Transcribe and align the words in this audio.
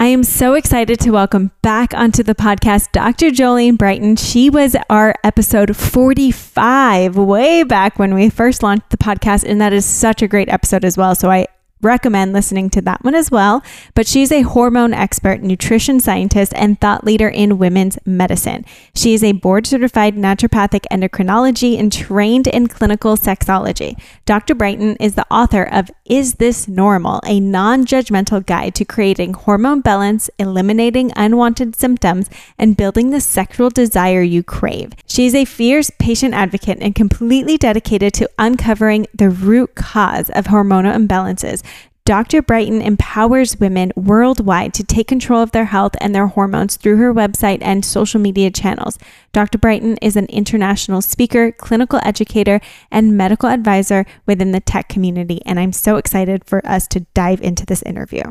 I 0.00 0.06
am 0.06 0.24
so 0.24 0.54
excited 0.54 0.98
to 1.00 1.10
welcome 1.10 1.50
back 1.60 1.92
onto 1.92 2.22
the 2.22 2.34
podcast 2.34 2.90
Dr. 2.92 3.28
Jolene 3.28 3.76
Brighten. 3.76 4.16
She 4.16 4.48
was 4.48 4.74
our 4.88 5.14
episode 5.22 5.76
45 5.76 7.16
way 7.18 7.64
back 7.64 7.98
when 7.98 8.14
we 8.14 8.30
first 8.30 8.62
launched 8.62 8.88
the 8.88 8.96
podcast, 8.96 9.44
and 9.44 9.60
that 9.60 9.74
is 9.74 9.84
such 9.84 10.22
a 10.22 10.26
great 10.26 10.48
episode 10.48 10.86
as 10.86 10.96
well. 10.96 11.14
So 11.14 11.30
I 11.30 11.48
recommend 11.82 12.32
listening 12.32 12.70
to 12.70 12.80
that 12.82 13.04
one 13.04 13.14
as 13.14 13.30
well. 13.30 13.62
But 13.94 14.06
she's 14.06 14.32
a 14.32 14.42
hormone 14.42 14.92
expert, 14.92 15.42
nutrition 15.42 16.00
scientist, 16.00 16.52
and 16.54 16.80
thought 16.80 17.04
leader 17.04 17.28
in 17.28 17.58
women's 17.58 17.98
medicine. 18.04 18.64
She 18.94 19.14
is 19.14 19.24
a 19.24 19.32
board 19.32 19.66
certified 19.66 20.16
naturopathic 20.16 20.84
endocrinology 20.90 21.78
and 21.78 21.92
trained 21.92 22.46
in 22.46 22.66
clinical 22.68 23.16
sexology. 23.16 24.00
Dr. 24.26 24.54
Brighten 24.54 24.96
is 24.96 25.14
the 25.14 25.26
author 25.30 25.62
of 25.62 25.90
Is 26.04 26.34
This 26.34 26.68
Normal? 26.68 27.20
A 27.26 27.40
non 27.40 27.86
judgmental 27.86 28.44
guide 28.44 28.74
to 28.76 28.84
creating 28.84 29.34
hormone 29.34 29.80
balance, 29.80 30.30
eliminating 30.38 31.12
unwanted 31.16 31.76
symptoms, 31.76 32.28
and 32.58 32.76
building 32.76 33.10
the 33.10 33.20
sexual 33.20 33.70
desire 33.70 34.22
you 34.22 34.42
crave. 34.42 34.92
She 35.06 35.26
is 35.26 35.34
a 35.34 35.44
fierce 35.44 35.90
patient 35.98 36.34
advocate 36.34 36.78
and 36.80 36.94
completely 36.94 37.56
dedicated 37.56 38.12
to 38.14 38.30
uncovering 38.38 39.06
the 39.14 39.30
root 39.30 39.74
cause 39.74 40.30
of 40.30 40.46
hormonal 40.46 40.94
imbalances 40.94 41.62
Dr. 42.10 42.42
Brighten 42.42 42.82
empowers 42.82 43.60
women 43.60 43.92
worldwide 43.94 44.74
to 44.74 44.82
take 44.82 45.06
control 45.06 45.40
of 45.40 45.52
their 45.52 45.66
health 45.66 45.92
and 46.00 46.12
their 46.12 46.26
hormones 46.26 46.74
through 46.74 46.96
her 46.96 47.14
website 47.14 47.58
and 47.60 47.84
social 47.84 48.18
media 48.18 48.50
channels. 48.50 48.98
Dr. 49.32 49.58
Brighten 49.58 49.96
is 49.98 50.16
an 50.16 50.26
international 50.26 51.02
speaker, 51.02 51.52
clinical 51.52 52.00
educator, 52.02 52.60
and 52.90 53.16
medical 53.16 53.48
advisor 53.48 54.06
within 54.26 54.50
the 54.50 54.58
tech 54.58 54.88
community, 54.88 55.40
and 55.46 55.60
I'm 55.60 55.72
so 55.72 55.98
excited 55.98 56.44
for 56.44 56.66
us 56.66 56.88
to 56.88 57.06
dive 57.14 57.40
into 57.42 57.64
this 57.64 57.82
interview. 57.82 58.24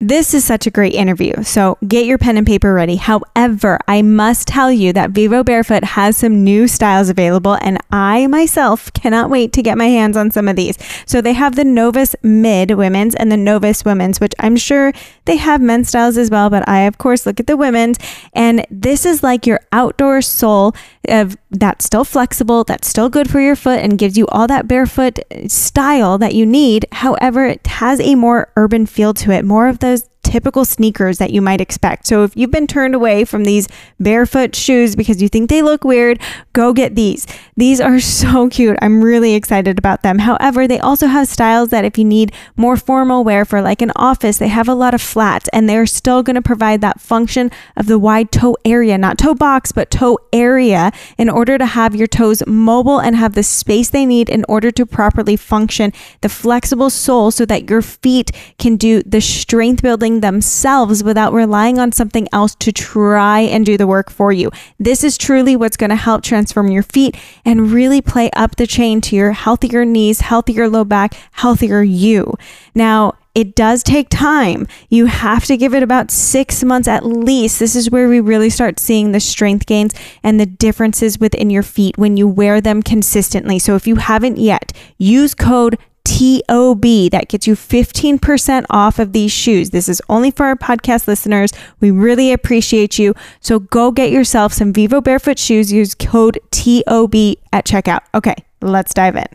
This 0.00 0.32
is 0.32 0.44
such 0.44 0.64
a 0.64 0.70
great 0.70 0.94
interview, 0.94 1.42
so 1.42 1.76
get 1.88 2.06
your 2.06 2.18
pen 2.18 2.36
and 2.36 2.46
paper 2.46 2.72
ready. 2.72 2.94
However, 2.94 3.80
I 3.88 4.02
must 4.02 4.46
tell 4.46 4.70
you 4.70 4.92
that 4.92 5.10
Vivo 5.10 5.42
Barefoot 5.42 5.82
has 5.82 6.16
some 6.16 6.44
new 6.44 6.68
styles 6.68 7.08
available, 7.08 7.58
and 7.62 7.78
I 7.90 8.28
myself 8.28 8.92
cannot 8.92 9.28
wait 9.28 9.52
to 9.54 9.62
get 9.62 9.76
my 9.76 9.88
hands 9.88 10.16
on 10.16 10.30
some 10.30 10.46
of 10.46 10.54
these. 10.54 10.78
So 11.04 11.20
they 11.20 11.32
have 11.32 11.56
the 11.56 11.64
Novus 11.64 12.14
Mid 12.22 12.70
women's 12.76 13.16
and 13.16 13.32
the 13.32 13.36
Novus 13.36 13.84
women's, 13.84 14.20
which 14.20 14.34
I'm 14.38 14.54
sure 14.54 14.92
they 15.24 15.34
have 15.36 15.60
men's 15.60 15.88
styles 15.88 16.16
as 16.16 16.30
well, 16.30 16.48
but 16.48 16.68
I, 16.68 16.82
of 16.82 16.98
course, 16.98 17.26
look 17.26 17.40
at 17.40 17.48
the 17.48 17.56
women's. 17.56 17.98
And 18.32 18.64
this 18.70 19.04
is 19.04 19.24
like 19.24 19.48
your 19.48 19.58
outdoor 19.72 20.22
sole 20.22 20.76
of 21.08 21.36
that's 21.50 21.84
still 21.84 22.04
flexible, 22.04 22.62
that's 22.62 22.86
still 22.86 23.08
good 23.08 23.28
for 23.28 23.40
your 23.40 23.56
foot, 23.56 23.80
and 23.80 23.98
gives 23.98 24.16
you 24.16 24.28
all 24.28 24.46
that 24.46 24.68
barefoot 24.68 25.18
style 25.48 26.18
that 26.18 26.36
you 26.36 26.46
need. 26.46 26.86
However, 26.92 27.46
it 27.46 27.66
has 27.66 27.98
a 27.98 28.14
more 28.14 28.52
urban 28.54 28.86
feel 28.86 29.12
to 29.14 29.32
it, 29.32 29.44
more 29.44 29.66
of 29.66 29.80
the 29.80 29.87
typical 30.28 30.66
sneakers 30.66 31.16
that 31.16 31.30
you 31.30 31.40
might 31.40 31.58
expect. 31.58 32.06
So 32.06 32.22
if 32.22 32.36
you've 32.36 32.50
been 32.50 32.66
turned 32.66 32.94
away 32.94 33.24
from 33.24 33.44
these 33.44 33.66
barefoot 33.98 34.54
shoes 34.54 34.94
because 34.94 35.22
you 35.22 35.28
think 35.28 35.48
they 35.48 35.62
look 35.62 35.84
weird, 35.84 36.20
go 36.52 36.74
get 36.74 36.94
these. 36.94 37.26
These 37.56 37.80
are 37.80 37.98
so 38.18 38.50
cute. 38.50 38.76
I'm 38.82 39.02
really 39.02 39.34
excited 39.34 39.78
about 39.78 40.02
them. 40.02 40.18
However, 40.18 40.68
they 40.68 40.80
also 40.80 41.06
have 41.06 41.28
styles 41.28 41.70
that 41.70 41.86
if 41.86 41.96
you 41.96 42.04
need 42.04 42.32
more 42.56 42.76
formal 42.76 43.24
wear 43.24 43.46
for 43.46 43.62
like 43.62 43.80
an 43.80 43.90
office, 43.96 44.36
they 44.36 44.48
have 44.48 44.68
a 44.68 44.74
lot 44.74 44.92
of 44.92 45.00
flats 45.00 45.48
and 45.54 45.66
they're 45.66 45.86
still 45.86 46.22
going 46.22 46.36
to 46.36 46.42
provide 46.42 46.82
that 46.82 47.00
function 47.00 47.50
of 47.74 47.86
the 47.86 47.98
wide 47.98 48.30
toe 48.30 48.54
area, 48.66 48.98
not 48.98 49.16
toe 49.16 49.34
box, 49.34 49.72
but 49.72 49.90
toe 49.90 50.18
area 50.30 50.92
in 51.16 51.30
order 51.30 51.56
to 51.56 51.64
have 51.64 51.96
your 51.96 52.06
toes 52.06 52.42
mobile 52.46 52.98
and 52.98 53.16
have 53.16 53.32
the 53.32 53.42
space 53.42 53.88
they 53.88 54.04
need 54.04 54.28
in 54.28 54.44
order 54.46 54.70
to 54.70 54.84
properly 54.84 55.36
function 55.36 55.90
the 56.20 56.28
flexible 56.28 56.90
sole 56.90 57.30
so 57.30 57.46
that 57.46 57.70
your 57.70 57.80
feet 57.80 58.30
can 58.58 58.76
do 58.76 59.02
the 59.04 59.22
strength 59.22 59.82
building 59.82 60.17
themselves 60.20 61.02
without 61.02 61.32
relying 61.32 61.78
on 61.78 61.92
something 61.92 62.28
else 62.32 62.54
to 62.56 62.72
try 62.72 63.40
and 63.40 63.64
do 63.64 63.76
the 63.76 63.86
work 63.86 64.10
for 64.10 64.32
you. 64.32 64.50
This 64.78 65.04
is 65.04 65.18
truly 65.18 65.56
what's 65.56 65.76
going 65.76 65.90
to 65.90 65.96
help 65.96 66.22
transform 66.22 66.68
your 66.68 66.82
feet 66.82 67.16
and 67.44 67.70
really 67.70 68.00
play 68.00 68.30
up 68.34 68.56
the 68.56 68.66
chain 68.66 69.00
to 69.02 69.16
your 69.16 69.32
healthier 69.32 69.84
knees, 69.84 70.20
healthier 70.20 70.68
low 70.68 70.84
back, 70.84 71.14
healthier 71.32 71.82
you. 71.82 72.34
Now, 72.74 73.14
it 73.38 73.54
does 73.54 73.84
take 73.84 74.08
time. 74.08 74.66
You 74.88 75.06
have 75.06 75.44
to 75.44 75.56
give 75.56 75.72
it 75.72 75.84
about 75.84 76.10
six 76.10 76.64
months 76.64 76.88
at 76.88 77.06
least. 77.06 77.60
This 77.60 77.76
is 77.76 77.88
where 77.88 78.08
we 78.08 78.18
really 78.18 78.50
start 78.50 78.80
seeing 78.80 79.12
the 79.12 79.20
strength 79.20 79.64
gains 79.64 79.94
and 80.24 80.40
the 80.40 80.46
differences 80.46 81.20
within 81.20 81.48
your 81.48 81.62
feet 81.62 81.96
when 81.96 82.16
you 82.16 82.26
wear 82.26 82.60
them 82.60 82.82
consistently. 82.82 83.60
So 83.60 83.76
if 83.76 83.86
you 83.86 83.94
haven't 83.94 84.38
yet, 84.38 84.72
use 84.96 85.34
code 85.34 85.78
TOB. 86.08 87.10
That 87.10 87.26
gets 87.28 87.46
you 87.46 87.54
15% 87.54 88.64
off 88.70 88.98
of 88.98 89.12
these 89.12 89.30
shoes. 89.30 89.70
This 89.70 89.88
is 89.88 90.00
only 90.08 90.30
for 90.30 90.46
our 90.46 90.56
podcast 90.56 91.06
listeners. 91.06 91.52
We 91.80 91.90
really 91.90 92.32
appreciate 92.32 92.98
you. 92.98 93.14
So 93.40 93.58
go 93.58 93.92
get 93.92 94.10
yourself 94.10 94.54
some 94.54 94.72
Vivo 94.72 95.02
Barefoot 95.02 95.38
shoes. 95.38 95.70
Use 95.70 95.94
code 95.94 96.40
TOB 96.50 97.14
at 97.52 97.66
checkout. 97.66 98.00
Okay, 98.14 98.34
let's 98.62 98.94
dive 98.94 99.16
in. 99.16 99.26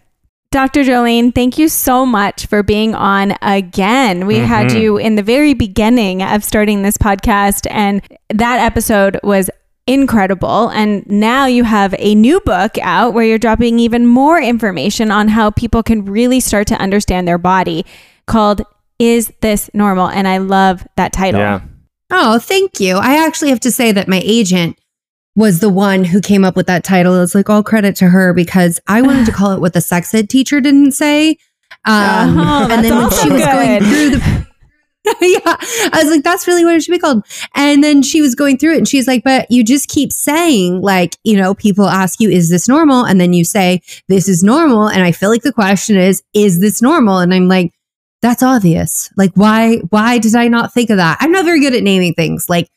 Dr. 0.49 0.83
Jolene, 0.83 1.33
thank 1.33 1.57
you 1.57 1.67
so 1.67 2.05
much 2.05 2.45
for 2.45 2.61
being 2.61 2.93
on 2.93 3.35
again. 3.41 4.27
We 4.27 4.35
mm-hmm. 4.35 4.45
had 4.45 4.71
you 4.71 4.97
in 4.97 5.15
the 5.15 5.23
very 5.23 5.53
beginning 5.53 6.21
of 6.21 6.43
starting 6.43 6.81
this 6.83 6.97
podcast, 6.97 7.65
and 7.71 8.01
that 8.29 8.59
episode 8.59 9.19
was 9.23 9.49
incredible. 9.87 10.69
And 10.69 11.05
now 11.07 11.45
you 11.45 11.63
have 11.63 11.93
a 11.99 12.15
new 12.15 12.39
book 12.41 12.77
out 12.81 13.13
where 13.13 13.25
you're 13.25 13.37
dropping 13.37 13.79
even 13.79 14.07
more 14.07 14.41
information 14.41 15.11
on 15.11 15.27
how 15.27 15.51
people 15.51 15.83
can 15.83 16.05
really 16.05 16.39
start 16.39 16.67
to 16.67 16.75
understand 16.75 17.27
their 17.27 17.37
body 17.37 17.85
called 18.25 18.61
Is 18.99 19.31
This 19.41 19.69
Normal? 19.73 20.09
And 20.09 20.27
I 20.27 20.37
love 20.37 20.87
that 20.95 21.13
title. 21.13 21.39
Yeah. 21.39 21.61
Oh, 22.11 22.39
thank 22.39 22.79
you. 22.79 22.97
I 22.97 23.25
actually 23.25 23.49
have 23.49 23.59
to 23.61 23.71
say 23.71 23.91
that 23.91 24.07
my 24.07 24.21
agent 24.23 24.77
was 25.35 25.59
the 25.59 25.69
one 25.69 26.03
who 26.03 26.21
came 26.21 26.45
up 26.45 26.55
with 26.55 26.67
that 26.67 26.83
title. 26.83 27.19
It's 27.21 27.33
like 27.33 27.49
all 27.49 27.63
credit 27.63 27.95
to 27.97 28.09
her 28.09 28.33
because 28.33 28.79
I 28.87 29.01
wanted 29.01 29.25
to 29.25 29.31
call 29.33 29.51
it 29.51 29.59
what 29.59 29.73
the 29.73 29.81
sex 29.81 30.13
ed 30.13 30.29
teacher 30.29 30.61
didn't 30.61 30.91
say. 30.91 31.37
Um, 31.85 32.39
oh, 32.39 32.67
and 32.69 32.85
then 32.85 32.95
when 32.95 33.09
she 33.09 33.29
was 33.29 33.43
good. 33.43 33.51
going 33.51 33.79
through 33.79 34.09
the 34.11 34.47
yeah. 35.21 35.39
I 35.45 36.01
was 36.01 36.09
like, 36.09 36.23
that's 36.23 36.47
really 36.47 36.63
what 36.63 36.75
it 36.75 36.83
should 36.83 36.91
be 36.93 36.99
called. 36.99 37.25
And 37.55 37.83
then 37.83 38.01
she 38.01 38.21
was 38.21 38.35
going 38.35 38.57
through 38.57 38.75
it 38.75 38.77
and 38.77 38.87
she's 38.87 39.07
like, 39.07 39.23
but 39.23 39.49
you 39.51 39.63
just 39.63 39.89
keep 39.89 40.13
saying, 40.13 40.81
like, 40.81 41.17
you 41.23 41.35
know, 41.35 41.53
people 41.53 41.87
ask 41.87 42.21
you, 42.21 42.29
is 42.29 42.49
this 42.49 42.69
normal? 42.69 43.05
And 43.05 43.19
then 43.19 43.33
you 43.33 43.43
say, 43.43 43.81
this 44.07 44.29
is 44.29 44.43
normal. 44.43 44.87
And 44.87 45.03
I 45.03 45.11
feel 45.11 45.29
like 45.29 45.41
the 45.41 45.51
question 45.51 45.97
is, 45.97 46.23
is 46.33 46.61
this 46.61 46.81
normal? 46.81 47.19
And 47.19 47.33
I'm 47.33 47.49
like, 47.49 47.73
that's 48.21 48.41
obvious. 48.41 49.11
Like, 49.17 49.31
why, 49.35 49.77
why 49.89 50.19
did 50.19 50.35
I 50.35 50.47
not 50.47 50.73
think 50.73 50.89
of 50.89 50.97
that? 50.97 51.17
I'm 51.19 51.33
not 51.33 51.43
very 51.43 51.59
good 51.59 51.73
at 51.73 51.83
naming 51.83 52.13
things. 52.13 52.49
Like, 52.49 52.69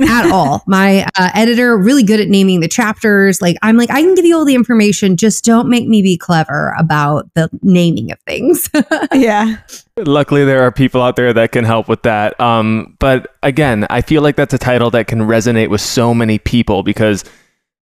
at 0.00 0.30
all. 0.32 0.62
My 0.66 1.06
uh, 1.18 1.30
editor 1.34 1.76
really 1.76 2.02
good 2.02 2.20
at 2.20 2.28
naming 2.28 2.60
the 2.60 2.68
chapters. 2.68 3.40
Like 3.40 3.56
I'm 3.62 3.76
like 3.76 3.90
I 3.90 4.02
can 4.02 4.14
give 4.14 4.24
you 4.24 4.36
all 4.36 4.44
the 4.44 4.54
information, 4.54 5.16
just 5.16 5.44
don't 5.44 5.68
make 5.68 5.88
me 5.88 6.02
be 6.02 6.16
clever 6.16 6.74
about 6.78 7.32
the 7.34 7.48
naming 7.62 8.12
of 8.12 8.20
things. 8.20 8.68
yeah. 9.14 9.56
Luckily, 9.98 10.44
there 10.44 10.62
are 10.62 10.70
people 10.70 11.00
out 11.00 11.16
there 11.16 11.32
that 11.32 11.52
can 11.52 11.64
help 11.64 11.88
with 11.88 12.02
that. 12.02 12.38
Um, 12.38 12.96
but 12.98 13.34
again, 13.42 13.86
I 13.88 14.02
feel 14.02 14.20
like 14.20 14.36
that's 14.36 14.52
a 14.52 14.58
title 14.58 14.90
that 14.90 15.06
can 15.06 15.20
resonate 15.20 15.70
with 15.70 15.80
so 15.80 16.12
many 16.12 16.38
people 16.38 16.82
because 16.82 17.24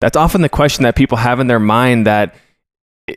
that's 0.01 0.17
often 0.17 0.41
the 0.41 0.49
question 0.49 0.83
that 0.83 0.97
people 0.97 1.19
have 1.19 1.39
in 1.39 1.47
their 1.47 1.61
mind 1.61 2.09
that 2.09 2.35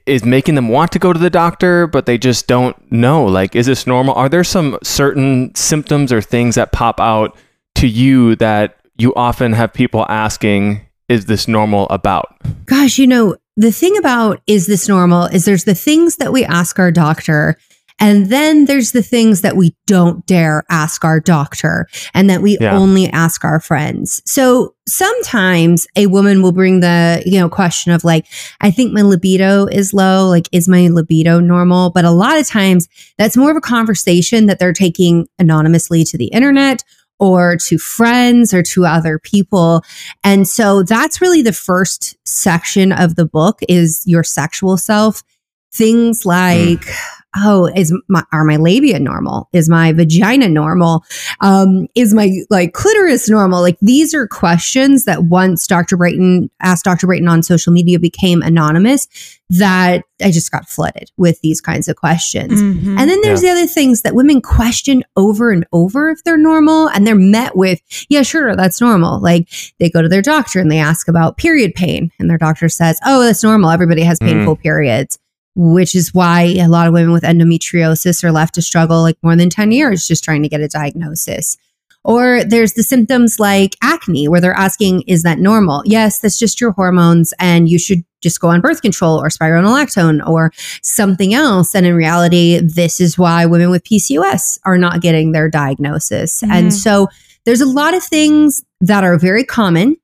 is 0.05 0.23
making 0.23 0.53
them 0.53 0.69
want 0.69 0.91
to 0.91 0.99
go 0.99 1.11
to 1.11 1.17
the 1.17 1.31
doctor, 1.31 1.87
but 1.87 2.05
they 2.05 2.19
just 2.19 2.45
don't 2.45 2.91
know. 2.91 3.25
Like, 3.25 3.55
is 3.55 3.65
this 3.65 3.87
normal? 3.87 4.13
Are 4.13 4.29
there 4.29 4.43
some 4.43 4.77
certain 4.83 5.55
symptoms 5.55 6.11
or 6.11 6.21
things 6.21 6.53
that 6.53 6.71
pop 6.71 6.99
out 6.99 7.35
to 7.75 7.87
you 7.87 8.35
that 8.35 8.77
you 8.97 9.11
often 9.15 9.53
have 9.53 9.73
people 9.73 10.05
asking, 10.07 10.81
is 11.09 11.25
this 11.25 11.47
normal 11.47 11.87
about? 11.89 12.35
Gosh, 12.65 12.99
you 12.99 13.07
know, 13.07 13.37
the 13.57 13.71
thing 13.71 13.97
about 13.97 14.39
is 14.45 14.67
this 14.67 14.87
normal 14.87 15.25
is 15.25 15.45
there's 15.45 15.63
the 15.63 15.75
things 15.75 16.17
that 16.17 16.31
we 16.31 16.45
ask 16.45 16.77
our 16.77 16.91
doctor 16.91 17.57
and 18.03 18.25
then 18.25 18.65
there's 18.65 18.91
the 18.91 19.01
things 19.01 19.39
that 19.43 19.55
we 19.55 19.73
don't 19.87 20.25
dare 20.25 20.65
ask 20.69 21.05
our 21.05 21.21
doctor 21.21 21.87
and 22.13 22.29
that 22.29 22.41
we 22.41 22.57
yeah. 22.59 22.77
only 22.77 23.07
ask 23.07 23.45
our 23.45 23.61
friends. 23.61 24.21
So 24.25 24.75
sometimes 24.89 25.87
a 25.95 26.07
woman 26.07 26.41
will 26.41 26.51
bring 26.51 26.81
the, 26.81 27.23
you 27.25 27.39
know, 27.39 27.47
question 27.47 27.93
of 27.93 28.03
like, 28.03 28.25
I 28.59 28.71
think 28.71 28.91
my 28.91 29.03
libido 29.03 29.67
is 29.67 29.93
low. 29.93 30.27
Like, 30.27 30.49
is 30.51 30.67
my 30.67 30.89
libido 30.89 31.39
normal? 31.39 31.91
But 31.91 32.03
a 32.03 32.11
lot 32.11 32.37
of 32.37 32.45
times 32.45 32.89
that's 33.17 33.37
more 33.37 33.51
of 33.51 33.55
a 33.55 33.61
conversation 33.61 34.47
that 34.47 34.59
they're 34.59 34.73
taking 34.73 35.29
anonymously 35.39 36.03
to 36.03 36.17
the 36.17 36.27
internet 36.27 36.83
or 37.19 37.55
to 37.67 37.77
friends 37.77 38.53
or 38.53 38.61
to 38.63 38.85
other 38.85 39.17
people. 39.17 39.81
And 40.25 40.45
so 40.45 40.83
that's 40.83 41.21
really 41.21 41.41
the 41.41 41.53
first 41.53 42.17
section 42.27 42.91
of 42.91 43.15
the 43.15 43.25
book 43.25 43.61
is 43.69 44.03
your 44.05 44.25
sexual 44.25 44.75
self. 44.75 45.23
Things 45.71 46.25
like, 46.25 46.81
mm 46.81 47.12
oh, 47.35 47.69
is 47.75 47.93
my, 48.07 48.23
are 48.31 48.43
my 48.43 48.57
labia 48.57 48.99
normal? 48.99 49.49
Is 49.53 49.69
my 49.69 49.93
vagina 49.93 50.49
normal? 50.49 51.03
Um, 51.41 51.87
is 51.95 52.13
my 52.13 52.31
like 52.49 52.73
clitoris 52.73 53.29
normal? 53.29 53.61
Like 53.61 53.77
these 53.81 54.13
are 54.13 54.27
questions 54.27 55.05
that 55.05 55.25
once 55.25 55.67
Dr. 55.67 55.97
Brighten 55.97 56.49
asked 56.61 56.85
Dr. 56.85 57.07
Brighten 57.07 57.27
on 57.27 57.43
social 57.43 57.73
media 57.73 57.99
became 57.99 58.41
anonymous 58.41 59.07
that 59.49 60.03
I 60.21 60.31
just 60.31 60.51
got 60.51 60.67
flooded 60.67 61.11
with 61.17 61.39
these 61.41 61.61
kinds 61.61 61.87
of 61.87 61.95
questions. 61.95 62.61
Mm-hmm. 62.61 62.97
And 62.97 63.09
then 63.09 63.21
there's 63.21 63.43
yeah. 63.43 63.53
the 63.53 63.59
other 63.59 63.67
things 63.67 64.01
that 64.01 64.15
women 64.15 64.41
question 64.41 65.03
over 65.15 65.51
and 65.51 65.65
over 65.71 66.09
if 66.09 66.23
they're 66.23 66.37
normal 66.37 66.87
and 66.89 67.05
they're 67.05 67.13
met 67.13 67.55
with, 67.55 67.79
yeah, 68.09 68.23
sure, 68.23 68.55
that's 68.55 68.81
normal. 68.81 69.21
Like 69.21 69.49
they 69.79 69.89
go 69.89 70.01
to 70.01 70.09
their 70.09 70.23
doctor 70.23 70.59
and 70.59 70.71
they 70.71 70.79
ask 70.79 71.07
about 71.07 71.37
period 71.37 71.75
pain 71.75 72.11
and 72.19 72.29
their 72.29 72.37
doctor 72.37 72.67
says, 72.67 72.99
oh, 73.05 73.23
that's 73.23 73.43
normal. 73.43 73.69
Everybody 73.69 74.01
has 74.01 74.17
painful 74.19 74.57
mm. 74.57 74.61
periods 74.61 75.19
which 75.55 75.95
is 75.95 76.13
why 76.13 76.41
a 76.41 76.67
lot 76.67 76.87
of 76.87 76.93
women 76.93 77.11
with 77.11 77.23
endometriosis 77.23 78.23
are 78.23 78.31
left 78.31 78.55
to 78.55 78.61
struggle 78.61 79.01
like 79.01 79.17
more 79.21 79.35
than 79.35 79.49
10 79.49 79.71
years 79.71 80.07
just 80.07 80.23
trying 80.23 80.43
to 80.43 80.49
get 80.49 80.61
a 80.61 80.67
diagnosis. 80.67 81.57
Or 82.03 82.43
there's 82.43 82.73
the 82.73 82.83
symptoms 82.83 83.39
like 83.39 83.75
acne, 83.81 84.27
where 84.27 84.41
they're 84.41 84.53
asking, 84.53 85.03
is 85.03 85.23
that 85.23 85.39
normal? 85.39 85.83
Yes, 85.85 86.19
that's 86.19 86.37
just 86.37 86.59
your 86.59 86.71
hormones, 86.71 87.33
and 87.39 87.69
you 87.69 87.79
should 87.79 88.03
just 88.21 88.41
go 88.41 88.49
on 88.49 88.61
birth 88.61 88.81
control 88.81 89.21
or 89.21 89.29
spironolactone 89.29 90.25
or 90.27 90.51
something 90.81 91.33
else. 91.33 91.73
And 91.73 91.85
in 91.85 91.95
reality, 91.95 92.59
this 92.59 92.99
is 92.99 93.17
why 93.17 93.45
women 93.45 93.69
with 93.69 93.83
PCOS 93.83 94.59
are 94.65 94.77
not 94.77 95.01
getting 95.01 95.31
their 95.31 95.49
diagnosis. 95.49 96.41
Mm-hmm. 96.41 96.51
And 96.51 96.73
so 96.73 97.07
there's 97.45 97.61
a 97.61 97.65
lot 97.65 97.93
of 97.93 98.03
things 98.03 98.63
that 98.81 99.03
are 99.03 99.17
very 99.17 99.43
common, 99.43 99.97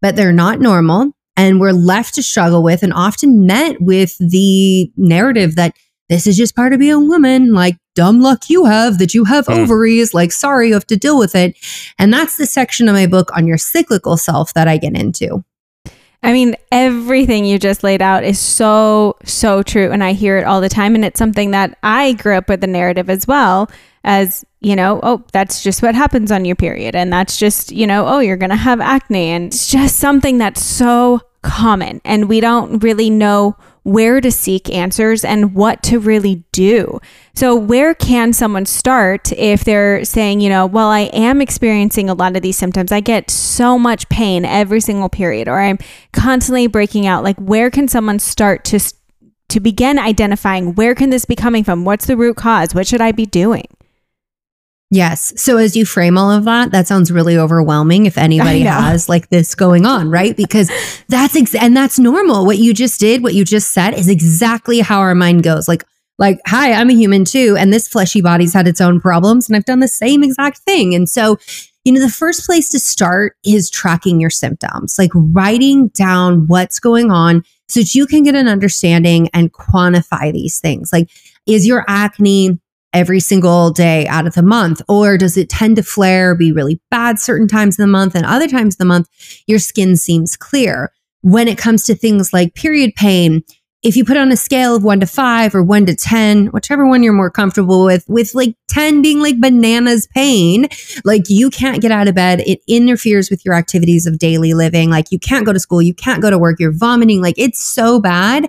but 0.00 0.16
they're 0.16 0.32
not 0.32 0.60
normal 0.60 1.12
and 1.36 1.60
we're 1.60 1.72
left 1.72 2.14
to 2.14 2.22
struggle 2.22 2.62
with 2.62 2.82
and 2.82 2.92
often 2.92 3.46
met 3.46 3.80
with 3.80 4.16
the 4.18 4.90
narrative 4.96 5.56
that 5.56 5.74
this 6.08 6.26
is 6.26 6.36
just 6.36 6.54
part 6.54 6.72
of 6.72 6.80
being 6.80 6.92
a 6.92 7.00
woman. 7.00 7.54
Like 7.54 7.76
dumb 7.94 8.20
luck 8.20 8.50
you 8.50 8.64
have 8.66 8.98
that 8.98 9.14
you 9.14 9.24
have 9.24 9.46
mm. 9.46 9.58
ovaries. 9.58 10.12
Like 10.12 10.32
sorry 10.32 10.68
you 10.68 10.74
have 10.74 10.86
to 10.88 10.96
deal 10.96 11.18
with 11.18 11.34
it. 11.34 11.56
And 11.98 12.12
that's 12.12 12.36
the 12.36 12.46
section 12.46 12.88
of 12.88 12.94
my 12.94 13.06
book 13.06 13.30
on 13.34 13.46
your 13.46 13.58
cyclical 13.58 14.16
self 14.16 14.52
that 14.54 14.68
i 14.68 14.76
get 14.76 14.96
into 14.96 15.44
I 16.22 16.32
mean, 16.32 16.54
everything 16.70 17.44
you 17.44 17.58
just 17.58 17.82
laid 17.82 18.00
out 18.00 18.22
is 18.22 18.38
so, 18.38 19.16
so 19.24 19.62
true. 19.62 19.90
And 19.90 20.04
I 20.04 20.12
hear 20.12 20.38
it 20.38 20.44
all 20.44 20.60
the 20.60 20.68
time. 20.68 20.94
And 20.94 21.04
it's 21.04 21.18
something 21.18 21.50
that 21.50 21.76
I 21.82 22.12
grew 22.12 22.36
up 22.36 22.48
with 22.48 22.60
the 22.60 22.68
narrative 22.68 23.10
as 23.10 23.26
well 23.26 23.70
as, 24.04 24.44
you 24.60 24.76
know, 24.76 25.00
oh, 25.02 25.24
that's 25.32 25.62
just 25.62 25.82
what 25.82 25.94
happens 25.94 26.30
on 26.30 26.44
your 26.44 26.56
period. 26.56 26.94
And 26.94 27.12
that's 27.12 27.38
just, 27.38 27.72
you 27.72 27.86
know, 27.86 28.06
oh, 28.06 28.20
you're 28.20 28.36
going 28.36 28.50
to 28.50 28.56
have 28.56 28.80
acne. 28.80 29.30
And 29.30 29.46
it's 29.46 29.66
just 29.66 29.96
something 29.96 30.38
that's 30.38 30.62
so 30.62 31.20
common. 31.42 32.00
And 32.04 32.28
we 32.28 32.40
don't 32.40 32.78
really 32.84 33.10
know 33.10 33.56
where 33.82 34.20
to 34.20 34.30
seek 34.30 34.70
answers 34.70 35.24
and 35.24 35.54
what 35.54 35.82
to 35.82 35.98
really 35.98 36.44
do. 36.52 37.00
So, 37.34 37.54
where 37.56 37.94
can 37.94 38.32
someone 38.32 38.66
start 38.66 39.32
if 39.32 39.64
they're 39.64 40.04
saying, 40.04 40.40
you 40.40 40.48
know, 40.48 40.66
well, 40.66 40.88
I 40.88 41.10
am 41.12 41.40
experiencing 41.40 42.08
a 42.08 42.14
lot 42.14 42.36
of 42.36 42.42
these 42.42 42.58
symptoms. 42.58 42.92
I 42.92 43.00
get 43.00 43.30
so 43.30 43.78
much 43.78 44.08
pain 44.08 44.44
every 44.44 44.80
single 44.80 45.08
period, 45.08 45.48
or 45.48 45.58
I'm 45.60 45.78
constantly 46.12 46.66
breaking 46.66 47.06
out. 47.06 47.24
Like, 47.24 47.38
where 47.38 47.70
can 47.70 47.88
someone 47.88 48.18
start 48.18 48.64
to? 48.66 48.80
To 49.48 49.60
begin 49.60 49.98
identifying 49.98 50.76
where 50.76 50.94
can 50.94 51.10
this 51.10 51.26
be 51.26 51.36
coming 51.36 51.62
from? 51.62 51.84
What's 51.84 52.06
the 52.06 52.16
root 52.16 52.38
cause? 52.38 52.74
What 52.74 52.86
should 52.86 53.02
I 53.02 53.12
be 53.12 53.26
doing? 53.26 53.66
Yes. 54.92 55.32
So 55.40 55.56
as 55.56 55.74
you 55.74 55.86
frame 55.86 56.18
all 56.18 56.30
of 56.30 56.44
that, 56.44 56.70
that 56.72 56.86
sounds 56.86 57.10
really 57.10 57.38
overwhelming 57.38 58.04
if 58.04 58.18
anybody 58.18 58.60
has 58.60 59.08
like 59.08 59.30
this 59.30 59.54
going 59.54 59.86
on, 59.86 60.10
right? 60.10 60.36
Because 60.36 60.70
that's 61.08 61.34
ex- 61.34 61.54
and 61.54 61.74
that's 61.74 61.98
normal. 61.98 62.44
What 62.44 62.58
you 62.58 62.74
just 62.74 63.00
did, 63.00 63.22
what 63.22 63.32
you 63.32 63.42
just 63.42 63.72
said 63.72 63.94
is 63.94 64.06
exactly 64.06 64.80
how 64.80 64.98
our 65.00 65.14
mind 65.14 65.44
goes. 65.44 65.66
Like 65.66 65.84
like, 66.18 66.40
hi, 66.46 66.74
I'm 66.74 66.90
a 66.90 66.94
human 66.94 67.24
too 67.24 67.56
and 67.58 67.72
this 67.72 67.88
fleshy 67.88 68.20
body's 68.20 68.52
had 68.52 68.68
its 68.68 68.82
own 68.82 69.00
problems 69.00 69.48
and 69.48 69.56
I've 69.56 69.64
done 69.64 69.80
the 69.80 69.88
same 69.88 70.22
exact 70.22 70.58
thing. 70.58 70.94
And 70.94 71.08
so, 71.08 71.38
you 71.84 71.92
know, 71.94 72.00
the 72.00 72.10
first 72.10 72.44
place 72.44 72.68
to 72.68 72.78
start 72.78 73.34
is 73.46 73.70
tracking 73.70 74.20
your 74.20 74.28
symptoms, 74.28 74.98
like 74.98 75.10
writing 75.14 75.88
down 75.88 76.46
what's 76.48 76.78
going 76.78 77.10
on 77.10 77.44
so 77.66 77.80
that 77.80 77.94
you 77.94 78.06
can 78.06 78.24
get 78.24 78.34
an 78.34 78.46
understanding 78.46 79.30
and 79.32 79.54
quantify 79.54 80.30
these 80.30 80.60
things. 80.60 80.92
Like 80.92 81.08
is 81.46 81.66
your 81.66 81.82
acne 81.88 82.60
every 82.92 83.20
single 83.20 83.70
day 83.70 84.06
out 84.06 84.26
of 84.26 84.34
the 84.34 84.42
month? 84.42 84.82
Or 84.88 85.16
does 85.16 85.36
it 85.36 85.48
tend 85.48 85.76
to 85.76 85.82
flare, 85.82 86.34
be 86.34 86.52
really 86.52 86.80
bad 86.90 87.18
certain 87.18 87.48
times 87.48 87.78
of 87.78 87.82
the 87.82 87.86
month, 87.86 88.14
and 88.14 88.26
other 88.26 88.48
times 88.48 88.74
of 88.74 88.78
the 88.78 88.84
month, 88.84 89.08
your 89.46 89.58
skin 89.58 89.96
seems 89.96 90.36
clear? 90.36 90.92
When 91.22 91.48
it 91.48 91.58
comes 91.58 91.84
to 91.84 91.94
things 91.94 92.32
like 92.32 92.54
period 92.54 92.94
pain, 92.96 93.42
if 93.82 93.96
you 93.96 94.04
put 94.04 94.16
on 94.16 94.30
a 94.30 94.36
scale 94.36 94.76
of 94.76 94.84
one 94.84 95.00
to 95.00 95.06
five 95.06 95.54
or 95.54 95.62
one 95.62 95.86
to 95.86 95.94
10, 95.94 96.46
whichever 96.46 96.86
one 96.86 97.02
you're 97.02 97.12
more 97.12 97.30
comfortable 97.30 97.84
with, 97.84 98.04
with 98.08 98.32
like 98.34 98.54
10 98.68 99.02
being 99.02 99.20
like 99.20 99.40
bananas 99.40 100.06
pain, 100.14 100.68
like 101.04 101.22
you 101.28 101.50
can't 101.50 101.82
get 101.82 101.90
out 101.90 102.06
of 102.06 102.14
bed. 102.14 102.40
It 102.46 102.60
interferes 102.68 103.28
with 103.28 103.44
your 103.44 103.54
activities 103.54 104.06
of 104.06 104.20
daily 104.20 104.54
living. 104.54 104.88
Like 104.88 105.10
you 105.10 105.18
can't 105.18 105.44
go 105.44 105.52
to 105.52 105.58
school, 105.58 105.82
you 105.82 105.94
can't 105.94 106.22
go 106.22 106.30
to 106.30 106.38
work, 106.38 106.60
you're 106.60 106.72
vomiting. 106.72 107.20
Like 107.20 107.34
it's 107.38 107.60
so 107.60 108.00
bad. 108.00 108.48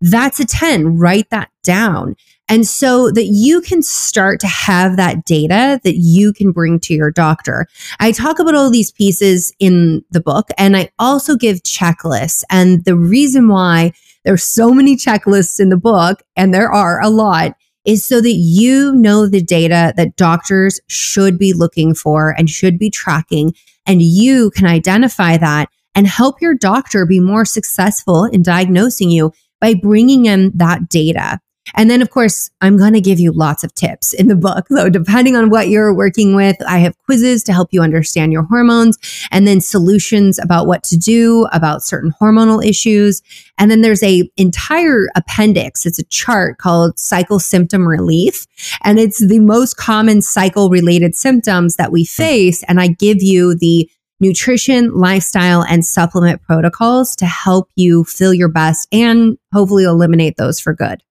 That's 0.00 0.40
a 0.40 0.46
10. 0.46 0.96
Write 0.96 1.28
that 1.28 1.50
down. 1.62 2.16
And 2.50 2.66
so 2.66 3.12
that 3.12 3.26
you 3.26 3.60
can 3.60 3.80
start 3.80 4.40
to 4.40 4.48
have 4.48 4.96
that 4.96 5.24
data 5.24 5.80
that 5.84 5.96
you 5.96 6.32
can 6.32 6.50
bring 6.50 6.80
to 6.80 6.94
your 6.94 7.12
doctor. 7.12 7.66
I 8.00 8.10
talk 8.10 8.40
about 8.40 8.56
all 8.56 8.70
these 8.70 8.90
pieces 8.90 9.54
in 9.60 10.04
the 10.10 10.20
book 10.20 10.48
and 10.58 10.76
I 10.76 10.90
also 10.98 11.36
give 11.36 11.62
checklists. 11.62 12.42
And 12.50 12.84
the 12.84 12.96
reason 12.96 13.46
why 13.46 13.92
there's 14.24 14.42
so 14.42 14.74
many 14.74 14.96
checklists 14.96 15.60
in 15.60 15.70
the 15.70 15.76
book, 15.76 16.22
and 16.36 16.52
there 16.52 16.70
are 16.70 17.00
a 17.00 17.08
lot, 17.08 17.54
is 17.84 18.04
so 18.04 18.20
that 18.20 18.34
you 18.34 18.92
know 18.94 19.26
the 19.26 19.42
data 19.42 19.94
that 19.96 20.16
doctors 20.16 20.80
should 20.88 21.38
be 21.38 21.54
looking 21.54 21.94
for 21.94 22.34
and 22.36 22.50
should 22.50 22.78
be 22.78 22.90
tracking. 22.90 23.54
And 23.86 24.02
you 24.02 24.50
can 24.50 24.66
identify 24.66 25.38
that 25.38 25.70
and 25.94 26.06
help 26.06 26.40
your 26.42 26.54
doctor 26.54 27.06
be 27.06 27.20
more 27.20 27.44
successful 27.44 28.24
in 28.24 28.42
diagnosing 28.42 29.10
you 29.10 29.32
by 29.60 29.74
bringing 29.74 30.26
in 30.26 30.52
that 30.56 30.88
data. 30.88 31.40
And 31.74 31.90
then, 31.90 32.02
of 32.02 32.10
course, 32.10 32.50
I'm 32.60 32.76
going 32.76 32.92
to 32.94 33.00
give 33.00 33.20
you 33.20 33.32
lots 33.32 33.64
of 33.64 33.74
tips 33.74 34.12
in 34.12 34.28
the 34.28 34.36
book. 34.36 34.66
So, 34.68 34.88
depending 34.88 35.36
on 35.36 35.50
what 35.50 35.68
you're 35.68 35.94
working 35.94 36.34
with, 36.34 36.56
I 36.66 36.78
have 36.78 36.98
quizzes 37.04 37.42
to 37.44 37.52
help 37.52 37.68
you 37.72 37.82
understand 37.82 38.32
your 38.32 38.44
hormones 38.44 38.98
and 39.30 39.46
then 39.46 39.60
solutions 39.60 40.38
about 40.38 40.66
what 40.66 40.82
to 40.84 40.96
do 40.96 41.46
about 41.52 41.82
certain 41.82 42.12
hormonal 42.20 42.64
issues. 42.64 43.22
And 43.58 43.70
then 43.70 43.80
there's 43.80 44.02
a 44.02 44.28
entire 44.36 45.08
appendix. 45.16 45.86
It's 45.86 45.98
a 45.98 46.04
chart 46.04 46.58
called 46.58 46.98
cycle 46.98 47.38
symptom 47.38 47.86
relief. 47.86 48.46
And 48.82 48.98
it's 48.98 49.26
the 49.26 49.40
most 49.40 49.76
common 49.76 50.22
cycle 50.22 50.70
related 50.70 51.14
symptoms 51.14 51.76
that 51.76 51.92
we 51.92 52.04
face. 52.04 52.62
And 52.64 52.80
I 52.80 52.88
give 52.88 53.22
you 53.22 53.54
the 53.54 53.90
nutrition, 54.20 54.92
lifestyle, 54.92 55.64
and 55.64 55.84
supplement 55.84 56.42
protocols 56.42 57.16
to 57.16 57.26
help 57.26 57.70
you 57.74 58.04
feel 58.04 58.34
your 58.34 58.48
best 58.48 58.86
and 58.92 59.38
hopefully 59.52 59.84
eliminate 59.84 60.36
those 60.36 60.60
for 60.60 60.74
good. 60.74 61.02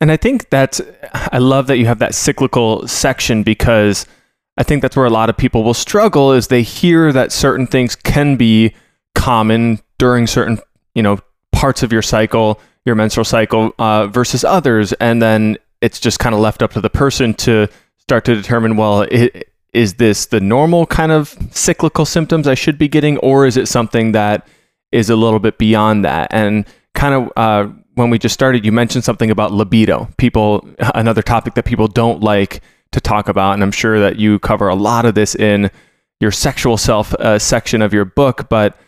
And 0.00 0.12
I 0.12 0.16
think 0.16 0.50
that's, 0.50 0.80
I 1.12 1.38
love 1.38 1.66
that 1.66 1.78
you 1.78 1.86
have 1.86 1.98
that 1.98 2.14
cyclical 2.14 2.86
section 2.86 3.42
because 3.42 4.06
I 4.56 4.62
think 4.62 4.82
that's 4.82 4.96
where 4.96 5.06
a 5.06 5.10
lot 5.10 5.28
of 5.28 5.36
people 5.36 5.64
will 5.64 5.74
struggle 5.74 6.32
is 6.32 6.48
they 6.48 6.62
hear 6.62 7.12
that 7.12 7.32
certain 7.32 7.66
things 7.66 7.96
can 7.96 8.36
be 8.36 8.74
common 9.14 9.80
during 9.98 10.26
certain, 10.26 10.58
you 10.94 11.02
know, 11.02 11.18
parts 11.52 11.82
of 11.82 11.92
your 11.92 12.02
cycle, 12.02 12.60
your 12.84 12.94
menstrual 12.94 13.24
cycle 13.24 13.72
uh, 13.78 14.06
versus 14.06 14.44
others. 14.44 14.92
And 14.94 15.20
then 15.20 15.58
it's 15.80 15.98
just 15.98 16.18
kind 16.18 16.34
of 16.34 16.40
left 16.40 16.62
up 16.62 16.72
to 16.72 16.80
the 16.80 16.90
person 16.90 17.34
to 17.34 17.68
start 17.98 18.24
to 18.26 18.34
determine, 18.34 18.76
well, 18.76 19.02
it, 19.02 19.52
is 19.72 19.94
this 19.94 20.26
the 20.26 20.40
normal 20.40 20.86
kind 20.86 21.12
of 21.12 21.36
cyclical 21.50 22.04
symptoms 22.04 22.48
I 22.48 22.54
should 22.54 22.78
be 22.78 22.88
getting, 22.88 23.18
or 23.18 23.46
is 23.46 23.56
it 23.56 23.68
something 23.68 24.12
that 24.12 24.46
is 24.92 25.10
a 25.10 25.16
little 25.16 25.38
bit 25.38 25.58
beyond 25.58 26.04
that? 26.04 26.28
And 26.32 26.64
kind 26.94 27.14
of 27.14 27.32
uh, 27.36 27.72
when 27.98 28.10
we 28.10 28.18
just 28.18 28.32
started, 28.32 28.64
you 28.64 28.70
mentioned 28.70 29.04
something 29.04 29.30
about 29.30 29.52
libido. 29.52 30.08
People, 30.16 30.66
another 30.94 31.20
topic 31.20 31.54
that 31.54 31.64
people 31.64 31.88
don't 31.88 32.22
like 32.22 32.62
to 32.92 33.00
talk 33.00 33.28
about, 33.28 33.54
and 33.54 33.62
I'm 33.62 33.72
sure 33.72 33.98
that 33.98 34.18
you 34.18 34.38
cover 34.38 34.68
a 34.68 34.74
lot 34.74 35.04
of 35.04 35.14
this 35.14 35.34
in 35.34 35.70
your 36.20 36.30
sexual 36.30 36.76
self 36.76 37.12
uh, 37.14 37.38
section 37.38 37.82
of 37.82 37.92
your 37.92 38.04
book. 38.04 38.48
But 38.48 38.78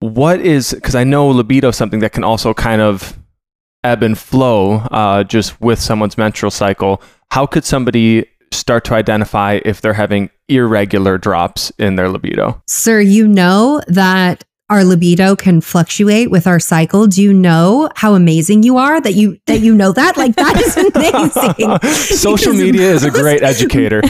what 0.00 0.40
is 0.40 0.72
because 0.72 0.94
I 0.94 1.04
know 1.04 1.28
libido 1.28 1.68
is 1.68 1.76
something 1.76 2.00
that 2.00 2.12
can 2.12 2.24
also 2.24 2.54
kind 2.54 2.80
of 2.80 3.18
ebb 3.84 4.02
and 4.02 4.18
flow 4.18 4.76
uh, 4.90 5.22
just 5.22 5.60
with 5.60 5.78
someone's 5.78 6.18
menstrual 6.18 6.50
cycle. 6.50 7.02
How 7.30 7.44
could 7.46 7.64
somebody 7.64 8.26
start 8.52 8.84
to 8.84 8.94
identify 8.94 9.60
if 9.64 9.80
they're 9.80 9.92
having 9.92 10.30
irregular 10.48 11.18
drops 11.18 11.70
in 11.78 11.96
their 11.96 12.08
libido? 12.08 12.62
Sir, 12.66 13.00
you 13.00 13.28
know 13.28 13.82
that 13.86 14.44
our 14.68 14.82
libido 14.84 15.36
can 15.36 15.60
fluctuate 15.60 16.28
with 16.30 16.46
our 16.46 16.58
cycle. 16.58 17.06
Do 17.06 17.22
you 17.22 17.32
know 17.32 17.88
how 17.94 18.14
amazing 18.14 18.64
you 18.64 18.78
are 18.78 19.00
that 19.00 19.14
you 19.14 19.38
that 19.46 19.60
you 19.60 19.72
know 19.74 19.92
that? 19.92 20.16
Like 20.16 20.34
that 20.34 20.60
is 20.60 20.76
amazing. 21.86 22.16
Social 22.16 22.52
media 22.52 22.90
is 22.90 23.04
a 23.04 23.10
great 23.10 23.42
educator. 23.42 24.00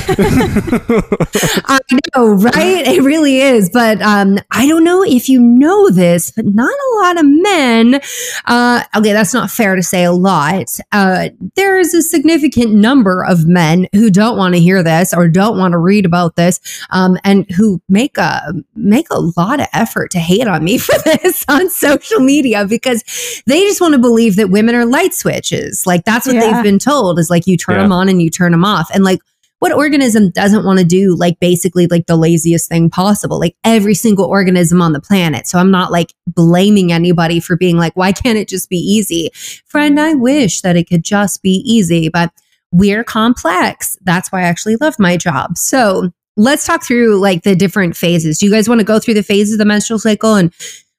I 1.66 1.78
know, 2.14 2.28
right? 2.28 2.86
It 2.86 3.02
really 3.02 3.40
is. 3.40 3.68
But 3.70 4.00
um, 4.00 4.38
I 4.50 4.66
don't 4.66 4.84
know 4.84 5.02
if 5.02 5.28
you 5.28 5.40
know 5.40 5.90
this, 5.90 6.30
but 6.30 6.46
not 6.46 6.72
a 6.72 6.96
lot 7.02 7.18
of 7.18 7.26
men. 7.26 8.00
Uh, 8.46 8.82
okay, 8.96 9.12
that's 9.12 9.34
not 9.34 9.50
fair 9.50 9.76
to 9.76 9.82
say 9.82 10.04
a 10.04 10.12
lot. 10.12 10.68
Uh, 10.90 11.28
there 11.54 11.78
is 11.78 11.92
a 11.92 12.02
significant 12.02 12.72
number 12.72 13.22
of 13.24 13.46
men 13.46 13.88
who 13.92 14.10
don't 14.10 14.38
want 14.38 14.54
to 14.54 14.60
hear 14.60 14.82
this 14.82 15.12
or 15.12 15.28
don't 15.28 15.58
want 15.58 15.72
to 15.72 15.78
read 15.78 16.06
about 16.06 16.36
this, 16.36 16.60
um, 16.90 17.18
and 17.24 17.50
who 17.50 17.82
make 17.90 18.16
a 18.16 18.54
make 18.74 19.08
a 19.10 19.20
lot 19.36 19.60
of 19.60 19.66
effort 19.74 20.10
to 20.12 20.18
hate 20.18 20.45
on 20.46 20.64
me 20.64 20.78
for 20.86 20.94
this 21.04 21.44
on 21.48 21.68
social 21.70 22.20
media 22.20 22.64
because 22.66 23.02
they 23.46 23.60
just 23.60 23.80
want 23.80 23.94
to 23.94 23.98
believe 24.00 24.36
that 24.36 24.50
women 24.50 24.74
are 24.74 24.86
light 24.86 25.14
switches. 25.14 25.86
Like 25.86 26.04
that's 26.04 26.26
what 26.26 26.34
Yeah. 26.36 26.52
they've 26.52 26.62
been 26.62 26.78
told 26.78 27.18
is 27.18 27.30
like 27.30 27.46
you 27.46 27.56
turn 27.56 27.76
Yeah. 27.76 27.82
them 27.82 27.92
on 27.92 28.08
and 28.08 28.20
you 28.22 28.30
turn 28.30 28.52
them 28.52 28.64
off, 28.64 28.88
and 28.94 29.04
like 29.04 29.20
what 29.58 29.72
organism 29.72 30.30
doesn't 30.30 30.64
want 30.66 30.78
to 30.78 30.84
do 30.84 31.16
like 31.16 31.40
basically 31.40 31.86
like 31.86 32.06
the 32.06 32.16
laziest 32.16 32.68
thing 32.68 32.90
possible 32.90 33.40
like 33.40 33.56
every 33.64 33.94
single 33.94 34.26
organism 34.26 34.82
on 34.82 34.92
the 34.92 35.00
planet 35.00 35.46
so 35.46 35.58
i'm 35.58 35.70
not 35.70 35.90
like 35.90 36.12
blaming 36.26 36.92
anybody 36.92 37.40
for 37.40 37.56
being 37.56 37.78
like 37.78 37.96
why 37.96 38.12
can't 38.12 38.36
it 38.36 38.48
just 38.48 38.68
be 38.68 38.76
easy 38.76 39.30
friend 39.64 39.98
i 39.98 40.12
wish 40.12 40.60
that 40.60 40.76
it 40.76 40.84
could 40.84 41.02
just 41.02 41.42
be 41.42 41.62
easy 41.64 42.10
but 42.10 42.30
we're 42.70 43.02
complex 43.02 43.96
that's 44.02 44.30
why 44.30 44.40
i 44.40 44.44
actually 44.44 44.76
love 44.76 44.94
my 44.98 45.16
job 45.16 45.56
so 45.56 46.10
let's 46.36 46.66
talk 46.66 46.84
through 46.84 47.18
like 47.18 47.42
the 47.42 47.56
different 47.56 47.96
phases 47.96 48.38
do 48.38 48.46
you 48.46 48.52
guys 48.52 48.68
want 48.68 48.80
to 48.80 48.84
go 48.84 48.98
through 48.98 49.14
the 49.14 49.22
phases 49.22 49.54
of 49.54 49.58
the 49.58 49.64
menstrual 49.64 49.98
cycle 49.98 50.34
and 50.34 50.52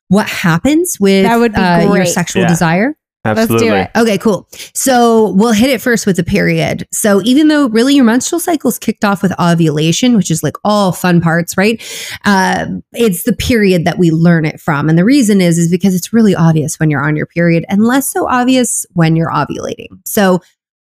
what 0.10 0.28
happens 0.28 1.00
with 1.00 1.24
That 1.24 1.38
would 1.38 1.54
be 1.54 1.62
uh, 1.62 1.94
your 1.94 2.06
sexual 2.06 2.44
Yeah. 2.44 2.50
desire 2.50 2.96
Let's 3.36 3.48
do 3.48 3.74
it. 3.74 3.90
Okay, 3.96 4.18
cool. 4.18 4.48
So 4.74 5.32
we'll 5.32 5.52
hit 5.52 5.70
it 5.70 5.82
first 5.82 6.06
with 6.06 6.16
the 6.16 6.24
period. 6.24 6.88
So 6.92 7.22
even 7.24 7.48
though 7.48 7.68
really 7.68 7.96
your 7.96 8.06
menstrual 8.06 8.40
cycle 8.40 8.70
is 8.70 8.80
kicked 8.80 9.04
off 9.04 9.22
with 9.22 9.38
ovulation, 9.40 10.16
which 10.16 10.32
is 10.32 10.44
like 10.44 10.56
all 10.64 10.92
fun 10.92 11.20
parts, 11.20 11.58
right? 11.58 11.82
Uh, 12.26 12.68
it's 12.94 13.24
the 13.24 13.34
period 13.34 13.86
that 13.86 13.98
we 13.98 14.12
learn 14.12 14.46
it 14.46 14.60
from, 14.60 14.88
and 14.90 14.98
the 14.98 15.06
reason 15.06 15.42
is 15.42 15.58
is 15.58 15.70
because 15.70 15.96
it's 15.96 16.14
really 16.14 16.36
obvious 16.36 16.80
when 16.80 16.90
you're 16.90 17.04
on 17.04 17.16
your 17.16 17.26
period, 17.26 17.66
and 17.70 17.84
less 17.84 18.10
so 18.10 18.28
obvious 18.28 18.86
when 18.94 19.16
you're 19.16 19.32
ovulating. 19.32 19.88
So 20.06 20.40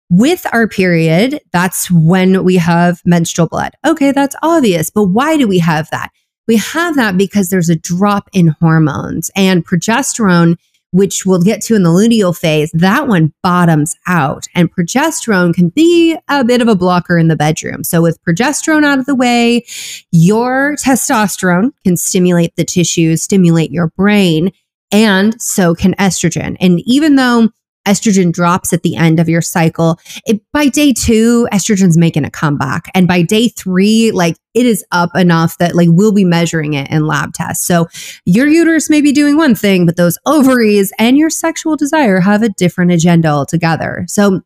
with 0.09 0.45
our 0.53 0.67
period, 0.67 1.41
that's 1.51 1.91
when 1.91 2.43
we 2.43 2.55
have 2.55 3.01
menstrual 3.05 3.47
blood. 3.47 3.73
Okay, 3.85 4.11
that's 4.11 4.35
obvious, 4.41 4.89
but 4.89 5.05
why 5.05 5.37
do 5.37 5.47
we 5.47 5.59
have 5.59 5.89
that? 5.91 6.09
We 6.47 6.57
have 6.57 6.95
that 6.95 7.17
because 7.17 7.49
there's 7.49 7.69
a 7.69 7.75
drop 7.75 8.29
in 8.31 8.55
hormones 8.59 9.29
and 9.35 9.65
progesterone 9.65 10.55
which 10.91 11.25
we'll 11.25 11.41
get 11.41 11.61
to 11.61 11.75
in 11.75 11.83
the 11.83 11.89
luteal 11.89 12.35
phase, 12.35 12.71
that 12.73 13.07
one 13.07 13.33
bottoms 13.43 13.95
out. 14.07 14.47
And 14.55 14.73
progesterone 14.73 15.53
can 15.53 15.69
be 15.69 16.17
a 16.29 16.43
bit 16.43 16.61
of 16.61 16.67
a 16.67 16.75
blocker 16.75 17.17
in 17.17 17.27
the 17.27 17.35
bedroom. 17.35 17.83
So, 17.83 18.01
with 18.01 18.23
progesterone 18.23 18.85
out 18.85 18.99
of 18.99 19.05
the 19.05 19.15
way, 19.15 19.65
your 20.11 20.75
testosterone 20.75 21.71
can 21.83 21.97
stimulate 21.97 22.55
the 22.55 22.63
tissues, 22.63 23.21
stimulate 23.21 23.71
your 23.71 23.87
brain, 23.97 24.51
and 24.91 25.39
so 25.41 25.75
can 25.75 25.93
estrogen. 25.95 26.55
And 26.59 26.81
even 26.85 27.15
though 27.15 27.49
estrogen 27.87 28.31
drops 28.31 28.73
at 28.73 28.83
the 28.83 28.95
end 28.95 29.19
of 29.19 29.29
your 29.29 29.41
cycle, 29.41 29.99
it, 30.25 30.41
by 30.51 30.67
day 30.67 30.93
two, 30.93 31.47
estrogen's 31.51 31.97
making 31.97 32.25
a 32.25 32.29
comeback. 32.29 32.91
And 32.93 33.07
by 33.07 33.21
day 33.21 33.47
three, 33.47 34.11
like 34.11 34.35
it 34.53 34.65
is 34.65 34.83
up 34.91 35.15
enough 35.15 35.57
that 35.59 35.75
like 35.75 35.87
we'll 35.91 36.11
be 36.11 36.25
measuring 36.25 36.73
it 36.73 36.89
in 36.91 37.05
lab 37.05 37.33
tests. 37.33 37.65
So 37.65 37.87
your 38.25 38.47
uterus 38.47 38.89
may 38.89 39.01
be 39.01 39.11
doing 39.11 39.37
one 39.37 39.55
thing, 39.55 39.85
but 39.85 39.95
those 39.95 40.17
ovaries 40.25 40.91
and 40.99 41.17
your 41.17 41.29
sexual 41.29 41.75
desire 41.75 42.19
have 42.19 42.43
a 42.43 42.49
different 42.49 42.91
agenda 42.91 43.29
altogether. 43.29 44.05
So 44.07 44.41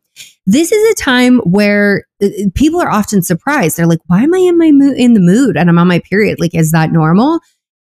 this 0.46 0.70
is 0.70 0.92
a 0.92 1.02
time 1.02 1.38
where 1.38 2.04
uh, 2.22 2.28
people 2.54 2.80
are 2.80 2.90
often 2.90 3.22
surprised. 3.22 3.76
They're 3.76 3.86
like, 3.86 4.00
"Why 4.06 4.22
am 4.22 4.34
I 4.34 4.38
in 4.38 4.58
my 4.58 4.70
mo- 4.70 4.94
in 4.94 5.14
the 5.14 5.20
mood 5.20 5.56
and 5.56 5.68
I'm 5.68 5.78
on 5.78 5.88
my 5.88 6.00
period? 6.00 6.40
Like, 6.40 6.54
is 6.54 6.72
that 6.72 6.92
normal?" 6.92 7.40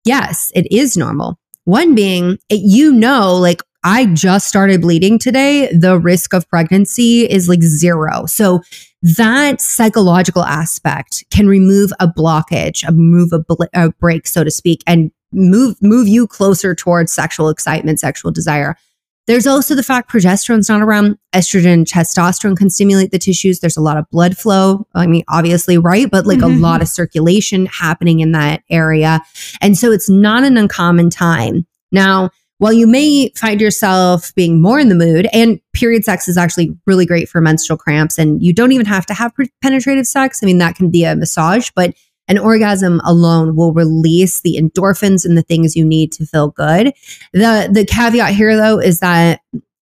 Yes, 0.04 0.52
it 0.54 0.70
is 0.72 0.96
normal. 0.96 1.38
One 1.64 1.96
being, 1.96 2.38
it, 2.48 2.60
you 2.62 2.92
know, 2.92 3.34
like 3.34 3.60
I 3.84 4.06
just 4.06 4.48
started 4.48 4.80
bleeding 4.80 5.18
today. 5.18 5.70
The 5.72 5.98
risk 5.98 6.32
of 6.32 6.48
pregnancy 6.48 7.22
is 7.22 7.48
like 7.48 7.62
zero. 7.62 8.26
So 8.26 8.62
that 9.02 9.60
psychological 9.60 10.42
aspect 10.44 11.24
can 11.30 11.46
remove 11.46 11.92
a 12.00 12.08
blockage, 12.08 12.86
a 12.88 12.92
move 12.92 13.32
a, 13.32 13.38
bl- 13.40 13.64
a 13.74 13.90
brake, 13.92 14.26
so 14.26 14.42
to 14.42 14.50
speak, 14.50 14.82
and 14.86 15.10
move 15.32 15.76
move 15.82 16.08
you 16.08 16.26
closer 16.26 16.74
towards 16.74 17.12
sexual 17.12 17.48
excitement, 17.48 18.00
sexual 18.00 18.30
desire. 18.32 18.76
There's 19.26 19.46
also 19.46 19.74
the 19.74 19.82
fact 19.82 20.08
progesterone's 20.10 20.68
not 20.68 20.82
around. 20.82 21.18
Estrogen, 21.34 21.84
testosterone 21.84 22.56
can 22.56 22.70
stimulate 22.70 23.10
the 23.10 23.18
tissues. 23.18 23.58
There's 23.58 23.76
a 23.76 23.80
lot 23.82 23.96
of 23.96 24.08
blood 24.10 24.38
flow. 24.38 24.86
I 24.94 25.08
mean, 25.08 25.24
obviously, 25.28 25.78
right? 25.78 26.08
But 26.08 26.26
like 26.26 26.38
Mhm. 26.38 26.56
a 26.56 26.60
lot 26.60 26.80
of 26.80 26.86
circulation 26.88 27.66
happening 27.66 28.20
in 28.20 28.30
that 28.32 28.62
area. 28.70 29.20
And 29.60 29.76
so 29.76 29.90
it's 29.90 30.08
not 30.08 30.44
an 30.44 30.56
uncommon 30.56 31.10
time. 31.10 31.66
Now, 31.90 32.30
while 32.58 32.72
you 32.72 32.86
may 32.86 33.30
find 33.36 33.60
yourself 33.60 34.34
being 34.34 34.60
more 34.60 34.78
in 34.78 34.88
the 34.88 34.94
mood, 34.94 35.28
and 35.32 35.60
period 35.72 36.04
sex 36.04 36.28
is 36.28 36.36
actually 36.36 36.76
really 36.86 37.06
great 37.06 37.28
for 37.28 37.40
menstrual 37.40 37.76
cramps, 37.76 38.18
and 38.18 38.42
you 38.42 38.52
don't 38.52 38.72
even 38.72 38.86
have 38.86 39.06
to 39.06 39.14
have 39.14 39.32
penetrative 39.62 40.06
sex. 40.06 40.40
I 40.42 40.46
mean, 40.46 40.58
that 40.58 40.76
can 40.76 40.90
be 40.90 41.04
a 41.04 41.14
massage, 41.16 41.70
but 41.74 41.94
an 42.28 42.38
orgasm 42.38 43.00
alone 43.04 43.54
will 43.54 43.72
release 43.72 44.40
the 44.40 44.56
endorphins 44.56 45.24
and 45.24 45.38
the 45.38 45.42
things 45.42 45.76
you 45.76 45.84
need 45.84 46.10
to 46.12 46.26
feel 46.26 46.48
good. 46.48 46.92
The 47.32 47.68
the 47.70 47.84
caveat 47.84 48.34
here 48.34 48.56
though 48.56 48.80
is 48.80 48.98
that 49.00 49.42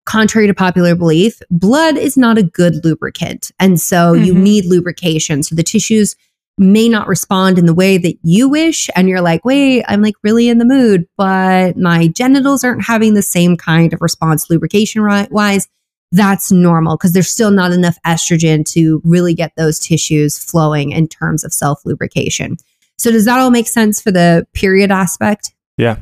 contrary 0.06 0.48
to 0.48 0.54
popular 0.54 0.96
belief, 0.96 1.42
blood 1.52 1.98
is 1.98 2.18
not 2.18 2.38
a 2.38 2.44
good 2.44 2.84
lubricant. 2.84 3.52
And 3.60 3.80
so 3.80 4.14
you 4.14 4.34
Mhm. 4.34 4.42
need 4.42 4.66
lubrication. 4.66 5.44
So 5.44 5.54
the 5.54 5.64
tissues 5.64 6.16
may 6.58 6.90
not 6.90 7.08
respond 7.08 7.58
in 7.58 7.66
the 7.66 7.74
way 7.74 7.98
that 7.98 8.16
you 8.24 8.50
wish. 8.50 8.90
And 8.96 9.08
you're 9.08 9.22
like, 9.22 9.46
wait, 9.46 9.84
I'm 9.88 10.02
like 10.02 10.16
really 10.24 10.50
in 10.50 10.58
the 10.58 10.66
mood, 10.66 11.08
but 11.18 11.78
my 11.78 12.08
genitals 12.08 12.64
aren't 12.64 12.86
having 12.86 13.14
the 13.14 13.22
same 13.22 13.58
kind 13.58 13.94
of 13.94 14.02
response 14.02 14.50
lubrication 14.50 15.04
wise. 15.30 15.68
That's 16.12 16.52
normal 16.52 16.96
because 16.96 17.14
there's 17.14 17.30
still 17.30 17.52
not 17.52 17.74
enough 17.74 17.98
estrogen 18.06 18.66
to 18.72 19.02
really 19.04 19.34
get 19.34 19.52
those 19.58 19.78
tissues 19.78 20.40
flowing 20.40 20.92
in 20.92 21.08
terms 21.08 21.44
of 21.44 21.54
self 21.54 21.86
lubrication. 21.86 22.56
So, 22.98 23.12
does 23.12 23.26
that 23.26 23.40
all 23.40 23.52
make 23.52 23.68
sense 23.68 24.02
for 24.02 24.12
the 24.12 24.48
period 24.54 24.90
aspect? 24.90 25.54
Yeah. 25.78 25.98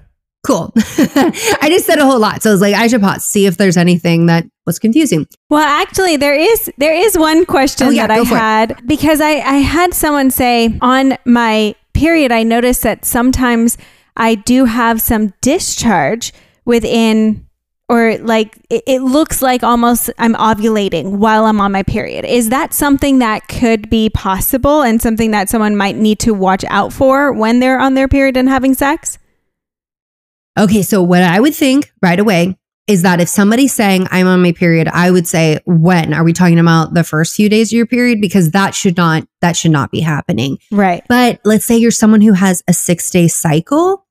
Cool. 0.45 0.71
I 0.77 1.67
just 1.69 1.85
said 1.85 1.97
a 1.99 2.05
whole 2.05 2.19
lot. 2.19 2.43
So 2.43 2.51
I 2.51 2.53
was 2.53 2.61
like, 2.61 2.75
I 2.75 2.87
should 2.87 3.01
pause, 3.01 3.25
see 3.25 3.45
if 3.45 3.57
there's 3.57 3.77
anything 3.77 4.27
that 4.27 4.45
was 4.65 4.79
confusing. 4.79 5.25
Well, 5.49 5.61
actually, 5.67 6.17
there 6.17 6.35
is 6.35 6.71
there 6.77 6.93
is 6.93 7.17
one 7.17 7.45
question 7.45 7.87
Oh, 7.87 7.89
yeah, 7.91 8.07
that 8.07 8.19
I 8.19 8.23
for 8.25 8.35
it. 8.35 8.37
had 8.37 8.87
because 8.87 9.21
I 9.21 9.31
I 9.37 9.57
had 9.57 9.93
someone 9.93 10.31
say 10.31 10.77
on 10.81 11.17
my 11.25 11.75
period 11.93 12.31
I 12.31 12.43
noticed 12.43 12.83
that 12.83 13.05
sometimes 13.05 13.77
I 14.17 14.35
do 14.35 14.65
have 14.65 15.01
some 15.01 15.33
discharge 15.41 16.33
within 16.65 17.45
or 17.87 18.17
like 18.17 18.57
it, 18.69 18.83
it 18.87 19.01
looks 19.01 19.41
like 19.41 19.61
almost 19.63 20.09
I'm 20.17 20.33
ovulating 20.35 21.17
while 21.17 21.45
I'm 21.45 21.61
on 21.61 21.71
my 21.71 21.83
period. 21.83 22.25
Is 22.25 22.49
that 22.49 22.73
something 22.73 23.19
that 23.19 23.47
could 23.47 23.89
be 23.89 24.09
possible 24.09 24.81
and 24.81 25.01
something 25.01 25.31
that 25.31 25.49
someone 25.49 25.75
might 25.77 25.95
need 25.95 26.19
to 26.19 26.33
watch 26.33 26.65
out 26.69 26.91
for 26.91 27.31
when 27.31 27.59
they're 27.59 27.79
on 27.79 27.93
their 27.93 28.07
period 28.07 28.37
and 28.37 28.49
having 28.49 28.73
sex? 28.73 29.17
Okay. 30.57 30.81
So 30.81 31.01
what 31.03 31.24
I 31.24 31.39
would 31.39 31.55
think 31.55 31.91
right 32.01 32.19
away 32.19 32.57
is 32.88 33.01
that 33.01 33.19
if 33.19 33.27
somebody's 33.27 33.74
saying 33.74 34.07
I'm 34.12 34.27
on 34.27 34.41
my 34.41 34.51
period, 34.51 34.88
I 34.88 35.09
would 35.09 35.27
say, 35.27 35.59
when 35.65 36.13
are 36.13 36.24
we 36.24 36.33
talking 36.33 36.59
about 36.59 36.93
the 36.93 37.03
first 37.03 37.35
few 37.35 37.50
days 37.50 37.71
of 37.71 37.77
your 37.77 37.88
period? 37.88 38.21
Because 38.21 38.51
that 38.51 38.75
should 38.75 38.95
not, 38.95 39.27
that 39.41 39.57
should 39.57 39.71
not 39.71 39.91
be 39.91 40.01
happening. 40.01 40.59
Right. 40.71 41.03
But 41.09 41.41
let's 41.43 41.65
say 41.65 41.77
you're 41.77 41.91
someone 41.91 42.21
who 42.21 42.33
has 42.33 42.63
a 42.67 42.74
six 42.74 43.09
day 43.09 43.27
cycle 43.27 44.05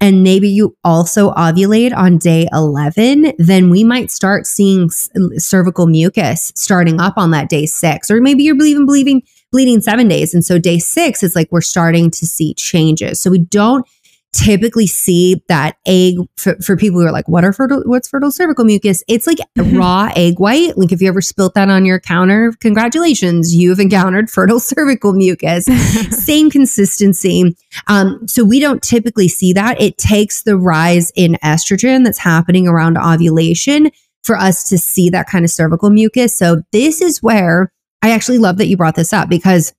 and 0.00 0.22
maybe 0.22 0.48
you 0.48 0.76
also 0.84 1.30
ovulate 1.32 1.94
on 1.94 2.18
day 2.18 2.48
11, 2.52 3.34
then 3.38 3.70
we 3.70 3.84
might 3.84 4.10
start 4.10 4.46
seeing 4.46 4.90
cervical 5.36 5.86
mucus 5.86 6.52
starting 6.54 7.00
up 7.00 7.14
on 7.16 7.30
that 7.32 7.48
day 7.48 7.66
six. 7.66 8.10
Or 8.10 8.20
maybe 8.20 8.42
you're 8.42 8.60
even 8.62 8.86
bleeding, 8.86 9.22
bleeding 9.52 9.80
seven 9.80 10.08
days. 10.08 10.34
And 10.34 10.44
so 10.44 10.58
day 10.58 10.78
six, 10.78 11.22
it's 11.22 11.36
like 11.36 11.48
we're 11.50 11.60
starting 11.60 12.10
to 12.12 12.26
see 12.26 12.54
changes. 12.54 13.20
So 13.20 13.30
we 13.30 13.38
don't 13.38 13.86
typically 14.32 14.86
see 14.86 15.42
that 15.48 15.76
egg 15.86 16.14
for, 16.36 16.54
for 16.62 16.76
people 16.76 17.00
who 17.00 17.06
are 17.06 17.10
like, 17.12 17.28
what 17.28 17.44
are 17.44 17.52
fertile, 17.52 17.82
what's 17.86 18.08
fertile 18.08 18.30
cervical 18.30 18.64
mucus? 18.64 19.02
It's 19.08 19.26
like 19.26 19.38
Mhm. 19.58 19.78
raw 19.78 20.10
egg 20.14 20.38
white. 20.38 20.78
Like 20.78 20.92
if 20.92 21.02
you 21.02 21.08
ever 21.08 21.20
spilt 21.20 21.54
that 21.54 21.68
on 21.68 21.84
your 21.84 21.98
counter, 22.00 22.52
congratulations, 22.60 23.54
you've 23.54 23.80
encountered 23.80 24.30
fertile 24.30 24.60
cervical 24.60 25.12
mucus 25.12 25.64
same 26.24 26.48
consistency. 26.50 27.56
Um, 27.88 28.26
so 28.28 28.44
we 28.44 28.60
don't 28.60 28.82
typically 28.82 29.28
see 29.28 29.52
that. 29.52 29.80
It 29.80 29.98
takes 29.98 30.42
the 30.42 30.56
rise 30.56 31.10
in 31.16 31.36
estrogen 31.44 32.04
that's 32.04 32.18
happening 32.18 32.68
around 32.68 32.96
ovulation 32.98 33.90
for 34.22 34.36
us 34.36 34.68
to 34.68 34.78
see 34.78 35.10
that 35.10 35.26
kind 35.28 35.44
of 35.44 35.50
cervical 35.50 35.90
mucus. 35.90 36.36
So 36.36 36.62
this 36.72 37.00
is 37.00 37.22
where 37.22 37.72
I 38.02 38.10
actually 38.12 38.38
love 38.38 38.58
that 38.58 38.68
you 38.68 38.76
brought 38.76 38.94
this 38.94 39.12
up 39.12 39.28
because 39.28 39.72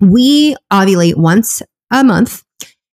we 0.00 0.56
ovulate 0.72 1.16
once 1.16 1.62
a 1.90 2.02
month. 2.04 2.42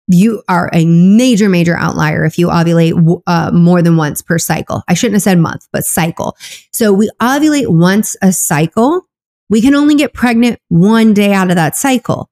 You 0.07 0.41
are 0.47 0.69
a 0.73 0.85
major, 0.85 1.49
major 1.49 1.77
outlier 1.77 2.23
if 2.23 2.37
you 2.37 2.47
ovulate 2.47 3.21
uh, 3.27 3.51
more 3.51 3.81
than 3.81 3.97
once 3.97 4.21
per 4.21 4.37
cycle. 4.37 4.83
I 4.87 4.93
shouldn't 4.93 5.15
have 5.15 5.23
said 5.23 5.39
month, 5.39 5.67
but 5.71 5.83
cycle. 5.83 6.37
So 6.71 6.93
we 6.93 7.09
ovulate 7.21 7.67
once 7.67 8.15
a 8.21 8.31
cycle. 8.31 9.07
We 9.49 9.61
can 9.61 9.75
only 9.75 9.95
get 9.95 10.13
pregnant 10.13 10.59
one 10.69 11.13
day 11.13 11.33
out 11.33 11.49
of 11.49 11.55
that 11.55 11.75
cycle. 11.75 12.29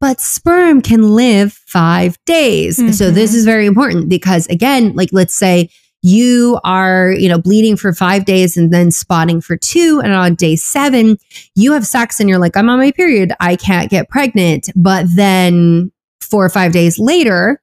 But 0.00 0.20
sperm 0.20 0.82
can 0.82 1.14
live 1.14 1.52
five 1.52 2.18
days. 2.26 2.78
Mm-hmm. 2.78 2.92
So 2.92 3.10
this 3.10 3.32
is 3.32 3.44
very 3.44 3.66
important 3.66 4.08
because 4.08 4.46
again, 4.48 4.94
like 4.94 5.10
let's 5.12 5.34
say 5.34 5.70
you 6.02 6.60
are, 6.64 7.12
you 7.12 7.30
know, 7.30 7.38
bleeding 7.38 7.76
for 7.78 7.94
five 7.94 8.26
days 8.26 8.58
and 8.58 8.70
then 8.70 8.90
spotting 8.90 9.40
for 9.40 9.56
two. 9.56 10.02
And 10.04 10.12
on 10.12 10.34
day 10.34 10.54
seven, 10.56 11.16
you 11.54 11.72
have 11.72 11.86
sex 11.86 12.20
and 12.20 12.28
you're 12.28 12.38
like, 12.38 12.58
I'm 12.58 12.68
on 12.68 12.78
my 12.78 12.90
period. 12.90 13.32
I 13.40 13.56
can't 13.56 13.88
get 13.88 14.10
pregnant. 14.10 14.68
But 14.76 15.06
then 15.16 15.90
four 16.34 16.44
or 16.44 16.50
five 16.50 16.72
days 16.72 16.98
later, 16.98 17.62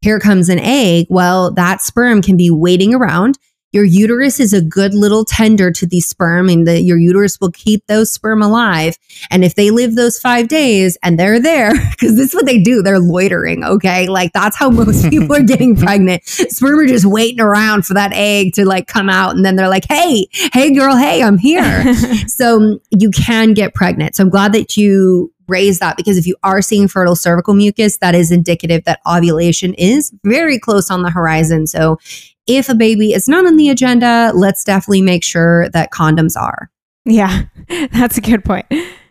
here 0.00 0.20
comes 0.20 0.48
an 0.48 0.60
egg. 0.60 1.06
Well, 1.10 1.50
that 1.54 1.82
sperm 1.82 2.22
can 2.22 2.36
be 2.36 2.50
waiting 2.50 2.94
around. 2.94 3.36
Your 3.72 3.82
uterus 3.82 4.38
is 4.38 4.52
a 4.52 4.62
good 4.62 4.94
little 4.94 5.24
tender 5.24 5.72
to 5.72 5.86
the 5.88 5.98
sperm, 5.98 6.48
and 6.48 6.64
the, 6.64 6.80
your 6.80 6.98
uterus 6.98 7.40
will 7.40 7.50
keep 7.50 7.84
those 7.88 8.12
sperm 8.12 8.40
alive. 8.40 8.96
And 9.32 9.42
if 9.42 9.56
they 9.56 9.72
live 9.72 9.96
those 9.96 10.20
five 10.20 10.46
days 10.46 10.96
and 11.02 11.18
they're 11.18 11.40
there, 11.40 11.72
because 11.90 12.14
this 12.14 12.28
is 12.28 12.34
what 12.34 12.46
they 12.46 12.62
do, 12.62 12.80
they're 12.80 13.00
loitering. 13.00 13.64
Okay. 13.64 14.06
Like 14.06 14.32
that's 14.34 14.56
how 14.56 14.70
most 14.70 15.04
people 15.10 15.34
are 15.34 15.42
getting 15.42 15.74
pregnant. 15.74 16.24
Sperm 16.24 16.78
are 16.78 16.86
just 16.86 17.06
waiting 17.06 17.40
around 17.40 17.86
for 17.86 17.94
that 17.94 18.12
egg 18.12 18.52
to 18.52 18.64
like 18.64 18.86
come 18.86 19.08
out. 19.08 19.34
And 19.34 19.44
then 19.44 19.56
they're 19.56 19.68
like, 19.68 19.86
hey, 19.88 20.28
hey, 20.52 20.72
girl, 20.72 20.94
hey, 20.96 21.24
I'm 21.24 21.38
here. 21.38 21.92
so 22.28 22.78
you 22.90 23.10
can 23.10 23.52
get 23.52 23.74
pregnant. 23.74 24.14
So 24.14 24.22
I'm 24.22 24.30
glad 24.30 24.52
that 24.52 24.76
you 24.76 25.32
raise 25.52 25.78
that 25.78 25.96
because 25.96 26.18
if 26.18 26.26
you 26.26 26.34
are 26.42 26.62
seeing 26.62 26.88
fertile 26.88 27.14
cervical 27.14 27.54
mucus, 27.54 27.98
that 27.98 28.14
is 28.14 28.32
indicative 28.32 28.84
that 28.84 29.00
ovulation 29.06 29.74
is 29.74 30.12
very 30.24 30.58
close 30.58 30.90
on 30.90 31.02
the 31.02 31.10
horizon. 31.10 31.66
So 31.66 31.98
if 32.46 32.68
a 32.68 32.74
baby 32.74 33.12
is 33.12 33.28
not 33.28 33.46
on 33.46 33.56
the 33.56 33.68
agenda, 33.68 34.32
let's 34.34 34.64
definitely 34.64 35.02
make 35.02 35.22
sure 35.22 35.68
that 35.68 35.92
condoms 35.92 36.36
are. 36.36 36.70
Yeah, 37.04 37.42
that's 37.92 38.16
a 38.16 38.20
good 38.20 38.44
point. 38.44 38.66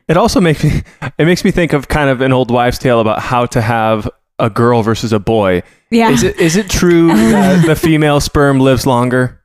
It 0.08 0.18
also 0.18 0.42
makes 0.42 0.64
me 0.64 0.82
it 1.18 1.26
makes 1.26 1.46
me 1.46 1.52
think 1.52 1.74
of 1.74 1.88
kind 1.88 2.10
of 2.10 2.22
an 2.22 2.34
old 2.34 2.52
wives' 2.52 2.80
tale 2.80 3.00
about 3.00 3.20
how 3.22 3.46
to 3.48 3.62
have 3.62 4.10
a 4.40 4.50
girl 4.50 4.82
versus 4.84 5.14
a 5.14 5.20
boy. 5.20 5.64
Yeah. 5.92 6.10
Is 6.10 6.24
it 6.24 6.40
is 6.40 6.56
it 6.56 6.70
true 6.70 7.08
that 7.32 7.66
the 7.66 7.76
female 7.76 8.20
sperm 8.20 8.60
lives 8.60 8.86
longer? 8.86 9.41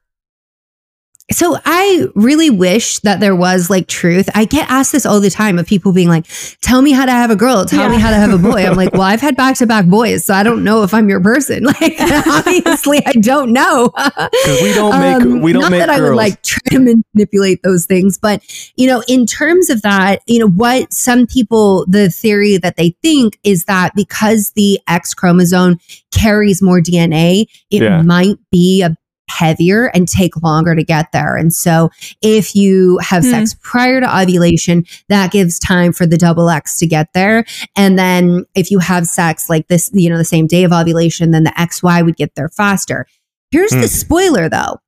So 1.32 1.56
I 1.64 2.06
really 2.14 2.50
wish 2.50 3.00
that 3.00 3.18
there 3.18 3.34
was 3.34 3.68
like 3.68 3.88
truth. 3.88 4.28
I 4.36 4.44
get 4.44 4.70
asked 4.70 4.92
this 4.92 5.04
all 5.04 5.18
the 5.18 5.28
time 5.28 5.58
of 5.58 5.66
people 5.66 5.92
being 5.92 6.08
like, 6.08 6.24
tell 6.62 6.82
me 6.82 6.92
how 6.92 7.04
to 7.04 7.10
have 7.10 7.32
a 7.32 7.36
girl, 7.36 7.64
tell 7.64 7.90
yeah. 7.90 7.96
me 7.96 8.00
how 8.00 8.10
to 8.10 8.16
have 8.16 8.32
a 8.32 8.38
boy. 8.38 8.64
I'm 8.64 8.76
like, 8.76 8.92
well, 8.92 9.02
I've 9.02 9.20
had 9.20 9.36
back 9.36 9.56
to 9.56 9.66
back 9.66 9.86
boys, 9.86 10.24
so 10.24 10.34
I 10.34 10.44
don't 10.44 10.62
know 10.62 10.84
if 10.84 10.94
I'm 10.94 11.08
your 11.08 11.20
person. 11.20 11.64
Like, 11.80 11.96
obviously, 12.00 13.04
I 13.04 13.12
don't 13.12 13.52
know. 13.52 13.92
Because 14.36 14.62
we 14.62 14.72
don't 14.72 15.00
make, 15.00 15.22
um, 15.22 15.40
we 15.42 15.52
don't 15.52 15.62
not 15.62 15.70
make 15.72 15.80
that 15.80 15.98
girls. 15.98 16.00
I 16.00 16.02
would 16.02 16.16
like 16.16 16.42
try 16.42 16.60
to 16.70 17.02
manipulate 17.14 17.62
those 17.62 17.86
things. 17.86 18.18
But, 18.18 18.42
you 18.76 18.86
know, 18.86 19.02
in 19.08 19.26
terms 19.26 19.68
of 19.68 19.82
that, 19.82 20.22
you 20.26 20.38
know, 20.38 20.48
what 20.48 20.92
some 20.92 21.26
people, 21.26 21.84
the 21.86 22.08
theory 22.08 22.56
that 22.58 22.76
they 22.76 22.90
think 23.02 23.38
is 23.42 23.64
that 23.64 23.94
because 23.94 24.52
the 24.52 24.80
X 24.86 25.12
chromosome 25.12 25.78
carries 26.12 26.62
more 26.62 26.80
DNA, 26.80 27.46
it 27.70 27.82
yeah. 27.82 28.02
might 28.02 28.36
be 28.50 28.82
a 28.82 28.96
heavier 29.28 29.86
and 29.86 30.08
take 30.08 30.42
longer 30.42 30.74
to 30.74 30.82
get 30.82 31.12
there. 31.12 31.36
And 31.36 31.52
so 31.52 31.90
if 32.22 32.54
you 32.54 32.98
have 32.98 33.22
hmm. 33.24 33.30
sex 33.30 33.54
prior 33.62 34.00
to 34.00 34.20
ovulation, 34.20 34.84
that 35.08 35.32
gives 35.32 35.58
time 35.58 35.92
for 35.92 36.06
the 36.06 36.16
double 36.16 36.50
X 36.50 36.78
to 36.78 36.86
get 36.86 37.12
there. 37.12 37.44
And 37.76 37.98
then 37.98 38.44
if 38.54 38.70
you 38.70 38.78
have 38.78 39.06
sex 39.06 39.48
like 39.50 39.68
this, 39.68 39.90
you 39.92 40.08
know, 40.08 40.18
the 40.18 40.24
same 40.24 40.46
day 40.46 40.64
of 40.64 40.72
ovulation, 40.72 41.30
then 41.30 41.44
the 41.44 41.50
XY 41.50 42.04
would 42.04 42.16
get 42.16 42.34
there 42.34 42.48
faster. 42.48 43.06
Here's 43.50 43.74
hmm. 43.74 43.80
the 43.80 43.88
spoiler 43.88 44.48
though. 44.48 44.78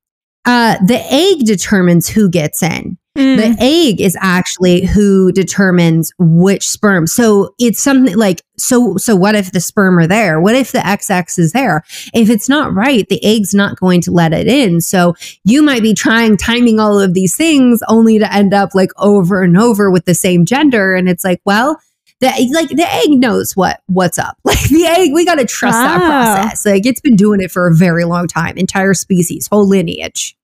Uh, 0.45 0.77
the 0.87 1.01
egg 1.11 1.45
determines 1.45 2.09
who 2.09 2.31
gets 2.31 2.63
in. 2.63 2.97
Mm. 3.19 3.37
The 3.37 3.57
egg 3.59 4.01
is 4.01 4.17
actually 4.21 4.87
who 4.87 5.33
determines 5.33 6.13
which 6.19 6.69
sperm. 6.69 7.09
So 7.09 7.53
it's 7.59 7.83
something 7.83 8.17
like 8.17 8.43
so 8.57 8.97
so 8.97 9.17
what 9.17 9.35
if 9.35 9.51
the 9.51 9.61
sperm 9.61 9.99
are 9.99 10.07
there? 10.07 10.41
What 10.41 10.55
if 10.55 10.71
the 10.71 10.79
XX 10.79 11.37
is 11.39 11.53
there? 11.53 11.83
If 12.15 12.31
it's 12.31 12.49
not 12.49 12.73
right, 12.73 13.09
the 13.09 13.23
egg's 13.25 13.55
not 13.55 13.81
going 13.81 14.03
to 14.03 14.13
let 14.13 14.33
it 14.33 14.47
in. 14.47 14.81
So 14.81 15.15
you 15.45 15.65
might 15.65 15.83
be 15.83 15.95
trying 15.95 16.37
timing 16.37 16.79
all 16.79 17.01
of 17.01 17.13
these 17.13 17.35
things 17.35 17.81
only 17.89 18.21
to 18.21 18.33
end 18.33 18.55
up 18.55 18.73
like 18.73 18.91
over 18.99 19.43
and 19.43 19.59
over 19.59 19.91
with 19.91 20.05
the 20.05 20.15
same 20.15 20.47
gender 20.47 20.95
and 20.95 21.09
it's 21.09 21.25
like, 21.25 21.41
well, 21.45 21.81
the 22.21 22.29
like 22.55 22.69
the 22.69 22.87
egg 22.89 23.11
knows 23.11 23.57
what 23.57 23.81
what's 23.87 24.19
up. 24.19 24.37
Like 24.45 24.69
the 24.69 24.87
egg, 24.87 25.11
we 25.13 25.25
got 25.25 25.37
to 25.37 25.45
trust 25.45 25.77
wow. 25.77 25.99
that 25.99 26.07
process. 26.07 26.65
Like 26.65 26.87
it's 26.87 27.01
been 27.01 27.17
doing 27.17 27.41
it 27.41 27.51
for 27.51 27.67
a 27.67 27.75
very 27.75 28.05
long 28.05 28.29
time. 28.29 28.57
Entire 28.57 28.95
species, 28.95 29.49
whole 29.49 29.67
lineage. 29.67 30.38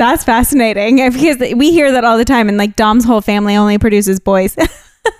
That's 0.00 0.24
fascinating 0.24 0.96
because 1.12 1.38
we 1.54 1.72
hear 1.72 1.92
that 1.92 2.06
all 2.06 2.16
the 2.16 2.24
time, 2.24 2.48
and 2.48 2.56
like 2.56 2.74
Dom's 2.74 3.04
whole 3.04 3.20
family 3.20 3.54
only 3.54 3.76
produces 3.76 4.18
boys. 4.18 4.56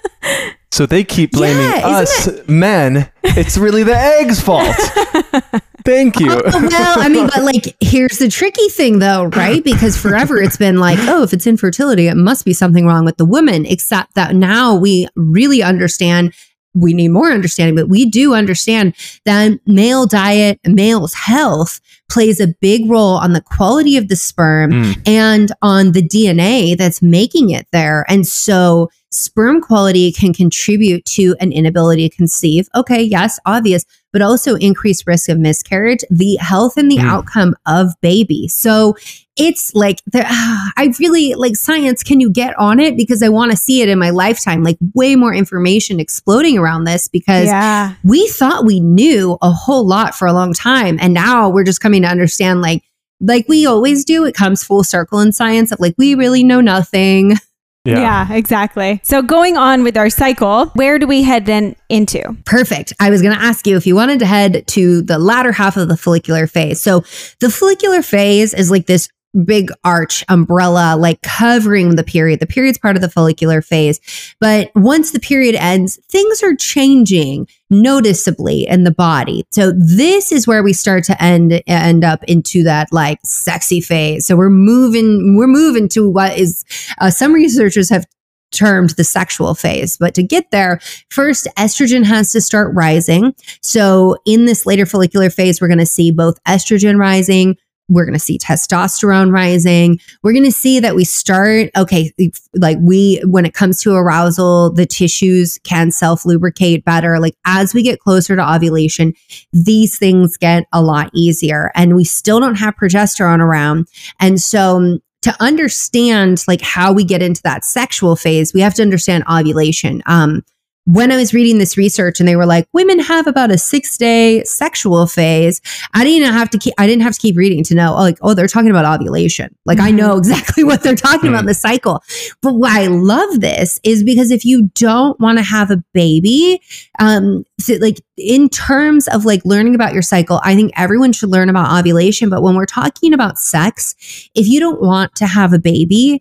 so 0.70 0.86
they 0.86 1.04
keep 1.04 1.32
blaming 1.32 1.62
yeah, 1.62 1.86
us 1.86 2.26
it? 2.26 2.48
men. 2.48 3.12
It's 3.22 3.58
really 3.58 3.82
the 3.82 3.94
egg's 3.94 4.40
fault. 4.40 4.74
Thank 5.84 6.18
you. 6.18 6.30
Oh, 6.30 6.40
well, 6.44 6.98
I 6.98 7.10
mean, 7.10 7.26
but 7.26 7.42
like, 7.42 7.76
here's 7.80 8.16
the 8.18 8.30
tricky 8.30 8.68
thing 8.68 9.00
though, 9.00 9.24
right? 9.24 9.62
Because 9.62 9.98
forever 9.98 10.40
it's 10.40 10.56
been 10.56 10.78
like, 10.78 10.98
oh, 11.02 11.24
if 11.24 11.34
it's 11.34 11.46
infertility, 11.46 12.06
it 12.06 12.16
must 12.16 12.46
be 12.46 12.54
something 12.54 12.86
wrong 12.86 13.04
with 13.04 13.18
the 13.18 13.26
woman, 13.26 13.66
except 13.66 14.14
that 14.14 14.34
now 14.34 14.74
we 14.74 15.08
really 15.14 15.62
understand 15.62 16.32
we 16.74 16.94
need 16.94 17.08
more 17.08 17.30
understanding, 17.30 17.74
but 17.74 17.88
we 17.88 18.08
do 18.08 18.34
understand 18.34 18.94
that 19.24 19.58
male 19.66 20.06
diet, 20.06 20.60
male's 20.66 21.14
health 21.14 21.80
plays 22.08 22.40
a 22.40 22.54
big 22.60 22.88
role 22.90 23.16
on 23.16 23.32
the 23.32 23.40
quality 23.40 23.96
of 23.96 24.08
the 24.08 24.16
sperm 24.16 24.70
mm. 24.70 25.08
and 25.08 25.52
on 25.62 25.92
the 25.92 26.02
DNA 26.02 26.76
that's 26.76 27.02
making 27.02 27.50
it 27.50 27.66
there. 27.72 28.04
And 28.08 28.26
so 28.26 28.88
sperm 29.10 29.60
quality 29.60 30.12
can 30.12 30.32
contribute 30.32 31.04
to 31.04 31.36
an 31.40 31.52
inability 31.52 32.08
to 32.08 32.16
conceive. 32.16 32.68
Okay, 32.74 33.02
yes, 33.02 33.38
obvious, 33.46 33.84
but 34.12 34.22
also 34.22 34.56
increased 34.56 35.06
risk 35.06 35.28
of 35.28 35.38
miscarriage, 35.38 36.00
the 36.10 36.36
health 36.36 36.76
and 36.76 36.90
the 36.90 36.96
mm. 36.96 37.04
outcome 37.04 37.54
of 37.66 37.92
baby. 38.00 38.48
So 38.48 38.96
it's 39.36 39.74
like 39.74 40.00
the, 40.06 40.20
uh, 40.20 40.70
I 40.76 40.92
really 40.98 41.34
like 41.34 41.56
science. 41.56 42.02
Can 42.02 42.20
you 42.20 42.30
get 42.30 42.58
on 42.58 42.80
it? 42.80 42.96
Because 42.96 43.22
I 43.22 43.28
want 43.28 43.52
to 43.52 43.56
see 43.56 43.82
it 43.82 43.88
in 43.88 43.98
my 43.98 44.10
lifetime. 44.10 44.62
Like 44.62 44.78
way 44.94 45.16
more 45.16 45.32
information 45.32 46.00
exploding 46.00 46.58
around 46.58 46.84
this 46.84 47.08
because 47.08 47.46
yeah. 47.46 47.94
we 48.04 48.28
thought 48.28 48.66
we 48.66 48.80
knew 48.80 49.38
a 49.40 49.50
whole 49.50 49.86
lot 49.86 50.14
for 50.14 50.26
a 50.26 50.32
long 50.32 50.52
time, 50.52 50.98
and 51.00 51.14
now 51.14 51.48
we're 51.48 51.64
just 51.64 51.80
coming 51.80 52.02
to 52.02 52.08
understand 52.08 52.60
like 52.60 52.82
like 53.20 53.46
we 53.48 53.66
always 53.66 54.04
do. 54.04 54.24
It 54.24 54.34
comes 54.34 54.64
full 54.64 54.84
circle 54.84 55.20
in 55.20 55.32
science 55.32 55.72
of 55.72 55.80
like 55.80 55.94
we 55.96 56.14
really 56.14 56.42
know 56.42 56.60
nothing. 56.60 57.36
Yeah. 57.84 57.98
yeah. 58.00 58.32
exactly. 58.34 59.00
So 59.02 59.22
going 59.22 59.56
on 59.56 59.82
with 59.82 59.96
our 59.96 60.10
cycle, 60.10 60.66
where 60.74 60.98
do 60.98 61.06
we 61.06 61.22
head 61.22 61.46
then 61.46 61.76
into? 61.88 62.36
Perfect. 62.44 62.92
I 63.00 63.10
was 63.10 63.22
going 63.22 63.34
to 63.34 63.42
ask 63.42 63.66
you 63.66 63.76
if 63.76 63.86
you 63.86 63.94
wanted 63.94 64.18
to 64.20 64.26
head 64.26 64.66
to 64.68 65.02
the 65.02 65.18
latter 65.18 65.52
half 65.52 65.76
of 65.76 65.88
the 65.88 65.96
follicular 65.96 66.46
phase. 66.46 66.80
So 66.80 67.00
the 67.40 67.50
follicular 67.50 68.02
phase 68.02 68.52
is 68.52 68.70
like 68.70 68.86
this 68.86 69.08
big 69.44 69.70
arch 69.84 70.24
umbrella 70.28 70.96
like 70.98 71.22
covering 71.22 71.96
the 71.96 72.02
period. 72.02 72.40
The 72.40 72.46
period's 72.46 72.78
part 72.78 72.96
of 72.96 73.02
the 73.02 73.08
follicular 73.08 73.62
phase. 73.62 74.00
But 74.40 74.70
once 74.74 75.12
the 75.12 75.20
period 75.20 75.54
ends, 75.54 75.98
things 76.08 76.42
are 76.42 76.56
changing 76.56 77.46
noticeably 77.70 78.66
in 78.66 78.84
the 78.84 78.90
body. 78.90 79.44
So 79.52 79.72
this 79.72 80.32
is 80.32 80.46
where 80.46 80.62
we 80.62 80.72
start 80.72 81.04
to 81.04 81.22
end 81.22 81.62
end 81.66 82.04
up 82.04 82.22
into 82.24 82.62
that 82.64 82.88
like 82.92 83.18
sexy 83.24 83.80
phase. 83.80 84.26
So 84.26 84.36
we're 84.36 84.50
moving 84.50 85.36
we're 85.36 85.46
moving 85.46 85.88
to 85.90 86.08
what 86.08 86.36
is 86.36 86.64
uh, 87.00 87.10
some 87.10 87.32
researchers 87.32 87.88
have 87.90 88.06
termed 88.50 88.90
the 88.90 89.04
sexual 89.04 89.54
phase. 89.54 89.96
But 89.96 90.14
to 90.14 90.22
get 90.22 90.50
there, 90.50 90.80
first 91.08 91.46
estrogen 91.56 92.04
has 92.04 92.32
to 92.32 92.40
start 92.40 92.74
rising. 92.74 93.34
So 93.62 94.16
in 94.26 94.44
this 94.44 94.66
later 94.66 94.86
follicular 94.86 95.30
phase, 95.30 95.60
we're 95.60 95.68
going 95.68 95.78
to 95.78 95.86
see 95.86 96.10
both 96.10 96.42
estrogen 96.44 96.98
rising, 96.98 97.56
we're 97.90 98.04
going 98.04 98.14
to 98.14 98.18
see 98.18 98.38
testosterone 98.38 99.32
rising. 99.32 99.98
We're 100.22 100.32
going 100.32 100.44
to 100.44 100.52
see 100.52 100.80
that 100.80 100.94
we 100.94 101.04
start, 101.04 101.70
okay, 101.76 102.12
like 102.54 102.78
we, 102.80 103.20
when 103.26 103.44
it 103.44 103.52
comes 103.52 103.82
to 103.82 103.94
arousal, 103.94 104.72
the 104.72 104.86
tissues 104.86 105.58
can 105.64 105.90
self 105.90 106.24
lubricate 106.24 106.84
better. 106.84 107.18
Like 107.18 107.34
as 107.44 107.74
we 107.74 107.82
get 107.82 108.00
closer 108.00 108.36
to 108.36 108.54
ovulation, 108.54 109.12
these 109.52 109.98
things 109.98 110.36
get 110.36 110.64
a 110.72 110.80
lot 110.80 111.10
easier 111.12 111.72
and 111.74 111.96
we 111.96 112.04
still 112.04 112.40
don't 112.40 112.54
have 112.54 112.76
progesterone 112.76 113.40
around. 113.40 113.88
And 114.20 114.40
so, 114.40 115.00
to 115.22 115.36
understand 115.38 116.42
like 116.48 116.62
how 116.62 116.92
we 116.94 117.04
get 117.04 117.20
into 117.20 117.42
that 117.42 117.64
sexual 117.64 118.16
phase, 118.16 118.54
we 118.54 118.60
have 118.62 118.72
to 118.74 118.82
understand 118.82 119.22
ovulation. 119.30 120.02
Um, 120.06 120.42
when 120.86 121.12
I 121.12 121.16
was 121.16 121.34
reading 121.34 121.58
this 121.58 121.76
research 121.76 122.20
and 122.20 122.28
they 122.28 122.36
were 122.36 122.46
like, 122.46 122.66
women 122.72 122.98
have 122.98 123.26
about 123.26 123.50
a 123.50 123.58
six 123.58 123.96
day 123.96 124.42
sexual 124.44 125.06
phase, 125.06 125.60
I 125.94 126.04
didn't 126.04 126.32
have 126.32 126.50
to 126.50 126.58
keep, 126.58 126.74
I 126.78 126.86
didn't 126.86 127.02
have 127.02 127.14
to 127.14 127.20
keep 127.20 127.36
reading 127.36 127.62
to 127.64 127.74
know, 127.74 127.92
oh, 127.92 128.00
like, 128.00 128.18
oh, 128.22 128.34
they're 128.34 128.48
talking 128.48 128.70
about 128.70 128.84
ovulation. 128.84 129.54
Like, 129.66 129.78
I 129.78 129.90
know 129.90 130.16
exactly 130.16 130.64
what 130.64 130.82
they're 130.82 130.94
talking 130.94 131.28
about 131.28 131.40
in 131.40 131.46
the 131.46 131.54
cycle. 131.54 132.02
But 132.42 132.54
why 132.54 132.82
I 132.82 132.86
love 132.86 133.40
this 133.40 133.78
is 133.84 134.02
because 134.02 134.30
if 134.30 134.44
you 134.44 134.70
don't 134.74 135.18
want 135.20 135.38
to 135.38 135.44
have 135.44 135.70
a 135.70 135.82
baby, 135.92 136.60
um, 136.98 137.44
so 137.58 137.74
like 137.74 138.00
in 138.16 138.48
terms 138.48 139.06
of 139.08 139.24
like 139.24 139.44
learning 139.44 139.74
about 139.74 139.92
your 139.92 140.02
cycle, 140.02 140.40
I 140.44 140.54
think 140.54 140.72
everyone 140.76 141.12
should 141.12 141.30
learn 141.30 141.48
about 141.48 141.78
ovulation. 141.78 142.30
But 142.30 142.42
when 142.42 142.56
we're 142.56 142.66
talking 142.66 143.12
about 143.12 143.38
sex, 143.38 143.94
if 144.34 144.48
you 144.48 144.60
don't 144.60 144.80
want 144.80 145.14
to 145.16 145.26
have 145.26 145.52
a 145.52 145.58
baby, 145.58 146.20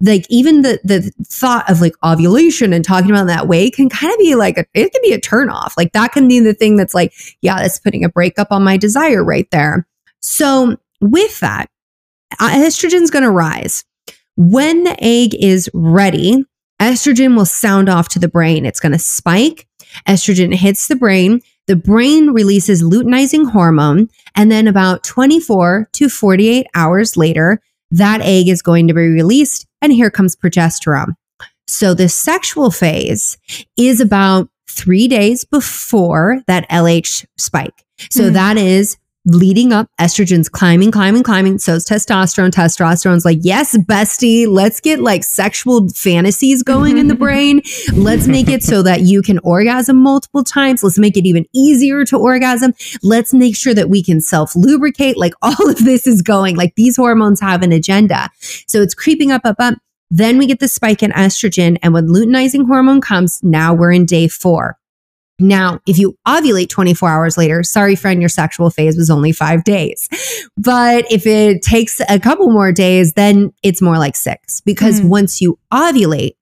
like 0.00 0.26
even 0.28 0.62
the 0.62 0.80
the 0.84 1.10
thought 1.24 1.68
of 1.70 1.80
like 1.80 1.94
ovulation 2.04 2.72
and 2.72 2.84
talking 2.84 3.10
about 3.10 3.26
that 3.26 3.48
way 3.48 3.70
can 3.70 3.88
kind 3.88 4.12
of 4.12 4.18
be 4.18 4.34
like 4.34 4.58
a, 4.58 4.64
it 4.74 4.92
can 4.92 5.02
be 5.02 5.12
a 5.12 5.20
turn 5.20 5.50
off. 5.50 5.74
Like 5.76 5.92
that 5.92 6.12
can 6.12 6.28
be 6.28 6.40
the 6.40 6.54
thing 6.54 6.76
that's 6.76 6.94
like, 6.94 7.12
yeah, 7.40 7.56
that's 7.60 7.78
putting 7.78 8.04
a 8.04 8.08
breakup 8.08 8.48
on 8.50 8.62
my 8.62 8.76
desire 8.76 9.24
right 9.24 9.50
there. 9.50 9.86
So 10.20 10.76
with 11.00 11.40
that, 11.40 11.70
uh, 12.38 12.50
estrogen's 12.50 13.10
going 13.10 13.24
to 13.24 13.30
rise. 13.30 13.84
When 14.36 14.84
the 14.84 14.96
egg 15.02 15.34
is 15.34 15.70
ready, 15.74 16.44
estrogen 16.80 17.36
will 17.36 17.46
sound 17.46 17.88
off 17.88 18.08
to 18.10 18.18
the 18.18 18.28
brain. 18.28 18.64
It's 18.64 18.80
going 18.80 18.92
to 18.92 18.98
spike. 18.98 19.66
Estrogen 20.06 20.54
hits 20.54 20.88
the 20.88 20.96
brain. 20.96 21.40
The 21.66 21.76
brain 21.76 22.30
releases 22.30 22.82
luteinizing 22.82 23.50
hormone. 23.50 24.08
And 24.34 24.50
then 24.50 24.66
about 24.66 25.04
24 25.04 25.88
to 25.92 26.08
48 26.08 26.66
hours 26.74 27.16
later, 27.16 27.60
that 27.90 28.20
egg 28.20 28.48
is 28.48 28.62
going 28.62 28.88
to 28.88 28.94
be 28.94 29.08
released 29.08 29.66
and 29.82 29.92
here 29.92 30.10
comes 30.10 30.36
progesterone. 30.36 31.14
So 31.66 31.94
the 31.94 32.08
sexual 32.08 32.70
phase 32.70 33.38
is 33.76 34.00
about 34.00 34.48
three 34.68 35.08
days 35.08 35.44
before 35.44 36.40
that 36.46 36.68
LH 36.68 37.26
spike. 37.36 37.84
So 38.10 38.24
mm-hmm. 38.24 38.34
that 38.34 38.56
is 38.56 38.96
leading 39.34 39.72
up, 39.72 39.88
estrogen's 40.00 40.48
climbing, 40.48 40.90
climbing, 40.90 41.22
climbing. 41.22 41.58
So 41.58 41.74
is 41.74 41.86
testosterone. 41.86 42.50
Testosterone's 42.50 43.24
like, 43.24 43.38
yes, 43.42 43.76
bestie, 43.76 44.46
let's 44.46 44.80
get 44.80 45.00
like 45.00 45.24
sexual 45.24 45.88
fantasies 45.90 46.62
going 46.62 46.98
in 46.98 47.08
the 47.08 47.14
brain. 47.26 47.62
Let's 47.92 48.26
make 48.26 48.48
it 48.48 48.62
so 48.62 48.82
that 48.82 49.02
you 49.02 49.22
can 49.22 49.38
orgasm 49.40 49.96
multiple 49.96 50.44
times. 50.44 50.82
Let's 50.82 50.98
make 50.98 51.16
it 51.16 51.26
even 51.26 51.46
easier 51.54 52.04
to 52.06 52.16
orgasm. 52.16 52.74
Let's 53.02 53.32
make 53.32 53.56
sure 53.56 53.74
that 53.74 53.88
we 53.88 54.02
can 54.02 54.20
self 54.20 54.54
lubricate. 54.56 55.16
Like 55.16 55.34
all 55.42 55.70
of 55.70 55.78
this 55.84 56.06
is 56.06 56.22
going, 56.22 56.56
like 56.56 56.74
these 56.74 56.96
hormones 56.96 57.40
have 57.40 57.62
an 57.62 57.72
agenda. 57.72 58.30
So 58.66 58.82
it's 58.82 58.94
creeping 58.94 59.30
up, 59.30 59.42
up, 59.44 59.56
up. 59.58 59.74
Then 60.12 60.38
we 60.38 60.46
get 60.46 60.58
the 60.58 60.66
spike 60.66 61.04
in 61.04 61.12
estrogen. 61.12 61.78
And 61.82 61.94
when 61.94 62.08
luteinizing 62.08 62.66
hormone 62.66 63.00
comes, 63.00 63.38
now 63.44 63.74
we're 63.74 63.92
in 63.92 64.06
day 64.06 64.26
four. 64.26 64.79
Now, 65.40 65.80
if 65.86 65.98
you 65.98 66.16
ovulate 66.28 66.68
24 66.68 67.08
hours 67.08 67.38
later, 67.38 67.62
sorry, 67.62 67.96
friend, 67.96 68.20
your 68.20 68.28
sexual 68.28 68.70
phase 68.70 68.96
was 68.96 69.10
only 69.10 69.32
five 69.32 69.64
days. 69.64 70.08
But 70.56 71.10
if 71.10 71.26
it 71.26 71.62
takes 71.62 72.00
a 72.08 72.20
couple 72.20 72.50
more 72.50 72.72
days, 72.72 73.14
then 73.14 73.52
it's 73.62 73.80
more 73.80 73.98
like 73.98 74.16
six 74.16 74.60
because 74.60 75.00
mm. 75.00 75.08
once 75.08 75.40
you 75.40 75.58
ovulate, 75.72 76.32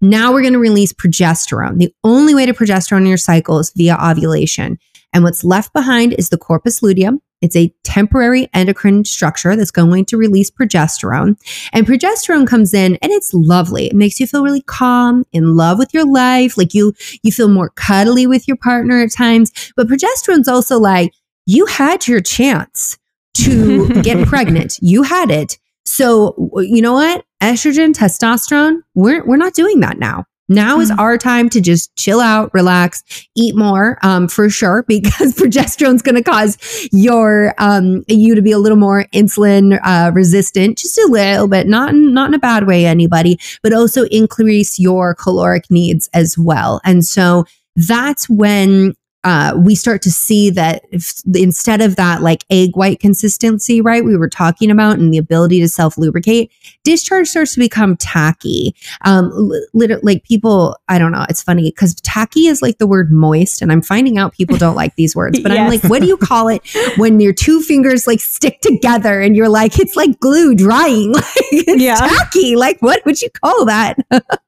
now 0.00 0.32
we're 0.32 0.42
going 0.42 0.52
to 0.52 0.58
release 0.58 0.92
progesterone. 0.92 1.78
The 1.78 1.92
only 2.04 2.34
way 2.34 2.46
to 2.46 2.52
progesterone 2.52 3.02
in 3.02 3.06
your 3.06 3.16
cycle 3.16 3.58
is 3.58 3.72
via 3.74 3.96
ovulation. 3.96 4.78
And 5.12 5.24
what's 5.24 5.44
left 5.44 5.72
behind 5.72 6.14
is 6.18 6.28
the 6.28 6.38
corpus 6.38 6.82
luteum. 6.82 7.20
It's 7.40 7.56
a 7.56 7.72
temporary 7.84 8.48
endocrine 8.52 9.04
structure 9.04 9.54
that's 9.56 9.70
going 9.70 10.04
to 10.06 10.16
release 10.16 10.50
progesterone. 10.50 11.36
And 11.72 11.86
progesterone 11.86 12.46
comes 12.46 12.74
in 12.74 12.96
and 12.96 13.12
it's 13.12 13.32
lovely. 13.32 13.86
It 13.86 13.94
makes 13.94 14.18
you 14.20 14.26
feel 14.26 14.42
really 14.42 14.62
calm, 14.62 15.24
in 15.32 15.56
love 15.56 15.78
with 15.78 15.94
your 15.94 16.04
life. 16.04 16.58
Like 16.58 16.74
you, 16.74 16.94
you 17.22 17.32
feel 17.32 17.48
more 17.48 17.70
cuddly 17.70 18.26
with 18.26 18.48
your 18.48 18.56
partner 18.56 19.00
at 19.00 19.12
times. 19.12 19.52
But 19.76 19.88
progesterone's 19.88 20.48
also 20.48 20.78
like, 20.78 21.12
you 21.46 21.66
had 21.66 22.06
your 22.06 22.20
chance 22.20 22.98
to 23.34 23.88
get 24.02 24.26
pregnant. 24.26 24.78
You 24.80 25.02
had 25.02 25.30
it. 25.30 25.58
So 25.84 26.50
you 26.58 26.82
know 26.82 26.92
what? 26.94 27.24
Estrogen, 27.42 27.94
testosterone, 27.94 28.80
we're, 28.94 29.24
we're 29.24 29.36
not 29.36 29.54
doing 29.54 29.80
that 29.80 29.98
now. 29.98 30.24
Now 30.48 30.80
is 30.80 30.90
mm-hmm. 30.90 31.00
our 31.00 31.18
time 31.18 31.48
to 31.50 31.60
just 31.60 31.94
chill 31.96 32.20
out, 32.20 32.52
relax, 32.54 33.02
eat 33.36 33.54
more, 33.54 33.98
um, 34.02 34.28
for 34.28 34.48
sure, 34.48 34.82
because 34.88 35.34
progesterone's 35.34 36.02
going 36.02 36.14
to 36.14 36.22
cause 36.22 36.58
your 36.92 37.54
um, 37.58 38.04
you 38.08 38.34
to 38.34 38.42
be 38.42 38.52
a 38.52 38.58
little 38.58 38.78
more 38.78 39.04
insulin 39.12 39.78
uh, 39.82 40.10
resistant, 40.12 40.78
just 40.78 40.98
a 40.98 41.06
little 41.08 41.48
bit, 41.48 41.66
not 41.66 41.90
in, 41.90 42.14
not 42.14 42.28
in 42.28 42.34
a 42.34 42.38
bad 42.38 42.66
way, 42.66 42.86
anybody, 42.86 43.38
but 43.62 43.72
also 43.72 44.04
increase 44.06 44.78
your 44.78 45.14
caloric 45.14 45.70
needs 45.70 46.08
as 46.14 46.38
well. 46.38 46.80
And 46.84 47.04
so 47.04 47.44
that's 47.76 48.28
when 48.28 48.94
uh, 49.24 49.52
we 49.58 49.74
start 49.74 50.00
to 50.02 50.10
see 50.10 50.48
that 50.50 50.82
if, 50.92 51.12
instead 51.34 51.80
of 51.80 51.96
that 51.96 52.22
like 52.22 52.44
egg 52.50 52.70
white 52.74 53.00
consistency, 53.00 53.80
right, 53.80 54.04
we 54.04 54.16
were 54.16 54.28
talking 54.28 54.70
about 54.70 54.98
and 54.98 55.12
the 55.12 55.18
ability 55.18 55.60
to 55.60 55.68
self 55.68 55.98
lubricate, 55.98 56.52
discharge 56.84 57.28
starts 57.28 57.54
to 57.54 57.58
become 57.58 57.96
tacky. 57.96 58.74
Um, 59.04 59.32
literally, 59.74 60.02
like 60.04 60.24
people, 60.24 60.76
I 60.88 60.98
don't 60.98 61.12
know, 61.12 61.26
it's 61.28 61.42
funny 61.42 61.70
because 61.70 61.96
tacky 61.96 62.46
is 62.46 62.62
like 62.62 62.78
the 62.78 62.86
word 62.86 63.10
moist, 63.10 63.60
and 63.60 63.72
I'm 63.72 63.82
finding 63.82 64.18
out 64.18 64.34
people 64.34 64.56
don't 64.56 64.76
like 64.76 64.94
these 64.94 65.16
words, 65.16 65.40
but 65.40 65.50
yes. 65.52 65.60
I'm 65.60 65.68
like, 65.68 65.84
what 65.90 66.00
do 66.00 66.06
you 66.06 66.16
call 66.16 66.48
it 66.48 66.62
when 66.96 67.18
your 67.18 67.32
two 67.32 67.60
fingers 67.60 68.06
like 68.06 68.20
stick 68.20 68.60
together 68.60 69.20
and 69.20 69.34
you're 69.34 69.48
like, 69.48 69.78
it's 69.80 69.96
like 69.96 70.20
glue 70.20 70.54
drying, 70.54 71.12
like 71.14 71.24
it's 71.50 71.82
yeah. 71.82 71.96
tacky? 71.96 72.54
Like, 72.54 72.80
what 72.80 73.04
would 73.04 73.20
you 73.20 73.30
call 73.30 73.64
that? 73.64 73.96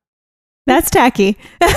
That's 0.70 0.88
tacky. 0.88 1.37
but 1.59 1.74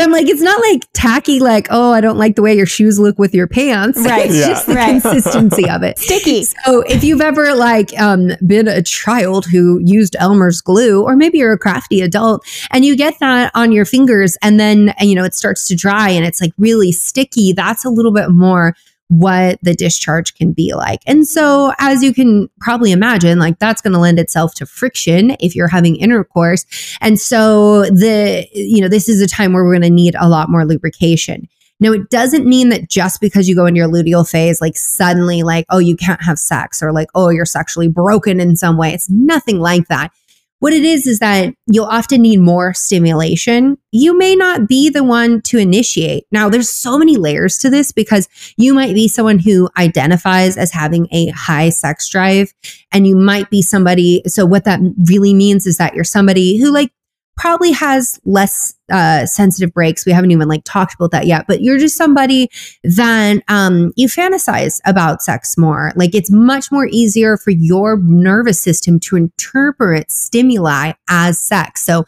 I'm 0.00 0.10
like, 0.10 0.26
it's 0.26 0.42
not 0.42 0.60
like 0.60 0.82
tacky, 0.94 1.38
like, 1.38 1.68
oh, 1.70 1.92
I 1.92 2.00
don't 2.00 2.18
like 2.18 2.34
the 2.34 2.42
way 2.42 2.56
your 2.56 2.66
shoes 2.66 2.98
look 2.98 3.20
with 3.20 3.32
your 3.32 3.46
pants. 3.46 4.00
Right. 4.00 4.26
It's 4.26 4.34
yeah. 4.34 4.48
just 4.48 4.66
the 4.66 4.74
right. 4.74 5.00
consistency 5.00 5.70
of 5.70 5.84
it. 5.84 5.96
Sticky. 5.96 6.42
So 6.42 6.80
if 6.80 7.04
you've 7.04 7.20
ever 7.20 7.54
like 7.54 7.96
um, 8.00 8.32
been 8.44 8.66
a 8.66 8.82
child 8.82 9.46
who 9.46 9.80
used 9.84 10.16
Elmer's 10.18 10.60
glue, 10.60 11.04
or 11.04 11.14
maybe 11.14 11.38
you're 11.38 11.52
a 11.52 11.58
crafty 11.58 12.00
adult 12.00 12.44
and 12.72 12.84
you 12.84 12.96
get 12.96 13.16
that 13.20 13.52
on 13.54 13.70
your 13.70 13.84
fingers 13.84 14.36
and 14.42 14.58
then, 14.58 14.92
you 14.98 15.14
know, 15.14 15.22
it 15.22 15.36
starts 15.36 15.68
to 15.68 15.76
dry 15.76 16.10
and 16.10 16.26
it's 16.26 16.40
like 16.40 16.50
really 16.58 16.90
sticky, 16.90 17.52
that's 17.52 17.84
a 17.84 17.90
little 17.90 18.12
bit 18.12 18.30
more 18.30 18.74
what 19.08 19.58
the 19.62 19.74
discharge 19.74 20.34
can 20.34 20.52
be 20.52 20.74
like. 20.74 21.00
And 21.06 21.26
so, 21.26 21.72
as 21.78 22.02
you 22.02 22.12
can 22.12 22.48
probably 22.60 22.92
imagine, 22.92 23.38
like 23.38 23.58
that's 23.58 23.80
going 23.80 23.92
to 23.92 23.98
lend 23.98 24.18
itself 24.18 24.54
to 24.54 24.66
friction 24.66 25.36
if 25.40 25.54
you're 25.54 25.68
having 25.68 25.96
intercourse. 25.96 26.66
And 27.00 27.18
so, 27.18 27.82
the, 27.84 28.46
you 28.52 28.80
know, 28.80 28.88
this 28.88 29.08
is 29.08 29.22
a 29.22 29.28
time 29.28 29.52
where 29.52 29.64
we're 29.64 29.72
going 29.72 29.82
to 29.82 29.90
need 29.90 30.16
a 30.18 30.28
lot 30.28 30.50
more 30.50 30.64
lubrication. 30.64 31.48
Now, 31.78 31.92
it 31.92 32.08
doesn't 32.08 32.46
mean 32.46 32.70
that 32.70 32.88
just 32.88 33.20
because 33.20 33.48
you 33.48 33.54
go 33.54 33.66
into 33.66 33.78
your 33.78 33.88
luteal 33.88 34.28
phase, 34.28 34.60
like 34.60 34.76
suddenly, 34.76 35.42
like, 35.42 35.66
oh, 35.68 35.78
you 35.78 35.94
can't 35.94 36.22
have 36.22 36.38
sex 36.38 36.82
or 36.82 36.90
like, 36.90 37.08
oh, 37.14 37.28
you're 37.28 37.44
sexually 37.44 37.88
broken 37.88 38.40
in 38.40 38.56
some 38.56 38.78
way. 38.78 38.94
It's 38.94 39.10
nothing 39.10 39.60
like 39.60 39.88
that. 39.88 40.10
What 40.58 40.72
it 40.72 40.84
is 40.84 41.06
is 41.06 41.18
that 41.18 41.54
you'll 41.66 41.84
often 41.84 42.22
need 42.22 42.38
more 42.38 42.72
stimulation. 42.72 43.76
You 43.92 44.16
may 44.16 44.34
not 44.34 44.66
be 44.66 44.88
the 44.88 45.04
one 45.04 45.42
to 45.42 45.58
initiate. 45.58 46.24
Now, 46.32 46.48
there's 46.48 46.70
so 46.70 46.98
many 46.98 47.18
layers 47.18 47.58
to 47.58 47.68
this 47.68 47.92
because 47.92 48.26
you 48.56 48.72
might 48.72 48.94
be 48.94 49.06
someone 49.06 49.38
who 49.38 49.68
identifies 49.76 50.56
as 50.56 50.70
having 50.70 51.08
a 51.12 51.28
high 51.28 51.68
sex 51.68 52.08
drive, 52.08 52.54
and 52.90 53.06
you 53.06 53.16
might 53.16 53.50
be 53.50 53.60
somebody. 53.60 54.22
So, 54.26 54.46
what 54.46 54.64
that 54.64 54.80
really 55.06 55.34
means 55.34 55.66
is 55.66 55.76
that 55.76 55.94
you're 55.94 56.04
somebody 56.04 56.58
who, 56.58 56.72
like, 56.72 56.90
probably 57.36 57.72
has 57.72 58.18
less 58.24 58.74
uh, 58.90 59.26
sensitive 59.26 59.72
brakes. 59.72 60.06
We 60.06 60.12
haven't 60.12 60.30
even 60.30 60.48
like 60.48 60.62
talked 60.64 60.94
about 60.94 61.10
that 61.10 61.26
yet, 61.26 61.46
but 61.46 61.60
you're 61.60 61.78
just 61.78 61.96
somebody 61.96 62.48
that 62.82 63.42
um, 63.48 63.92
you 63.96 64.08
fantasize 64.08 64.80
about 64.84 65.22
sex 65.22 65.58
more. 65.58 65.92
Like 65.96 66.14
it's 66.14 66.30
much 66.30 66.72
more 66.72 66.86
easier 66.86 67.36
for 67.36 67.50
your 67.50 67.98
nervous 67.98 68.60
system 68.60 68.98
to 69.00 69.16
interpret 69.16 70.10
stimuli 70.10 70.92
as 71.08 71.38
sex. 71.38 71.84
So 71.84 72.04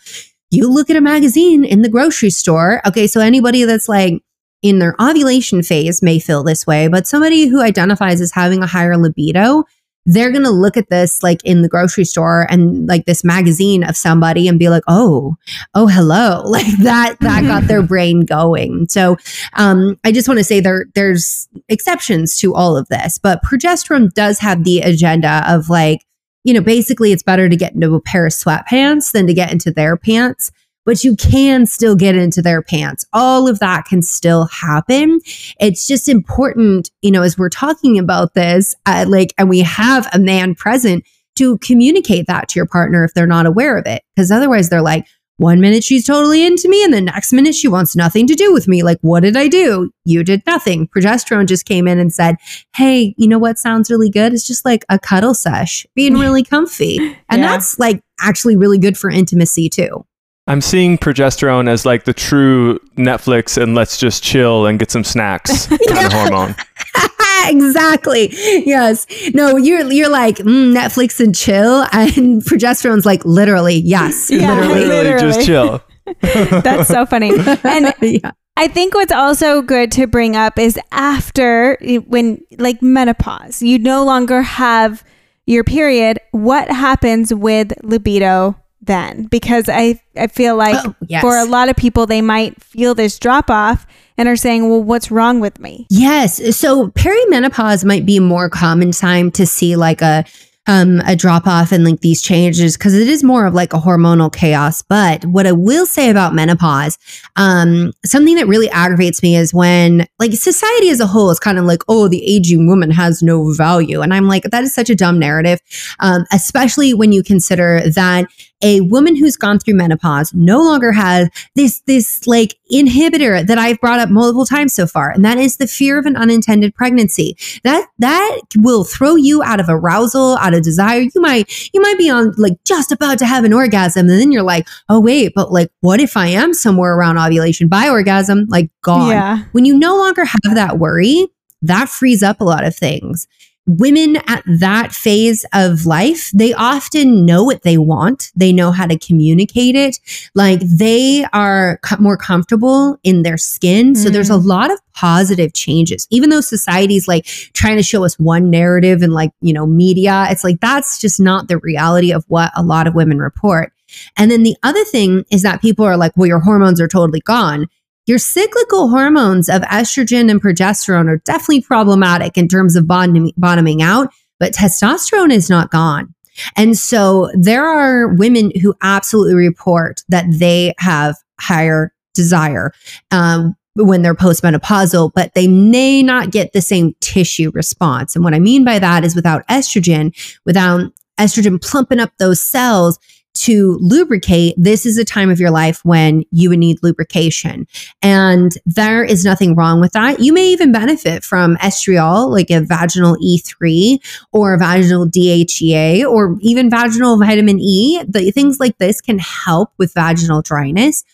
you 0.50 0.70
look 0.70 0.88
at 0.88 0.96
a 0.96 1.00
magazine 1.00 1.64
in 1.64 1.82
the 1.82 1.90
grocery 1.90 2.30
store. 2.30 2.80
Okay, 2.86 3.06
so 3.06 3.20
anybody 3.20 3.64
that's 3.64 3.88
like 3.88 4.22
in 4.62 4.78
their 4.78 4.96
ovulation 5.00 5.62
phase 5.62 6.02
may 6.02 6.18
feel 6.18 6.42
this 6.42 6.66
way, 6.66 6.88
but 6.88 7.06
somebody 7.06 7.46
who 7.46 7.62
identifies 7.62 8.20
as 8.20 8.32
having 8.32 8.62
a 8.62 8.66
higher 8.66 8.96
libido 8.96 9.64
they're 10.08 10.30
going 10.32 10.44
to 10.44 10.50
look 10.50 10.78
at 10.78 10.88
this 10.88 11.22
like 11.22 11.44
in 11.44 11.60
the 11.60 11.68
grocery 11.68 12.04
store 12.04 12.46
and 12.48 12.88
like 12.88 13.04
this 13.04 13.22
magazine 13.22 13.84
of 13.84 13.94
somebody 13.94 14.48
and 14.48 14.58
be 14.58 14.70
like, 14.70 14.82
oh, 14.88 15.36
oh, 15.74 15.86
hello. 15.86 16.42
Like 16.58 16.78
that, 16.78 17.16
that 17.20 17.42
got 17.42 17.64
their 17.64 17.82
brain 17.86 18.24
going. 18.24 18.88
So, 18.88 19.16
um, 19.54 19.98
I 20.02 20.10
just 20.10 20.26
want 20.28 20.38
to 20.38 20.44
say 20.44 20.60
there, 20.60 20.86
there's 20.94 21.46
exceptions 21.68 22.36
to 22.38 22.54
all 22.54 22.76
of 22.76 22.88
this, 22.88 23.18
but 23.18 23.42
progesterone 23.42 24.12
does 24.14 24.38
have 24.38 24.64
the 24.64 24.80
agenda 24.80 25.44
of 25.46 25.68
like, 25.68 26.06
you 26.42 26.54
know, 26.54 26.62
basically 26.62 27.12
it's 27.12 27.22
better 27.22 27.48
to 27.48 27.56
get 27.56 27.74
into 27.74 27.94
a 27.94 28.00
pair 28.00 28.26
of 28.26 28.32
sweatpants 28.32 29.12
than 29.12 29.26
to 29.26 29.34
get 29.34 29.52
into 29.52 29.70
their 29.70 29.96
pants 29.96 30.50
but 30.88 31.04
you 31.04 31.14
can 31.16 31.66
still 31.66 31.94
get 31.94 32.14
into 32.14 32.40
their 32.40 32.62
pants. 32.62 33.04
All 33.12 33.46
of 33.46 33.58
that 33.58 33.84
can 33.84 34.00
still 34.00 34.46
happen. 34.46 35.20
It's 35.60 35.86
just 35.86 36.08
important, 36.08 36.90
you 37.02 37.10
know, 37.10 37.20
as 37.20 37.36
we're 37.36 37.50
talking 37.50 37.98
about 37.98 38.32
this, 38.32 38.74
uh, 38.86 39.04
like, 39.06 39.34
and 39.36 39.50
we 39.50 39.58
have 39.58 40.08
a 40.14 40.18
man 40.18 40.54
present 40.54 41.04
to 41.36 41.58
communicate 41.58 42.26
that 42.26 42.48
to 42.48 42.58
your 42.58 42.64
partner 42.64 43.04
if 43.04 43.12
they're 43.12 43.26
not 43.26 43.44
aware 43.44 43.76
of 43.76 43.86
it. 43.86 44.02
Because 44.16 44.30
otherwise 44.30 44.70
they're 44.70 44.80
like, 44.80 45.06
one 45.36 45.60
minute 45.60 45.84
she's 45.84 46.06
totally 46.06 46.44
into 46.46 46.70
me, 46.70 46.82
and 46.82 46.94
the 46.94 47.02
next 47.02 47.34
minute 47.34 47.54
she 47.54 47.68
wants 47.68 47.94
nothing 47.94 48.26
to 48.26 48.34
do 48.34 48.50
with 48.54 48.66
me. 48.66 48.82
Like, 48.82 48.98
what 49.02 49.20
did 49.20 49.36
I 49.36 49.46
do? 49.46 49.90
You 50.06 50.24
did 50.24 50.42
nothing. 50.46 50.88
Progesterone 50.88 51.46
just 51.46 51.66
came 51.66 51.86
in 51.86 51.98
and 51.98 52.12
said, 52.14 52.36
Hey, 52.74 53.14
you 53.18 53.28
know 53.28 53.38
what 53.38 53.58
sounds 53.58 53.90
really 53.90 54.08
good? 54.10 54.32
It's 54.32 54.46
just 54.46 54.64
like 54.64 54.86
a 54.88 54.98
cuddle 54.98 55.34
sesh, 55.34 55.86
being 55.94 56.14
really 56.18 56.42
comfy. 56.42 56.96
And 57.28 57.42
Yeah. 57.42 57.48
that's 57.52 57.78
like 57.78 58.02
actually 58.20 58.56
really 58.56 58.78
good 58.78 58.96
for 58.96 59.10
intimacy 59.10 59.68
too. 59.68 60.04
I'm 60.48 60.62
seeing 60.62 60.96
progesterone 60.96 61.68
as 61.68 61.84
like 61.84 62.04
the 62.04 62.14
true 62.14 62.78
Netflix 62.96 63.60
and 63.60 63.74
let's 63.74 63.98
just 63.98 64.22
chill 64.22 64.64
and 64.64 64.78
get 64.78 64.90
some 64.90 65.04
snacks 65.04 65.66
kind 65.88 66.06
of 66.06 66.12
hormone. 66.12 66.56
exactly. 67.46 68.30
Yes. 68.32 69.06
No, 69.34 69.58
you're 69.58 69.92
you're 69.92 70.08
like 70.08 70.38
mm, 70.38 70.74
Netflix 70.74 71.20
and 71.20 71.36
chill, 71.36 71.82
and 71.92 72.42
progesterone's 72.44 73.04
like 73.04 73.22
literally 73.26 73.76
yes, 73.76 74.30
Yeah. 74.30 74.58
literally. 74.58 74.86
Literally, 74.86 75.20
just 75.20 75.46
chill. 75.46 75.82
That's 76.22 76.88
so 76.88 77.04
funny. 77.04 77.30
And 77.62 77.92
yeah. 78.00 78.30
I 78.56 78.68
think 78.68 78.94
what's 78.94 79.12
also 79.12 79.60
good 79.60 79.92
to 79.92 80.06
bring 80.06 80.34
up 80.34 80.58
is 80.58 80.80
after 80.92 81.76
when 82.06 82.40
like 82.58 82.80
menopause, 82.80 83.60
you 83.60 83.78
no 83.78 84.02
longer 84.02 84.40
have 84.40 85.04
your 85.44 85.62
period, 85.62 86.18
what 86.30 86.70
happens 86.70 87.34
with 87.34 87.72
libido 87.82 88.56
then? 88.80 89.24
Because 89.24 89.68
I 89.68 90.00
I 90.16 90.26
feel 90.28 90.56
like 90.56 90.76
Oh, 90.86 90.94
yes. 91.08 91.20
for 91.22 91.36
a 91.36 91.44
lot 91.44 91.68
of 91.68 91.76
people 91.76 92.06
they 92.06 92.22
might 92.22 92.60
feel 92.62 92.94
this 92.94 93.18
drop 93.18 93.50
off 93.50 93.86
and 94.16 94.28
are 94.28 94.36
saying, 94.36 94.68
"Well, 94.68 94.82
what's 94.82 95.10
wrong 95.10 95.40
with 95.40 95.58
me?" 95.60 95.86
Yes. 95.90 96.56
So 96.56 96.88
perimenopause 96.88 97.84
might 97.84 98.06
be 98.06 98.16
a 98.16 98.20
more 98.22 98.48
common 98.48 98.92
time 98.92 99.30
to 99.32 99.46
see 99.46 99.76
like 99.76 100.02
a 100.02 100.24
um, 100.70 101.00
a 101.06 101.16
drop 101.16 101.46
off 101.46 101.72
and 101.72 101.82
like 101.82 102.00
these 102.00 102.20
changes 102.20 102.76
because 102.76 102.92
it 102.94 103.08
is 103.08 103.24
more 103.24 103.46
of 103.46 103.54
like 103.54 103.72
a 103.72 103.78
hormonal 103.78 104.30
chaos. 104.30 104.82
But 104.82 105.24
what 105.24 105.46
I 105.46 105.52
will 105.52 105.86
say 105.86 106.10
about 106.10 106.34
menopause, 106.34 106.98
um, 107.36 107.92
something 108.04 108.34
that 108.34 108.46
really 108.46 108.68
aggravates 108.68 109.22
me 109.22 109.34
is 109.34 109.54
when 109.54 110.06
like 110.18 110.34
society 110.34 110.90
as 110.90 111.00
a 111.00 111.06
whole 111.06 111.30
is 111.30 111.40
kind 111.40 111.58
of 111.58 111.64
like, 111.64 111.80
oh, 111.88 112.06
the 112.06 112.22
aging 112.22 112.66
woman 112.68 112.90
has 112.90 113.22
no 113.22 113.50
value, 113.54 114.02
and 114.02 114.12
I'm 114.12 114.28
like, 114.28 114.42
that 114.44 114.62
is 114.62 114.74
such 114.74 114.90
a 114.90 114.94
dumb 114.94 115.18
narrative, 115.18 115.58
um, 116.00 116.26
especially 116.34 116.92
when 116.92 117.12
you 117.12 117.22
consider 117.22 117.80
that 117.94 118.26
a 118.62 118.80
woman 118.82 119.16
who's 119.16 119.36
gone 119.36 119.58
through 119.58 119.74
menopause 119.74 120.32
no 120.34 120.62
longer 120.62 120.92
has 120.92 121.28
this 121.54 121.80
this 121.86 122.26
like 122.26 122.56
inhibitor 122.72 123.46
that 123.46 123.58
I've 123.58 123.80
brought 123.80 124.00
up 124.00 124.10
multiple 124.10 124.46
times 124.46 124.74
so 124.74 124.86
far, 124.86 125.10
and 125.10 125.24
that 125.24 125.38
is 125.38 125.56
the 125.56 125.66
fear 125.66 125.98
of 125.98 126.06
an 126.06 126.16
unintended 126.16 126.74
pregnancy. 126.74 127.36
That 127.64 127.86
that 127.98 128.40
will 128.56 128.84
throw 128.84 129.16
you 129.16 129.42
out 129.42 129.60
of 129.60 129.66
arousal, 129.68 130.36
out 130.38 130.54
of 130.54 130.62
desire. 130.62 131.00
You 131.00 131.20
might 131.20 131.70
you 131.72 131.80
might 131.80 131.98
be 131.98 132.10
on 132.10 132.32
like 132.36 132.54
just 132.64 132.92
about 132.92 133.18
to 133.18 133.26
have 133.26 133.44
an 133.44 133.52
orgasm, 133.52 134.08
and 134.08 134.20
then 134.20 134.32
you're 134.32 134.42
like, 134.42 134.66
oh 134.88 135.00
wait, 135.00 135.32
but 135.34 135.52
like 135.52 135.70
what 135.80 136.00
if 136.00 136.16
I 136.16 136.28
am 136.28 136.54
somewhere 136.54 136.96
around 136.96 137.18
ovulation 137.18 137.68
by 137.68 137.88
orgasm? 137.88 138.46
Like 138.48 138.70
gone. 138.82 139.10
Yeah. 139.10 139.44
When 139.52 139.64
you 139.64 139.78
no 139.78 139.96
longer 139.96 140.24
have 140.24 140.54
that 140.54 140.78
worry, 140.78 141.28
that 141.62 141.88
frees 141.88 142.22
up 142.22 142.40
a 142.40 142.44
lot 142.44 142.64
of 142.64 142.74
things. 142.74 143.26
Women 143.68 144.16
at 144.26 144.42
that 144.46 144.92
phase 144.92 145.44
of 145.52 145.84
life, 145.84 146.30
they 146.32 146.54
often 146.54 147.26
know 147.26 147.44
what 147.44 147.64
they 147.64 147.76
want. 147.76 148.32
They 148.34 148.50
know 148.50 148.72
how 148.72 148.86
to 148.86 148.98
communicate 148.98 149.76
it. 149.76 149.98
Like 150.34 150.60
they 150.60 151.26
are 151.34 151.78
co- 151.82 151.98
more 151.98 152.16
comfortable 152.16 152.98
in 153.04 153.24
their 153.24 153.36
skin. 153.36 153.94
So 153.94 154.08
there's 154.08 154.30
a 154.30 154.34
mm-hmm. 154.34 154.48
lot 154.48 154.72
of 154.72 154.80
positive 154.94 155.52
changes. 155.52 156.06
Even 156.08 156.30
though 156.30 156.40
society's 156.40 157.06
like 157.06 157.26
trying 157.52 157.76
to 157.76 157.82
show 157.82 158.06
us 158.06 158.18
one 158.18 158.48
narrative 158.48 159.02
and 159.02 159.12
like, 159.12 159.32
you 159.42 159.52
know, 159.52 159.66
media, 159.66 160.26
it's 160.30 160.44
like 160.44 160.60
that's 160.60 160.98
just 160.98 161.20
not 161.20 161.48
the 161.48 161.58
reality 161.58 162.10
of 162.10 162.24
what 162.28 162.50
a 162.56 162.62
lot 162.62 162.86
of 162.86 162.94
women 162.94 163.18
report. 163.18 163.72
And 164.16 164.30
then 164.30 164.42
the 164.42 164.56
other 164.62 164.84
thing 164.84 165.24
is 165.30 165.42
that 165.42 165.60
people 165.60 165.84
are 165.84 165.96
like, 165.96 166.12
well, 166.16 166.26
your 166.26 166.40
hormones 166.40 166.80
are 166.80 166.88
totally 166.88 167.20
gone. 167.20 167.68
Your 168.08 168.18
cyclical 168.18 168.88
hormones 168.88 169.50
of 169.50 169.60
estrogen 169.62 170.30
and 170.30 170.42
progesterone 170.42 171.08
are 171.08 171.18
definitely 171.18 171.60
problematic 171.60 172.38
in 172.38 172.48
terms 172.48 172.74
of 172.74 172.86
bottoming, 172.86 173.82
out, 173.82 174.08
but 174.40 174.54
testosterone 174.54 175.30
is 175.30 175.50
not 175.50 175.70
gone. 175.70 176.14
And 176.56 176.78
so 176.78 177.30
there 177.34 177.66
are 177.66 178.08
women 178.08 178.50
who 178.62 178.74
absolutely 178.80 179.34
report 179.34 180.02
that 180.08 180.24
they 180.30 180.72
have 180.78 181.16
higher 181.38 181.92
desire 182.14 182.72
um, 183.10 183.54
when 183.74 184.00
they're 184.00 184.14
postmenopausal, 184.14 185.12
but 185.14 185.34
they 185.34 185.46
may 185.46 186.02
not 186.02 186.30
get 186.30 186.54
the 186.54 186.62
same 186.62 186.94
tissue 187.00 187.50
response. 187.52 188.16
And 188.16 188.24
what 188.24 188.34
I 188.34 188.38
mean 188.38 188.64
by 188.64 188.78
that 188.78 189.04
is 189.04 189.14
without 189.14 189.46
estrogen, 189.48 190.16
without 190.46 190.92
estrogen 191.18 191.60
plumping 191.60 192.00
up 192.00 192.12
those 192.18 192.40
cells, 192.40 192.98
to 193.38 193.78
lubricate, 193.80 194.54
this 194.56 194.84
is 194.84 194.98
a 194.98 195.04
time 195.04 195.30
of 195.30 195.38
your 195.38 195.50
life 195.50 195.84
when 195.84 196.24
you 196.30 196.50
would 196.50 196.58
need 196.58 196.78
lubrication. 196.82 197.66
And 198.02 198.52
there 198.66 199.04
is 199.04 199.24
nothing 199.24 199.54
wrong 199.54 199.80
with 199.80 199.92
that. 199.92 200.20
You 200.20 200.32
may 200.32 200.48
even 200.48 200.72
benefit 200.72 201.24
from 201.24 201.56
estriol, 201.56 202.30
like 202.30 202.50
a 202.50 202.60
vaginal 202.60 203.16
E3 203.16 203.98
or 204.32 204.58
vaginal 204.58 205.06
DHEA 205.06 206.04
or 206.04 206.36
even 206.40 206.70
vaginal 206.70 207.18
vitamin 207.18 207.60
E. 207.60 208.02
The, 208.08 208.30
things 208.32 208.58
like 208.58 208.78
this 208.78 209.00
can 209.00 209.18
help 209.18 209.70
with 209.78 209.94
vaginal 209.94 210.42
dryness. 210.42 211.04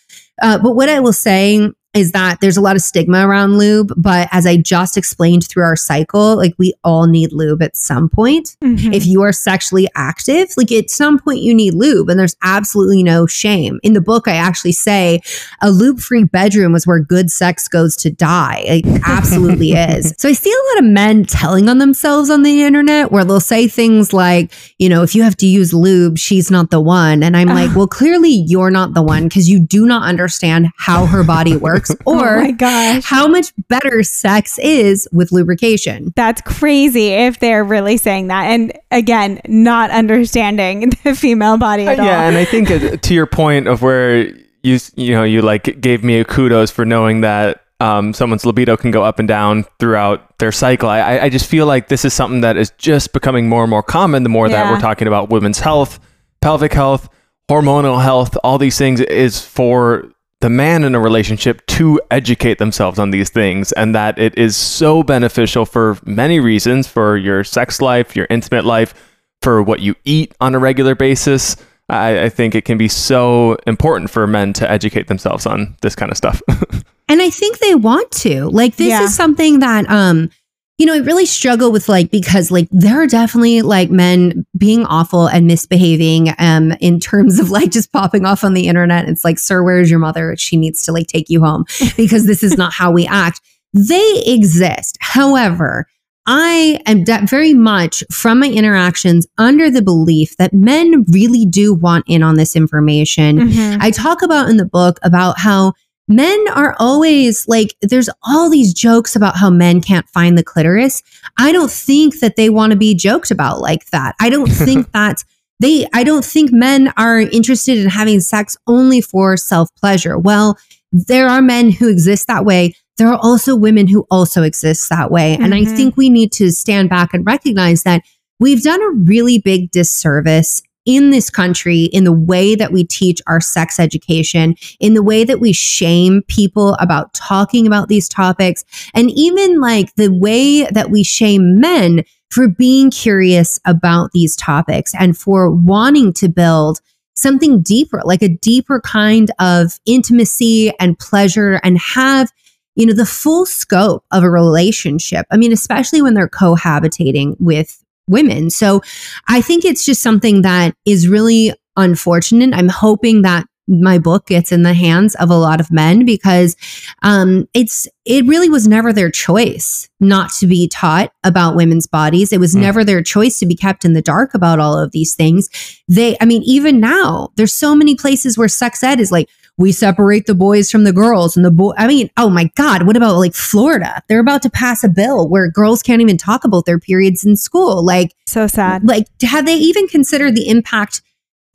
Uh, 0.41 0.57
but 0.57 0.75
what 0.75 0.89
I 0.89 0.99
will 0.99 1.13
say 1.13 1.69
is 1.95 2.11
that 2.11 2.41
there's 2.41 2.57
a 2.57 2.61
lot 2.61 2.75
of 2.75 2.81
stigma 2.81 3.25
around 3.27 3.57
lube. 3.57 3.91
But 3.97 4.27
as 4.31 4.45
I 4.45 4.57
just 4.57 4.97
explained 4.97 5.47
through 5.47 5.63
our 5.63 5.75
cycle, 5.75 6.35
like 6.35 6.53
we 6.57 6.73
all 6.83 7.07
need 7.07 7.31
lube 7.31 7.61
at 7.63 7.75
some 7.77 8.09
point 8.09 8.57
Mhm. 8.63 8.93
if 8.93 9.05
you 9.07 9.21
are 9.21 9.31
sexually 9.31 9.87
active, 9.95 10.49
like 10.57 10.71
at 10.71 10.89
some 10.89 11.17
point 11.17 11.39
you 11.39 11.53
need 11.53 11.73
lube, 11.73 12.09
and 12.09 12.19
there's 12.19 12.35
absolutely 12.43 13.01
no 13.01 13.25
shame. 13.25 13.79
In 13.81 13.93
the 13.93 14.01
book, 14.01 14.27
I 14.27 14.33
actually 14.35 14.73
say 14.73 15.21
a 15.61 15.71
lube 15.71 15.99
free 15.99 16.25
bedroom 16.25 16.75
is 16.75 16.85
where 16.85 16.99
good 16.99 17.31
sex 17.31 17.67
goes 17.67 17.95
to 17.97 18.09
die. 18.11 18.63
It 18.65 18.85
absolutely 19.05 19.71
is. 19.71 20.13
So 20.17 20.27
I 20.29 20.33
see 20.33 20.51
a 20.51 20.75
lot 20.75 20.85
of 20.85 20.91
men 20.91 21.23
telling 21.25 21.69
on 21.69 21.77
themselves 21.77 22.29
on 22.29 22.43
the 22.43 22.63
internet 22.63 23.11
where 23.11 23.23
they'll 23.23 23.39
say 23.39 23.67
things 23.67 24.11
like, 24.11 24.51
you 24.79 24.89
know, 24.89 25.01
if 25.03 25.15
you 25.15 25.23
have 25.23 25.37
to 25.37 25.47
use 25.47 25.73
lube, 25.73 26.17
she's 26.17 26.51
not 26.51 26.71
the 26.71 26.81
one. 26.81 27.23
And 27.23 27.37
I'm 27.37 27.47
like, 27.47 27.73
well, 27.75 27.87
clearly 27.87 28.43
you're 28.47 28.71
not 28.71 28.93
the 28.93 29.01
one 29.01 29.23
because 29.23 29.47
you 29.49 29.59
do 29.59 29.85
not 29.85 30.03
understand 30.03 30.67
how 30.77 31.05
her 31.05 31.23
body 31.23 31.55
works 31.55 31.84
oh 32.05 32.19
or 32.19 32.41
my 32.41 32.51
gosh. 32.51 33.03
how 33.05 33.27
much 33.27 33.51
better 33.69 34.03
sex 34.03 34.57
is 34.59 35.07
with 35.11 35.31
lubrication. 35.31 36.13
That's 36.15 36.41
crazy 36.41 37.09
if 37.09 37.39
they're 37.39 37.63
really 37.63 37.97
saying 37.97 38.27
that. 38.27 38.45
And 38.45 38.73
again, 38.91 39.39
not 39.47 39.91
understanding 39.91 40.91
the 41.03 41.15
female 41.15 41.57
body 41.57 41.87
at 41.87 41.99
all. 41.99 42.05
yeah, 42.05 42.27
and 42.27 42.37
I 42.37 42.45
think 42.45 42.71
uh, 42.71 42.97
to 42.97 43.13
your 43.13 43.25
point 43.27 43.67
of 43.67 43.81
where 43.81 44.25
you 44.63 44.79
you 44.95 45.11
know 45.13 45.23
you 45.23 45.41
like 45.41 45.79
gave 45.81 46.03
me 46.03 46.19
a 46.19 46.25
kudos 46.25 46.71
for 46.71 46.85
knowing 46.85 47.21
that 47.21 47.61
um, 47.81 48.13
someone's 48.13 48.45
libido 48.45 48.77
can 48.77 48.89
go 48.91 49.03
up 49.03 49.19
and 49.19 49.27
down 49.27 49.65
throughout 49.79 50.37
their 50.39 50.51
cycle. 50.51 50.87
I- 50.89 50.99
I, 51.01 51.23
I 51.25 51.29
just 51.29 51.45
feel 51.49 51.65
like 51.65 51.89
this 51.89 52.05
is 52.05 52.13
something 52.13 52.41
that 52.41 52.55
is 52.57 52.71
just 52.77 53.11
becoming 53.11 53.49
more 53.49 53.63
and 53.63 53.69
more 53.69 53.83
common. 53.83 54.23
The 54.23 54.29
more 54.29 54.47
that 54.47 54.71
we're 54.71 54.79
talking 54.79 55.07
about 55.09 55.29
women's 55.29 55.59
health, 55.59 55.99
pelvic 56.41 56.71
health, 56.73 57.09
hormonal 57.51 58.01
health, 58.01 58.37
all 58.43 58.57
these 58.57 58.77
things 58.77 59.01
is 59.01 59.41
for 59.45 60.09
the 60.41 60.49
man 60.49 60.83
in 60.83 60.93
a 60.95 60.99
relationship 60.99 61.65
to 61.67 61.99
educate 62.11 62.57
themselves 62.57 62.99
on 62.99 63.11
these 63.11 63.29
things 63.29 63.71
and 63.73 63.95
that 63.95 64.19
it 64.19 64.37
is 64.37 64.55
so 64.57 65.01
beneficial 65.01 65.65
for 65.65 65.97
many 66.05 66.39
reasons 66.39 66.87
for 66.87 67.17
your 67.17 67.43
sex 67.43 67.81
life, 67.81 68.15
your 68.15 68.27
intimate 68.29 68.65
life, 68.65 68.93
for 69.41 69.63
what 69.63 69.79
you 69.79 69.95
eat 70.03 70.33
on 70.41 70.53
a 70.53 70.59
regular 70.59 70.93
basis. 70.95 71.55
I, 71.89 72.23
I 72.23 72.29
think 72.29 72.55
it 72.55 72.65
can 72.65 72.77
be 72.77 72.87
so 72.87 73.57
important 73.67 74.09
for 74.09 74.25
men 74.27 74.53
to 74.53 74.69
educate 74.69 75.07
themselves 75.07 75.45
on 75.45 75.75
this 75.81 75.95
kind 75.95 76.11
of 76.11 76.17
stuff. 76.17 76.41
And 77.07 77.21
I 77.21 77.29
think 77.29 77.59
they 77.59 77.75
want 77.75 78.09
to. 78.23 78.45
Like 78.49 78.77
this 78.77 78.87
Yeah. 78.89 79.03
is 79.03 79.13
something 79.15 79.59
that 79.59 79.87
um 79.91 80.31
you 80.77 80.85
know, 80.85 80.93
I 80.93 80.97
really 80.97 81.25
struggle 81.25 81.71
with 81.71 81.87
like 81.87 82.11
because 82.11 82.51
like 82.51 82.67
there 82.71 83.01
are 83.01 83.07
definitely 83.07 83.61
like 83.61 83.89
men 83.89 84.45
being 84.57 84.85
awful 84.85 85.27
and 85.27 85.47
misbehaving 85.47 86.33
um 86.37 86.73
in 86.81 86.99
terms 86.99 87.39
of 87.39 87.49
like 87.49 87.71
just 87.71 87.93
popping 87.93 88.25
off 88.25 88.43
on 88.43 88.53
the 88.53 88.67
internet. 88.67 89.07
It's 89.07 89.23
like, 89.23 89.39
sir, 89.39 89.63
where's 89.63 89.89
your 89.89 89.99
mother? 89.99 90.35
She 90.37 90.57
needs 90.57 90.83
to 90.83 90.91
like 90.91 91.07
take 91.07 91.29
you 91.29 91.43
home 91.43 91.65
because 91.97 92.25
this 92.25 92.43
is 92.43 92.57
not 92.57 92.73
how 92.73 92.91
we 92.91 93.07
act. 93.07 93.39
They 93.73 94.23
exist. 94.25 94.97
However, 94.99 95.87
I 96.27 96.81
am 96.87 97.03
de- 97.03 97.25
very 97.27 97.53
much 97.53 98.03
from 98.11 98.39
my 98.39 98.49
interactions 98.49 99.27
under 99.37 99.69
the 99.69 99.81
belief 99.83 100.35
that 100.37 100.53
men 100.53 101.05
really 101.11 101.45
do 101.45 101.73
want 101.73 102.05
in 102.07 102.23
on 102.23 102.35
this 102.35 102.55
information. 102.55 103.37
Mhm. 103.37 103.77
I 103.79 103.91
talk 103.91 104.23
about 104.23 104.49
in 104.49 104.57
the 104.57 104.65
book 104.65 104.97
about 105.03 105.39
how 105.39 105.73
men 106.07 106.45
are 106.53 106.75
always 106.79 107.47
like, 107.47 107.75
there's 107.81 108.09
all 108.23 108.49
these 108.49 108.73
jokes 108.73 109.15
about 109.15 109.37
how 109.37 109.49
men 109.49 109.81
can't 109.81 110.07
find 110.09 110.37
the 110.37 110.43
clitoris. 110.43 111.01
I 111.37 111.51
don't 111.51 111.71
think 111.71 112.19
that 112.19 112.35
they 112.35 112.49
want 112.49 112.71
to 112.71 112.77
be 112.77 112.93
joked 112.95 113.31
about 113.31 113.59
like 113.61 113.85
that. 113.87 114.15
I 114.19 114.29
don't 114.29 114.47
think 114.51 114.91
that 114.91 115.23
they, 115.59 115.87
I 115.93 116.03
don't 116.03 116.25
think 116.25 116.51
men 116.51 116.93
are 116.97 117.19
interested 117.19 117.77
in 117.77 117.89
having 117.89 118.19
sex 118.19 118.57
only 118.67 119.01
for 119.01 119.37
self 119.37 119.69
pleasure. 119.75 120.17
Well, 120.17 120.57
there 120.91 121.27
are 121.27 121.41
men 121.41 121.71
who 121.71 121.89
exist 121.89 122.27
that 122.27 122.45
way. 122.45 122.73
There 122.97 123.07
are 123.07 123.19
also 123.21 123.55
women 123.55 123.87
who 123.87 124.05
also 124.11 124.43
exist 124.43 124.89
that 124.89 125.11
way. 125.11 125.37
And 125.41 125.53
I 125.53 125.61
Mhm. 125.61 125.75
think 125.75 125.97
we 125.97 126.09
need 126.09 126.31
to 126.33 126.51
stand 126.51 126.89
back 126.89 127.13
and 127.13 127.25
recognize 127.25 127.83
that 127.83 128.03
we've 128.39 128.61
done 128.61 128.81
a 128.81 128.89
really 128.91 129.39
big 129.39 129.71
disservice 129.71 130.61
in 130.85 131.09
this 131.09 131.29
country, 131.29 131.83
in 131.85 132.03
the 132.03 132.13
way 132.13 132.55
that 132.55 132.71
we 132.71 132.83
teach 132.83 133.21
our 133.27 133.41
sex 133.41 133.79
education, 133.79 134.55
in 134.79 134.93
the 134.93 135.03
way 135.03 135.23
that 135.23 135.39
we 135.39 135.51
shame 135.51 136.21
people 136.27 136.75
about 136.75 137.13
talking 137.13 137.65
about 137.67 137.87
these 137.87 138.07
topics, 138.07 138.63
and 138.93 139.11
even 139.11 139.59
like 139.59 139.93
the 139.95 140.09
way 140.09 140.65
that 140.65 140.91
we 140.91 141.03
shame 141.03 141.59
men 141.59 142.03
for 142.29 142.47
being 142.47 142.91
curious 142.91 143.59
about 143.65 144.11
these 144.11 144.35
topics 144.35 144.93
and 144.95 145.17
for 145.17 145.49
wanting 145.49 146.13
to 146.13 146.27
build 146.27 146.79
something 147.15 147.61
deeper, 147.61 148.01
like 148.03 148.21
a 148.21 148.29
deeper 148.29 148.81
kind 148.81 149.31
of 149.39 149.79
intimacy 149.85 150.73
and 150.79 150.99
pleasure 150.99 151.59
and 151.63 151.79
have 151.79 152.31
you 152.75 152.85
know 152.85 152.93
the 152.93 153.05
full 153.05 153.45
scope 153.45 154.03
of 154.11 154.21
a 154.23 154.29
relationship. 154.29 155.25
I 155.31 155.37
mean 155.37 155.53
especially 155.53 156.01
when 156.01 156.13
they're 156.13 156.27
cohabitating 156.27 157.37
with 157.39 157.81
women 158.07 158.49
so 158.49 158.81
i 159.27 159.41
think 159.41 159.65
it's 159.65 159.85
just 159.85 160.01
something 160.01 160.41
that 160.41 160.75
is 160.85 161.07
really 161.07 161.53
unfortunate 161.77 162.53
i'm 162.53 162.69
hoping 162.69 163.21
that 163.21 163.45
my 163.67 163.97
book 163.97 164.27
gets 164.27 164.51
in 164.51 164.63
the 164.63 164.73
hands 164.73 165.15
of 165.15 165.29
a 165.29 165.35
lot 165.35 165.59
of 165.59 165.71
men 165.71 166.05
because 166.05 166.55
um, 167.01 167.47
it's 167.53 167.87
it 168.05 168.25
really 168.25 168.49
was 168.49 168.67
never 168.67 168.93
their 168.93 169.09
choice 169.09 169.89
not 169.99 170.31
to 170.33 170.45
be 170.45 170.67
taught 170.67 171.11
about 171.23 171.55
women's 171.55 171.87
bodies. 171.87 172.31
It 172.31 172.39
was 172.39 172.53
mm. 172.53 172.61
never 172.61 172.83
their 172.83 173.01
choice 173.01 173.39
to 173.39 173.45
be 173.45 173.55
kept 173.55 173.83
in 173.83 173.93
the 173.93 174.01
dark 174.01 174.33
about 174.33 174.59
all 174.59 174.77
of 174.77 174.91
these 174.91 175.15
things. 175.15 175.49
They, 175.87 176.15
I 176.21 176.25
mean, 176.25 176.43
even 176.43 176.79
now, 176.79 177.29
there's 177.37 177.53
so 177.53 177.75
many 177.75 177.95
places 177.95 178.37
where 178.37 178.47
sex 178.47 178.83
ed 178.83 178.99
is 178.99 179.11
like, 179.11 179.29
we 179.57 179.71
separate 179.71 180.25
the 180.25 180.35
boys 180.35 180.69
from 180.69 180.83
the 180.83 180.93
girls 180.93 181.35
and 181.37 181.45
the 181.45 181.51
boy. 181.51 181.73
I 181.77 181.87
mean, 181.87 182.09
oh 182.17 182.29
my 182.29 182.49
God, 182.55 182.83
what 182.85 182.97
about 182.97 183.17
like 183.17 183.33
Florida? 183.33 184.03
They're 184.07 184.19
about 184.19 184.41
to 184.43 184.49
pass 184.49 184.83
a 184.83 184.89
bill 184.89 185.29
where 185.29 185.49
girls 185.49 185.81
can't 185.81 186.01
even 186.01 186.17
talk 186.17 186.43
about 186.43 186.65
their 186.65 186.79
periods 186.79 187.25
in 187.25 187.35
school. 187.37 187.83
Like, 187.83 188.13
so 188.25 188.47
sad. 188.47 188.87
Like, 188.87 189.07
have 189.21 189.45
they 189.45 189.55
even 189.55 189.87
considered 189.87 190.35
the 190.35 190.49
impact 190.49 191.01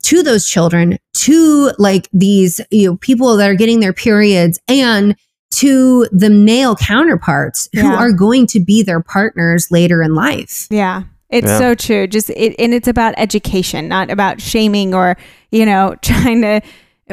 to 0.03 0.23
those 0.23 0.47
children, 0.47 0.97
to 1.13 1.71
like 1.77 2.09
these 2.11 2.59
you 2.71 2.89
know 2.89 2.97
people 2.97 3.37
that 3.37 3.49
are 3.49 3.55
getting 3.55 3.79
their 3.79 3.93
periods 3.93 4.59
and 4.67 5.15
to 5.51 6.07
the 6.11 6.29
male 6.29 6.75
counterparts 6.75 7.69
yeah. 7.73 7.83
who 7.83 7.91
are 7.93 8.11
going 8.11 8.47
to 8.47 8.59
be 8.59 8.83
their 8.83 9.01
partners 9.01 9.69
later 9.69 10.01
in 10.01 10.15
life. 10.15 10.67
Yeah. 10.71 11.03
It's 11.29 11.47
yeah. 11.47 11.59
so 11.59 11.75
true. 11.75 12.07
Just 12.07 12.29
it, 12.31 12.55
and 12.59 12.73
it's 12.73 12.87
about 12.87 13.13
education, 13.17 13.87
not 13.87 14.09
about 14.09 14.41
shaming 14.41 14.93
or, 14.93 15.17
you 15.51 15.65
know, 15.65 15.95
trying 16.01 16.41
to 16.41 16.61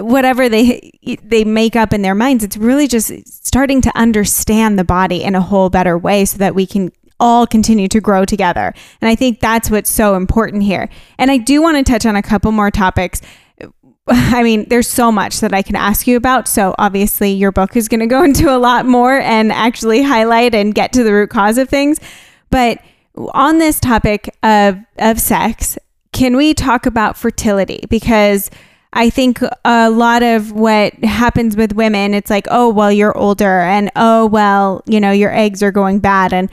whatever 0.00 0.48
they 0.48 0.90
they 1.22 1.44
make 1.44 1.76
up 1.76 1.92
in 1.92 2.02
their 2.02 2.14
minds. 2.14 2.44
It's 2.44 2.56
really 2.56 2.86
just 2.86 3.46
starting 3.46 3.80
to 3.82 3.96
understand 3.96 4.78
the 4.78 4.84
body 4.84 5.22
in 5.22 5.34
a 5.34 5.40
whole 5.40 5.70
better 5.70 5.96
way 5.96 6.24
so 6.24 6.38
that 6.38 6.54
we 6.54 6.66
can 6.66 6.90
all 7.20 7.46
continue 7.46 7.88
to 7.88 8.00
grow 8.00 8.24
together. 8.24 8.72
And 9.00 9.08
I 9.08 9.14
think 9.14 9.40
that's 9.40 9.70
what's 9.70 9.90
so 9.90 10.14
important 10.14 10.62
here. 10.62 10.88
And 11.18 11.30
I 11.30 11.36
do 11.36 11.60
want 11.60 11.76
to 11.76 11.90
touch 11.90 12.06
on 12.06 12.16
a 12.16 12.22
couple 12.22 12.52
more 12.52 12.70
topics. 12.70 13.20
I 14.08 14.42
mean, 14.42 14.68
there's 14.68 14.88
so 14.88 15.12
much 15.12 15.40
that 15.40 15.52
I 15.52 15.62
can 15.62 15.76
ask 15.76 16.06
you 16.06 16.16
about. 16.16 16.48
So 16.48 16.74
obviously, 16.78 17.30
your 17.30 17.52
book 17.52 17.76
is 17.76 17.88
going 17.88 18.00
to 18.00 18.06
go 18.06 18.22
into 18.24 18.54
a 18.54 18.58
lot 18.58 18.86
more 18.86 19.18
and 19.18 19.52
actually 19.52 20.02
highlight 20.02 20.54
and 20.54 20.74
get 20.74 20.92
to 20.92 21.02
the 21.02 21.12
root 21.12 21.30
cause 21.30 21.58
of 21.58 21.68
things. 21.68 21.98
But 22.50 22.78
on 23.32 23.58
this 23.58 23.80
topic 23.80 24.34
of, 24.42 24.78
of 24.98 25.20
sex, 25.20 25.76
can 26.12 26.36
we 26.36 26.54
talk 26.54 26.86
about 26.86 27.16
fertility? 27.16 27.84
Because 27.88 28.50
I 28.98 29.10
think 29.10 29.40
a 29.64 29.90
lot 29.90 30.24
of 30.24 30.50
what 30.50 30.92
happens 31.04 31.56
with 31.56 31.72
women, 31.72 32.14
it's 32.14 32.30
like, 32.30 32.48
oh, 32.50 32.68
well, 32.68 32.90
you're 32.90 33.16
older, 33.16 33.60
and 33.60 33.92
oh, 33.94 34.26
well, 34.26 34.82
you 34.86 34.98
know, 34.98 35.12
your 35.12 35.32
eggs 35.32 35.62
are 35.62 35.70
going 35.70 36.00
bad. 36.00 36.32
And 36.32 36.50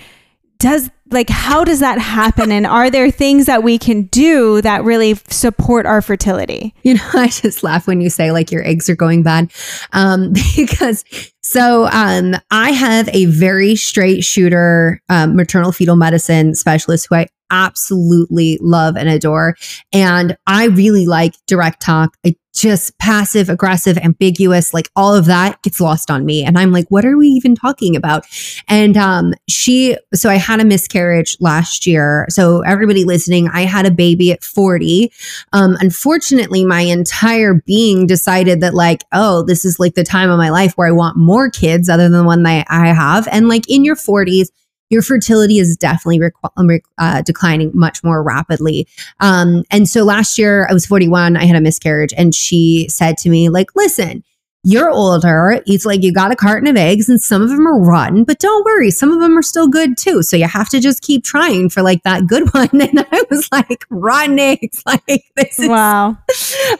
does 0.59 0.91
like 1.09 1.29
how 1.29 1.63
does 1.63 1.79
that 1.79 1.97
happen? 1.97 2.51
And 2.51 2.67
are 2.67 2.91
there 2.91 3.09
things 3.09 3.47
that 3.47 3.63
we 3.63 3.79
can 3.79 4.03
do 4.03 4.61
that 4.61 4.83
really 4.83 5.15
support 5.27 5.87
our 5.87 6.03
fertility? 6.03 6.73
You 6.83 6.95
know 6.95 7.09
i 7.13 7.27
just 7.27 7.63
laugh 7.63 7.87
when 7.87 7.99
you 7.99 8.09
say 8.09 8.31
like 8.31 8.51
your 8.51 8.65
eggs 8.65 8.89
are 8.89 8.95
going 8.95 9.23
bad. 9.23 9.51
Um, 9.93 10.33
because 10.55 11.03
so 11.41 11.87
um, 11.91 12.35
i 12.51 12.71
have 12.71 13.09
a 13.09 13.25
very 13.25 13.75
straight 13.75 14.23
shooter 14.23 15.01
um, 15.09 15.35
maternal 15.35 15.71
fetal 15.71 15.95
medicine 15.95 16.55
specialist 16.55 17.07
who 17.09 17.15
i 17.15 17.27
absolutely 17.51 18.57
love 18.61 18.95
and 18.95 19.09
adore 19.09 19.55
and 19.93 20.37
i 20.47 20.65
really 20.65 21.05
like 21.05 21.33
direct 21.47 21.81
talk 21.81 22.17
i 22.25 22.35
just 22.55 22.97
passive, 22.99 23.49
aggressive, 23.49 23.97
ambiguous, 23.97 24.73
like 24.73 24.89
all 24.95 25.13
of 25.13 25.25
that 25.25 25.61
gets 25.61 25.81
lost 25.81 26.09
on 26.09 26.25
me. 26.25 26.43
And 26.43 26.57
I'm 26.57 26.71
like, 26.71 26.87
what 26.89 27.05
are 27.05 27.17
we 27.17 27.27
even 27.27 27.53
talking 27.53 27.95
about? 27.95 28.25
And 28.67 28.95
um, 28.95 29.33
she, 29.49 29.97
so 30.13 30.29
I 30.29 30.35
had 30.35 30.61
a 30.61 30.65
miscarriage 30.65 31.37
last 31.41 31.85
year. 31.85 32.25
So 32.29 32.61
everybody 32.61 33.03
listening, 33.03 33.49
I 33.49 33.61
had 33.61 33.85
a 33.85 33.91
baby 33.91 34.31
at 34.31 34.43
40. 34.43 35.11
Um, 35.51 35.75
unfortunately, 35.81 36.65
my 36.65 36.81
entire 36.81 37.55
being 37.65 38.07
decided 38.07 38.61
that, 38.61 38.73
like, 38.73 39.03
oh, 39.11 39.43
this 39.43 39.65
is 39.65 39.79
like 39.79 39.95
the 39.95 40.03
time 40.03 40.29
of 40.29 40.37
my 40.37 40.49
life 40.49 40.73
where 40.75 40.87
I 40.87 40.91
want 40.91 41.17
more 41.17 41.49
kids 41.49 41.89
other 41.89 42.03
than 42.03 42.13
the 42.13 42.23
one 42.23 42.43
that 42.43 42.65
I 42.69 42.87
have. 42.87 43.27
And 43.31 43.49
like 43.49 43.69
in 43.69 43.83
your 43.83 43.95
40s, 43.95 44.49
your 44.89 45.01
fertility 45.01 45.59
is 45.59 45.75
definitely 45.77 46.19
requ- 46.19 46.81
uh, 46.97 47.21
declining 47.21 47.71
much 47.73 48.03
more 48.03 48.21
rapidly. 48.23 48.87
Um, 49.19 49.63
and 49.71 49.87
so 49.89 50.03
last 50.03 50.37
year 50.37 50.67
I 50.69 50.73
was 50.73 50.85
41, 50.85 51.37
I 51.37 51.45
had 51.45 51.55
a 51.55 51.61
miscarriage, 51.61 52.13
and 52.17 52.33
she 52.33 52.87
said 52.89 53.17
to 53.19 53.29
me, 53.29 53.49
like, 53.49 53.75
listen, 53.75 54.23
you're 54.65 54.89
older. 54.89 55.61
It's 55.67 55.85
like 55.85 56.01
you 56.01 56.11
got 56.11 56.31
a 56.31 56.35
carton 56.35 56.67
of 56.67 56.75
eggs 56.75 57.07
and 57.07 57.21
some 57.21 57.43
of 57.43 57.49
them 57.49 57.67
are 57.67 57.79
rotten, 57.79 58.23
but 58.23 58.39
don't 58.39 58.65
worry, 58.65 58.89
some 58.89 59.11
of 59.11 59.19
them 59.19 59.37
are 59.37 59.43
still 59.43 59.67
good 59.67 59.95
too. 59.95 60.23
So 60.23 60.35
you 60.35 60.47
have 60.47 60.69
to 60.69 60.79
just 60.79 61.03
keep 61.03 61.23
trying 61.23 61.69
for 61.69 61.83
like 61.83 62.01
that 62.01 62.25
good 62.25 62.49
one. 62.53 62.69
And 62.73 63.05
I 63.11 63.23
was 63.29 63.47
like, 63.51 63.85
rotten 63.91 64.39
eggs, 64.39 64.81
like 64.85 65.05
this. 65.35 65.59
Is, 65.59 65.69
wow. 65.69 66.17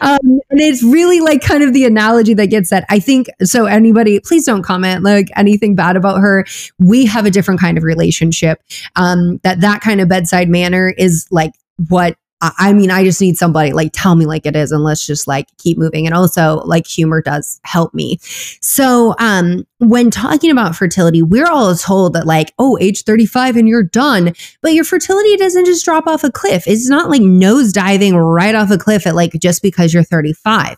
Um, 0.02 0.40
and 0.50 0.60
it's 0.60 0.84
really 0.84 1.20
like 1.20 1.42
kind 1.42 1.64
of 1.64 1.74
the 1.74 1.86
analogy 1.86 2.34
that 2.34 2.48
gets 2.48 2.70
that. 2.72 2.86
I 2.90 3.00
think 3.00 3.28
so. 3.44 3.66
Anybody, 3.66 4.20
please 4.20 4.46
don't 4.46 4.64
comment 4.64 5.04
like 5.04 5.30
anything 5.36 5.76
bad 5.76 5.96
about 5.96 6.20
her. 6.20 6.46
We 6.80 7.06
have 7.06 7.26
a 7.26 7.32
different 7.32 7.60
kind 7.60 7.78
of 7.78 7.84
relationship. 7.84 8.62
Um, 8.96 9.40
that 9.44 9.62
that 9.62 9.82
kind 9.82 10.02
of 10.02 10.10
bedside 10.10 10.50
manner 10.50 10.90
is 10.90 11.28
like 11.32 11.54
what 11.88 12.18
I 12.42 12.74
mean, 12.74 12.92
I 12.92 13.04
just 13.04 13.22
need 13.22 13.38
somebody 13.38 13.72
like 13.72 13.92
tell 13.94 14.16
me 14.16 14.26
like 14.26 14.46
it 14.46 14.56
is, 14.56 14.72
and 14.72 14.84
let's 14.84 15.06
just 15.06 15.26
like 15.26 15.48
keep 15.58 15.78
moving. 15.78 16.06
And 16.06 16.14
also, 16.14 16.62
like 16.66 16.86
humor 16.86 17.22
does 17.22 17.60
help 17.64 17.94
me. 17.94 18.18
So, 18.62 19.16
um, 19.20 19.66
when 19.80 20.12
talking 20.12 20.52
about 20.52 20.76
fertility, 20.76 21.22
we're 21.24 21.48
all 21.48 21.76
told 21.76 22.14
that 22.14 22.28
like, 22.28 22.54
oh, 22.60 22.78
age 22.82 23.04
35 23.04 23.56
and 23.56 23.70
you're 23.70 23.84
done. 23.84 24.34
But 24.62 24.74
your 24.74 24.84
fertility 24.84 25.38
doesn't 25.38 25.66
just 25.66 25.86
drop 25.86 26.08
off 26.08 26.24
a 26.24 26.32
cliff. 26.32 26.68
It's 26.68 26.90
not 26.90 27.10
like 27.10 27.22
nose 27.22 27.72
diving 27.72 28.16
right 28.16 28.56
off 28.56 28.70
a 28.70 28.78
cliff 28.78 29.08
at 29.08 29.16
like 29.16 29.32
just 29.34 29.62
because 29.62 29.94
you're 29.94 30.04
35. 30.04 30.76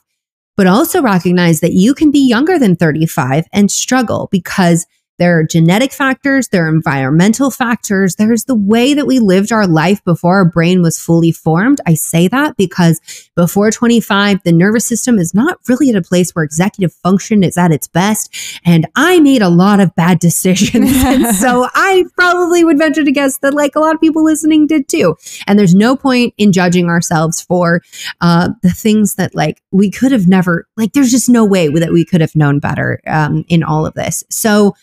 But 0.55 0.67
also 0.67 1.01
recognize 1.01 1.59
that 1.61 1.73
you 1.73 1.93
can 1.93 2.11
be 2.11 2.27
younger 2.27 2.57
than 2.59 2.75
35 2.75 3.45
and 3.51 3.71
struggle 3.71 4.27
because 4.31 4.85
there 5.17 5.39
are 5.39 5.43
genetic 5.43 5.91
factors, 5.91 6.49
there 6.49 6.65
are 6.65 6.69
environmental 6.69 7.51
factors, 7.51 8.15
there's 8.15 8.45
the 8.45 8.55
way 8.55 8.93
that 8.93 9.07
we 9.07 9.19
lived 9.19 9.51
our 9.51 9.67
life 9.67 10.03
before 10.03 10.37
our 10.37 10.45
brain 10.45 10.81
was 10.81 10.99
fully 10.99 11.31
formed. 11.31 11.81
I 11.85 11.93
say 11.93 12.27
that 12.27 12.57
because 12.57 12.99
before 13.35 13.71
25, 13.71 14.43
the 14.43 14.51
nervous 14.51 14.85
system 14.85 15.17
is 15.17 15.33
not 15.33 15.57
really 15.67 15.89
at 15.89 15.95
a 15.95 16.01
place 16.01 16.31
where 16.31 16.43
executive 16.43 16.93
function 16.93 17.43
is 17.43 17.57
at 17.57 17.71
its 17.71 17.87
best. 17.87 18.33
And 18.65 18.87
I 18.95 19.19
made 19.19 19.41
a 19.41 19.49
lot 19.49 19.79
of 19.79 19.95
bad 19.95 20.19
decisions. 20.27 20.91
and 21.03 21.35
so 21.35 21.67
I 21.73 22.05
probably 22.15 22.63
would 22.63 22.77
venture 22.77 23.03
to 23.03 23.11
guess 23.11 23.37
that 23.39 23.53
like 23.53 23.75
a 23.75 23.79
lot 23.79 23.95
of 23.95 24.01
people 24.01 24.23
listening 24.23 24.67
did 24.67 24.87
too. 24.87 25.15
And 25.47 25.57
there's 25.57 25.75
no 25.75 25.95
point 25.95 26.33
in 26.37 26.51
judging 26.51 26.87
ourselves 26.87 27.41
for 27.41 27.81
uh, 28.21 28.49
the 28.61 28.71
things 28.71 29.15
that 29.15 29.35
like 29.35 29.61
we 29.71 29.89
could 29.89 30.11
have 30.11 30.27
never, 30.27 30.67
like, 30.77 30.93
there's 30.93 31.11
just 31.11 31.29
no 31.29 31.45
way 31.45 31.67
that 31.67 31.91
we 31.91 32.05
could 32.05 32.21
have 32.21 32.35
known 32.35 32.59
better 32.59 33.01
um, 33.07 33.45
in 33.47 33.63
all 33.63 33.85
of 33.85 33.93
this. 33.93 34.23
So, 34.29 34.75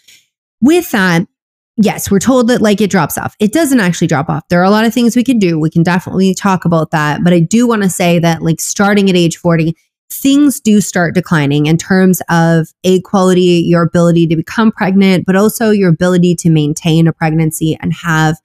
with 0.65 0.91
that, 0.93 1.27
yes, 1.77 2.11
we're 2.11 2.19
told 2.19 2.49
that 2.49 2.63
like 2.63 2.81
it 2.81 2.91
drops 2.91 3.19
off. 3.19 3.37
It 3.39 3.53
doesn't 3.53 3.81
actually 3.81 4.07
drop 4.07 4.31
off. 4.31 4.49
There 4.49 4.61
are 4.61 4.65
a 4.65 4.71
lot 4.71 4.87
of 4.87 4.95
things 4.95 5.15
we 5.15 5.23
can 5.23 5.39
do. 5.39 5.61
We 5.61 5.69
can 5.69 5.83
definitely 5.83 6.35
talk 6.35 6.65
about 6.65 6.91
that. 6.91 7.23
But 7.23 7.35
I 7.35 7.41
do 7.41 7.69
want 7.69 7.83
to 7.83 7.91
say 7.91 8.19
that 8.19 8.41
like 8.43 8.61
starting 8.61 9.11
at 9.11 9.17
age 9.17 9.37
40, 9.37 9.75
things 10.11 10.61
do 10.61 10.81
start 10.81 11.15
declining 11.15 11.67
in 11.67 11.77
terms 11.77 12.23
of 12.31 12.69
egg 12.83 13.03
quality, 13.05 13.63
your 13.67 13.83
ability 13.83 14.27
to 14.29 14.37
become 14.37 14.73
pregnant, 14.73 15.27
but 15.27 15.37
also 15.37 15.71
your 15.71 15.91
ability 15.91 16.35
to 16.37 16.51
maintain 16.51 17.07
a 17.07 17.13
pregnancy 17.13 17.77
and 17.81 17.93
have 17.93 18.37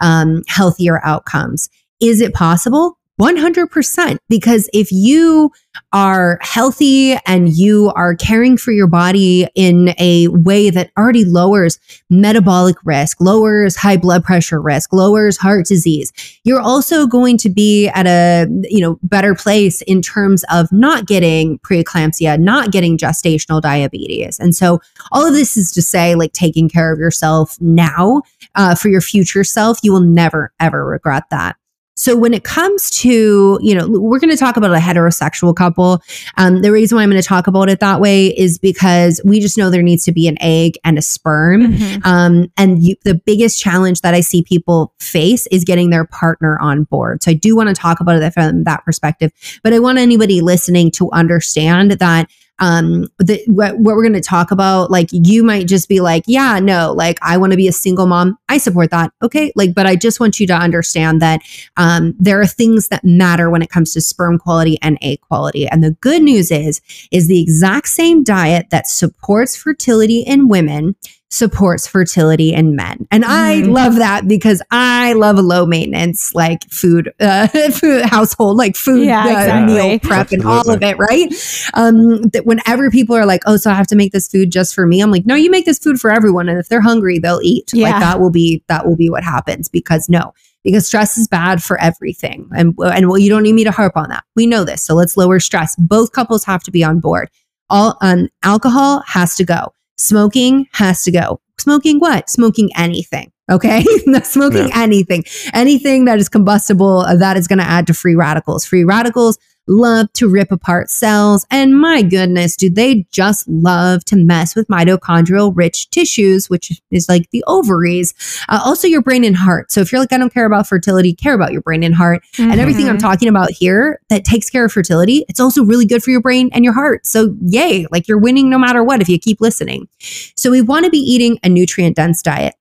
um, 0.00 0.42
healthier 0.48 1.00
outcomes. 1.04 1.68
Is 2.00 2.20
it 2.20 2.34
possible? 2.34 2.97
100%. 3.20 4.18
Because 4.28 4.68
if 4.72 4.92
you 4.92 5.50
are 5.92 6.38
healthy 6.40 7.16
and 7.26 7.48
you 7.56 7.92
are 7.94 8.14
caring 8.14 8.56
for 8.56 8.72
your 8.72 8.86
body 8.86 9.48
in 9.54 9.94
a 9.98 10.28
way 10.28 10.70
that 10.70 10.90
already 10.96 11.24
lowers 11.24 11.78
metabolic 12.10 12.76
risk, 12.84 13.20
lowers 13.20 13.76
high 13.76 13.96
blood 13.96 14.24
pressure 14.24 14.60
risk, 14.60 14.92
lowers 14.92 15.36
heart 15.36 15.66
disease, 15.66 16.12
you're 16.44 16.60
also 16.60 17.06
going 17.06 17.36
to 17.38 17.48
be 17.48 17.88
at 17.88 18.06
a, 18.06 18.46
you 18.64 18.80
know, 18.80 18.98
better 19.02 19.34
place 19.34 19.82
in 19.82 20.02
terms 20.02 20.44
of 20.50 20.70
not 20.72 21.06
getting 21.06 21.58
preeclampsia, 21.60 22.38
not 22.38 22.70
getting 22.70 22.96
gestational 22.96 23.60
diabetes. 23.60 24.38
And 24.38 24.54
so 24.54 24.80
all 25.12 25.26
of 25.26 25.34
this 25.34 25.56
is 25.56 25.72
to 25.72 25.82
say 25.82 26.14
like 26.14 26.32
taking 26.32 26.68
care 26.68 26.92
of 26.92 26.98
yourself 26.98 27.56
now 27.60 28.22
uh, 28.54 28.74
for 28.74 28.88
your 28.88 29.00
future 29.00 29.44
self, 29.44 29.78
you 29.82 29.92
will 29.92 30.00
never 30.00 30.52
ever 30.60 30.84
regret 30.84 31.24
that. 31.30 31.57
So 31.98 32.16
when 32.16 32.32
it 32.32 32.44
comes 32.44 32.90
to, 33.00 33.58
you 33.60 33.74
know, 33.74 33.88
we're 33.88 34.20
going 34.20 34.30
to 34.30 34.36
talk 34.36 34.56
about 34.56 34.72
a 34.72 34.78
heterosexual 34.78 35.54
couple. 35.54 36.00
Um, 36.36 36.62
the 36.62 36.70
reason 36.70 36.96
why 36.96 37.02
I'm 37.02 37.10
going 37.10 37.20
to 37.20 37.26
talk 37.26 37.48
about 37.48 37.68
it 37.68 37.80
that 37.80 38.00
way 38.00 38.28
is 38.28 38.58
because 38.58 39.20
we 39.24 39.40
just 39.40 39.58
know 39.58 39.68
there 39.68 39.82
needs 39.82 40.04
to 40.04 40.12
be 40.12 40.28
an 40.28 40.38
egg 40.40 40.78
and 40.84 40.96
a 40.96 41.02
sperm. 41.02 41.74
Mhm. 41.74 42.06
Um, 42.06 42.52
and 42.56 42.82
you, 42.84 42.94
the 43.04 43.14
biggest 43.14 43.60
challenge 43.60 44.02
that 44.02 44.14
I 44.14 44.20
see 44.20 44.44
people 44.44 44.94
face 45.00 45.48
is 45.48 45.64
getting 45.64 45.90
their 45.90 46.04
partner 46.04 46.56
on 46.60 46.84
board. 46.84 47.22
So 47.24 47.32
I 47.32 47.34
do 47.34 47.56
want 47.56 47.68
to 47.68 47.74
talk 47.74 47.98
about 47.98 48.22
it 48.22 48.32
from 48.32 48.62
that 48.62 48.84
perspective, 48.84 49.32
but 49.64 49.72
I 49.72 49.80
want 49.80 49.98
anybody 49.98 50.40
listening 50.40 50.92
to 50.92 51.10
understand 51.10 51.90
that 51.92 52.30
um 52.58 53.06
the 53.18 53.42
what, 53.46 53.78
what 53.78 53.96
we're 53.96 54.02
going 54.02 54.12
to 54.12 54.20
talk 54.20 54.50
about 54.50 54.90
like 54.90 55.08
you 55.12 55.42
might 55.42 55.68
just 55.68 55.88
be 55.88 56.00
like 56.00 56.24
yeah 56.26 56.58
no 56.58 56.92
like 56.92 57.18
i 57.22 57.36
want 57.36 57.52
to 57.52 57.56
be 57.56 57.68
a 57.68 57.72
single 57.72 58.06
mom. 58.06 58.38
I 58.48 58.58
support 58.58 58.90
that 58.90 59.12
okay? 59.22 59.52
Like 59.54 59.74
but 59.74 59.86
i 59.86 59.96
just 59.96 60.20
want 60.20 60.40
you 60.40 60.46
to 60.48 60.54
understand 60.54 61.22
that 61.22 61.40
um 61.76 62.14
there 62.18 62.40
are 62.40 62.46
things 62.46 62.88
that 62.88 63.04
matter 63.04 63.50
when 63.50 63.62
it 63.62 63.70
comes 63.70 63.92
to 63.94 64.00
sperm 64.00 64.38
quality 64.38 64.78
and 64.82 64.98
egg 65.02 65.20
quality. 65.22 65.66
And 65.68 65.82
the 65.82 65.92
good 65.92 66.22
news 66.22 66.50
is 66.50 66.80
is 67.10 67.28
the 67.28 67.40
exact 67.40 67.88
same 67.88 68.22
diet 68.22 68.70
that 68.70 68.86
supports 68.86 69.56
fertility 69.56 70.20
in 70.20 70.48
women 70.48 70.96
supports 71.30 71.86
fertility 71.86 72.54
in 72.54 72.74
men. 72.74 73.06
And 73.10 73.24
I 73.24 73.60
Mhm. 73.62 73.72
love 73.72 73.96
that 73.96 74.26
because 74.26 74.62
I 74.70 75.12
love 75.12 75.36
a 75.38 75.42
low 75.42 75.66
maintenance 75.66 76.34
like 76.34 76.64
food, 76.70 77.12
uh, 77.20 77.46
food 77.72 78.04
household, 78.06 78.56
like 78.56 78.76
food 78.76 79.04
Yeah, 79.04 79.24
uh, 79.26 79.30
exactly. 79.42 79.74
meal 79.74 79.98
prep 80.00 80.32
and 80.32 80.42
all 80.44 80.70
of 80.70 80.82
it, 80.82 80.96
right? 80.98 81.28
Um, 81.74 82.22
that 82.30 82.46
whenever 82.46 82.90
people 82.90 83.14
are 83.14 83.26
like, 83.26 83.42
oh, 83.46 83.56
so 83.58 83.70
I 83.70 83.74
have 83.74 83.86
to 83.88 83.96
make 83.96 84.12
this 84.12 84.26
food 84.26 84.50
just 84.50 84.74
for 84.74 84.86
me, 84.86 85.00
I'm 85.02 85.10
like, 85.10 85.26
no, 85.26 85.34
you 85.34 85.50
make 85.50 85.66
this 85.66 85.78
food 85.78 86.00
for 86.00 86.10
everyone. 86.10 86.48
And 86.48 86.58
if 86.58 86.68
they're 86.68 86.80
hungry, 86.80 87.18
they'll 87.18 87.40
eat. 87.42 87.72
Yeah. 87.74 87.90
Like 87.90 88.00
that 88.00 88.20
will 88.20 88.30
be, 88.30 88.62
that 88.68 88.86
will 88.86 88.96
be 88.96 89.10
what 89.10 89.22
happens 89.22 89.68
because 89.68 90.08
no, 90.08 90.32
because 90.64 90.86
stress 90.86 91.18
is 91.18 91.28
bad 91.28 91.62
for 91.62 91.78
everything. 91.78 92.48
And, 92.56 92.74
and 92.78 93.08
well, 93.08 93.18
you 93.18 93.28
don't 93.28 93.42
need 93.42 93.54
me 93.54 93.64
to 93.64 93.70
harp 93.70 93.96
on 93.98 94.08
that. 94.08 94.24
We 94.34 94.46
know 94.46 94.64
this. 94.64 94.82
So 94.82 94.94
let's 94.94 95.16
lower 95.16 95.40
stress. 95.40 95.76
Both 95.76 96.12
couples 96.12 96.44
have 96.44 96.62
to 96.62 96.70
be 96.70 96.82
on 96.82 97.00
board. 97.00 97.28
All 97.68 97.98
um, 98.00 98.28
alcohol 98.42 99.02
has 99.06 99.34
to 99.36 99.44
go. 99.44 99.74
Smoking 99.98 100.66
has 100.72 101.02
to 101.04 101.10
go. 101.10 101.40
Smoking 101.58 101.98
what? 101.98 102.30
Smoking 102.30 102.70
anything. 102.76 103.32
Okay. 103.50 103.84
Not 104.06 104.26
smoking 104.26 104.70
anything. 104.74 105.24
Anything 105.52 106.04
that 106.04 106.18
is 106.18 106.28
combustible, 106.28 107.00
uh, 107.00 107.16
that 107.16 107.36
is 107.36 107.48
going 107.48 107.58
to 107.58 107.64
add 107.64 107.86
to 107.88 107.94
free 107.94 108.14
radicals. 108.14 108.64
Free 108.64 108.84
radicals 108.84 109.38
love 109.68 110.12
to 110.14 110.28
rip 110.28 110.50
apart 110.50 110.90
cells. 110.90 111.46
And 111.50 111.78
my 111.78 112.02
goodness, 112.02 112.56
do 112.56 112.70
they 112.70 113.06
just 113.10 113.48
love 113.48 114.04
to 114.06 114.16
mess 114.16 114.56
with 114.56 114.68
mitochondrial 114.68 115.52
rich 115.54 115.90
tissues, 115.90 116.48
which 116.48 116.80
is 116.90 117.08
like 117.08 117.30
the 117.30 117.44
ovaries, 117.46 118.14
uh, 118.48 118.60
also 118.64 118.88
your 118.88 119.02
brain 119.02 119.24
and 119.24 119.36
heart. 119.36 119.70
So 119.70 119.80
if 119.80 119.92
you're 119.92 120.00
like, 120.00 120.12
I 120.12 120.18
don't 120.18 120.32
care 120.32 120.46
about 120.46 120.66
fertility, 120.66 121.14
care 121.14 121.34
about 121.34 121.52
your 121.52 121.62
brain 121.62 121.82
and 121.82 121.94
heart 121.94 122.22
and 122.38 122.60
everything 122.60 122.88
I'm 122.88 122.98
talking 122.98 123.28
about 123.28 123.50
here 123.50 124.00
that 124.08 124.24
takes 124.24 124.50
care 124.50 124.64
of 124.64 124.72
fertility, 124.72 125.24
it's 125.28 125.40
also 125.40 125.64
really 125.64 125.86
good 125.86 126.02
for 126.02 126.10
your 126.10 126.20
brain 126.20 126.50
and 126.52 126.64
your 126.64 126.74
heart. 126.74 127.06
So, 127.06 127.36
yay, 127.42 127.86
like 127.90 128.08
you're 128.08 128.18
winning 128.18 128.50
no 128.50 128.58
matter 128.58 128.82
what 128.82 129.00
if 129.00 129.08
you 129.08 129.18
keep 129.18 129.40
listening. 129.40 129.88
So, 130.36 130.50
we 130.50 130.62
want 130.62 130.84
to 130.84 130.90
be 130.90 130.98
eating 130.98 131.38
a 131.42 131.48
nutrient 131.48 131.96
dense 131.96 132.22
diet, 132.22 132.54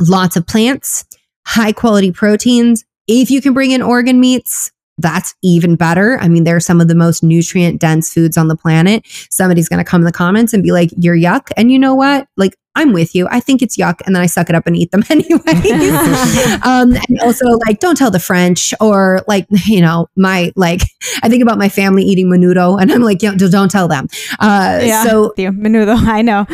lots 0.00 0.36
of 0.36 0.46
plants, 0.46 1.04
high 1.46 1.72
quality 1.72 2.12
proteins. 2.12 2.84
If 3.06 3.30
you 3.30 3.42
can 3.42 3.52
bring 3.52 3.70
in 3.70 3.82
organ 3.82 4.20
meats, 4.20 4.72
that's 4.98 5.34
even 5.42 5.76
better. 5.76 6.18
I 6.20 6.28
mean, 6.28 6.44
they're 6.44 6.60
some 6.60 6.80
of 6.80 6.88
the 6.88 6.94
most 6.94 7.22
nutrient 7.22 7.80
dense 7.80 8.12
foods 8.12 8.36
on 8.36 8.48
the 8.48 8.56
planet. 8.56 9.04
Somebody's 9.30 9.68
going 9.68 9.84
to 9.84 9.88
come 9.88 10.02
in 10.02 10.06
the 10.06 10.12
comments 10.12 10.52
and 10.52 10.62
be 10.62 10.72
like, 10.72 10.90
you're 10.96 11.16
yuck. 11.16 11.50
And 11.56 11.72
you 11.72 11.78
know 11.78 11.94
what? 11.94 12.28
Like, 12.36 12.56
I'm 12.76 12.92
with 12.92 13.14
you. 13.14 13.26
I 13.30 13.40
think 13.40 13.62
it's 13.62 13.76
yuck. 13.76 14.00
And 14.06 14.14
then 14.14 14.22
I 14.22 14.26
suck 14.26 14.48
it 14.50 14.54
up 14.56 14.66
and 14.66 14.76
eat 14.76 14.90
them 14.90 15.02
anyway. 15.10 15.38
um, 16.64 16.94
and 17.08 17.20
also 17.22 17.46
like, 17.66 17.78
don't 17.80 17.96
tell 17.96 18.10
the 18.10 18.18
French 18.20 18.74
or 18.80 19.22
like, 19.28 19.46
you 19.66 19.80
know, 19.80 20.08
my, 20.16 20.52
like, 20.56 20.82
I 21.22 21.28
think 21.28 21.42
about 21.42 21.58
my 21.58 21.68
family 21.68 22.02
eating 22.02 22.26
menudo 22.28 22.80
and 22.80 22.90
I'm 22.92 23.02
like, 23.02 23.22
yeah, 23.22 23.34
don't 23.34 23.70
tell 23.70 23.88
them. 23.88 24.08
Uh, 24.40 24.80
yeah. 24.82 25.04
so 25.04 25.32
the 25.36 25.44
menudo, 25.46 25.96
I 26.06 26.22
know. 26.22 26.46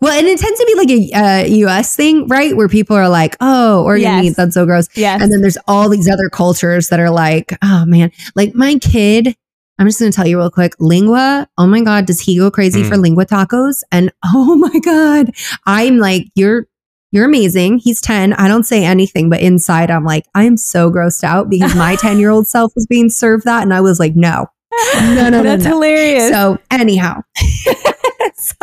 well, 0.00 0.18
and 0.18 0.26
it 0.26 0.38
tends 0.38 0.58
to 0.60 0.66
be 0.66 0.74
like 0.74 0.90
a 0.90 1.12
uh, 1.42 1.46
US 1.68 1.96
thing, 1.96 2.26
right? 2.28 2.56
Where 2.56 2.68
people 2.68 2.96
are 2.96 3.08
like, 3.08 3.36
oh, 3.40 3.84
organ 3.84 4.02
Yes. 4.02 4.22
meat, 4.22 4.36
that's 4.36 4.54
so 4.54 4.64
gross. 4.66 4.88
yes. 4.94 5.20
And 5.22 5.32
then 5.32 5.40
there's 5.40 5.58
all 5.66 5.88
these 5.88 6.08
other 6.08 6.28
cultures 6.30 6.88
that 6.88 7.00
are 7.00 7.10
like, 7.10 7.56
oh 7.62 7.84
man, 7.86 8.10
like 8.34 8.54
my 8.54 8.76
kid, 8.78 9.36
I'm 9.80 9.86
just 9.88 9.98
going 9.98 10.12
to 10.12 10.14
tell 10.16 10.26
you 10.26 10.38
real 10.38 10.50
quick 10.50 10.74
lengua. 10.78 11.48
Oh 11.58 11.66
my 11.66 11.80
God, 11.80 12.06
does 12.06 12.20
he 12.20 12.36
go 12.36 12.50
crazy 12.50 12.82
Mm. 12.82 12.88
for 12.88 12.96
lengua 12.98 13.26
tacos? 13.26 13.82
And 13.90 14.12
oh 14.26 14.54
my 14.54 14.78
God, 14.80 15.30
I'm 15.66 15.98
like, 15.98 16.28
you're. 16.36 16.66
You're 17.12 17.24
amazing. 17.24 17.78
He's 17.78 18.00
10. 18.00 18.34
I 18.34 18.46
don't 18.46 18.62
say 18.62 18.84
anything, 18.84 19.28
but 19.28 19.40
inside 19.40 19.90
I'm 19.90 20.04
like, 20.04 20.26
I'm 20.36 20.56
so 20.56 20.92
grossed 20.92 21.24
out 21.24 21.50
because 21.50 21.74
my 21.74 21.96
10 22.00 22.20
year 22.20 22.30
old 22.30 22.46
self 22.46 22.70
was 22.76 22.86
being 22.86 23.10
served 23.10 23.46
that. 23.46 23.64
And 23.64 23.74
I 23.74 23.80
was 23.80 23.98
like, 23.98 24.14
no, 24.14 24.46
no, 24.94 25.14
no, 25.14 25.28
no, 25.30 25.42
That's 25.42 25.64
no. 25.64 25.70
hilarious. 25.70 26.28
So, 26.30 26.58
anyhow, 26.70 27.22
so 28.36 28.54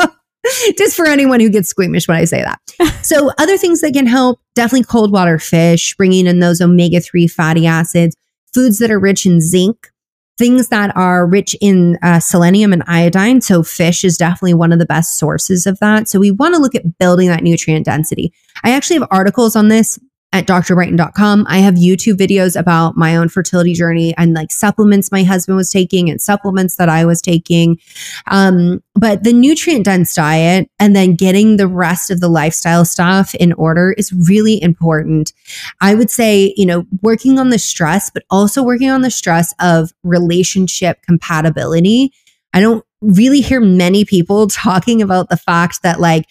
just 0.78 0.96
for 0.96 1.06
anyone 1.08 1.42
who 1.42 1.50
gets 1.50 1.68
squeamish 1.68 2.08
when 2.08 2.16
I 2.16 2.24
say 2.24 2.42
that. 2.42 2.60
So, 3.06 3.32
other 3.38 3.58
things 3.58 3.82
that 3.82 3.92
can 3.94 4.08
help 4.08 4.40
definitely 4.56 4.86
cold 4.86 5.12
water 5.12 5.40
fish, 5.40 5.94
bringing 5.98 6.26
in 6.26 6.40
those 6.40 6.62
omega 6.62 7.02
3 7.02 7.28
fatty 7.28 7.68
acids, 7.68 8.16
foods 8.54 8.80
that 8.80 8.90
are 8.92 9.00
rich 9.00 9.26
in 9.26 9.42
zinc, 9.42 9.90
things 10.38 10.70
that 10.70 10.96
are 10.96 11.26
rich 11.26 11.56
in 11.62 11.98
uh, 12.02 12.20
selenium 12.20 12.74
and 12.74 12.84
iodine. 12.88 13.42
So, 13.42 13.64
fish 13.64 14.04
is 14.04 14.18
definitely 14.18 14.54
one 14.54 14.72
of 14.72 14.80
the 14.80 14.86
best 14.86 15.18
sources 15.18 15.66
of 15.66 15.80
that. 15.80 16.08
So, 16.08 16.20
we 16.20 16.32
want 16.32 16.56
to 16.56 16.62
look 16.62 16.76
at 16.76 16.98
building 16.98 17.28
that 17.28 17.44
nutrient 17.44 17.86
density. 17.86 18.34
I 18.64 18.72
actually 18.72 19.00
have 19.00 19.08
articles 19.12 19.56
on 19.56 19.68
this 19.68 20.00
at 20.34 20.46
drbrighten.com. 20.46 21.46
I 21.48 21.60
have 21.60 21.76
YouTube 21.76 22.16
videos 22.16 22.60
about 22.60 22.98
my 22.98 23.16
own 23.16 23.30
fertility 23.30 23.74
journey 23.74 24.14
and 24.18 24.34
like 24.34 24.52
supplements 24.52 25.12
my 25.12 25.24
husband 25.24 25.56
was 25.56 25.72
taking 25.72 26.10
and 26.10 26.22
supplements 26.22 26.76
that 26.76 26.90
I 26.90 27.06
was 27.06 27.22
taking. 27.22 27.80
Um, 28.28 28.84
but 28.94 29.24
the 29.24 29.32
nutrient 29.32 29.86
dense 29.86 30.14
diet 30.14 30.70
and 30.80 30.96
then 30.96 31.16
getting 31.16 31.56
the 31.56 31.68
rest 31.68 32.12
of 32.12 32.20
the 32.20 32.28
lifestyle 32.28 32.84
stuff 32.84 33.34
in 33.36 33.54
order 33.54 33.94
is 33.98 34.12
really 34.28 34.62
important. 34.62 35.32
I 35.80 35.96
would 35.96 36.12
say, 36.12 36.54
you 36.58 36.66
know, 36.66 36.86
working 37.02 37.40
on 37.40 37.50
the 37.50 37.60
stress, 37.60 38.10
but 38.10 38.24
also 38.30 38.62
working 38.62 38.90
on 38.90 39.02
the 39.04 39.12
stress 39.12 39.54
of 39.62 39.92
relationship 40.04 41.02
compatibility. 41.04 42.12
I 42.54 42.60
don't 42.60 42.84
really 43.02 43.40
hear 43.40 43.62
many 43.62 44.04
people 44.04 44.48
talking 44.48 45.02
about 45.02 45.30
the 45.30 45.38
fact 45.38 45.84
that 45.84 46.02
like 46.02 46.26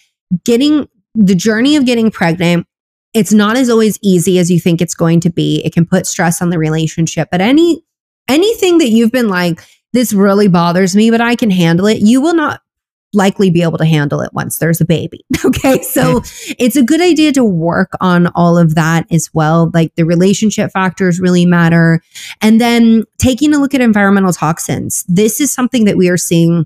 getting 0.45 0.87
the 1.15 1.35
journey 1.35 1.75
of 1.75 1.85
getting 1.85 2.11
pregnant 2.11 2.66
it's 3.17 3.33
not 3.33 3.57
as 3.57 3.69
always 3.69 3.97
easy 4.03 4.37
as 4.37 4.51
you 4.51 4.59
think 4.59 4.79
it's 4.79 4.93
going 4.93 5.19
to 5.21 5.31
be. 5.31 5.61
It 5.65 5.73
can 5.73 5.85
put 5.85 6.05
stress 6.05 6.41
on 6.41 6.51
the 6.51 6.59
relationship, 6.59 7.29
but 7.31 7.41
any 7.41 7.83
anything 8.27 8.77
that 8.77 8.89
you've 8.89 9.11
been 9.11 9.29
like 9.29 9.61
this 9.93 10.13
really 10.13 10.47
bothers 10.47 10.95
me, 10.95 11.09
but 11.09 11.21
I 11.21 11.35
can 11.35 11.49
handle 11.49 11.87
it, 11.87 11.99
you 11.99 12.21
will 12.21 12.35
not 12.35 12.61
likely 13.13 13.49
be 13.49 13.63
able 13.63 13.79
to 13.79 13.85
handle 13.85 14.21
it 14.21 14.31
once 14.33 14.59
there's 14.59 14.81
a 14.81 14.85
baby. 14.85 15.25
Okay? 15.45 15.81
So 15.81 16.21
it's 16.59 16.75
a 16.75 16.83
good 16.83 16.99
idea 16.99 17.31
to 17.31 17.43
work 17.43 17.91
on 18.01 18.27
all 18.35 18.57
of 18.57 18.75
that 18.75 19.07
as 19.11 19.29
well. 19.33 19.71
Like 19.73 19.95
the 19.95 20.03
relationship 20.03 20.71
factors 20.71 21.19
really 21.19 21.45
matter. 21.45 22.01
And 22.41 22.59
then 22.59 23.05
taking 23.17 23.53
a 23.53 23.59
look 23.59 23.73
at 23.73 23.79
environmental 23.79 24.33
toxins. 24.33 25.05
This 25.07 25.39
is 25.39 25.53
something 25.53 25.85
that 25.85 25.95
we 25.95 26.09
are 26.09 26.17
seeing 26.17 26.65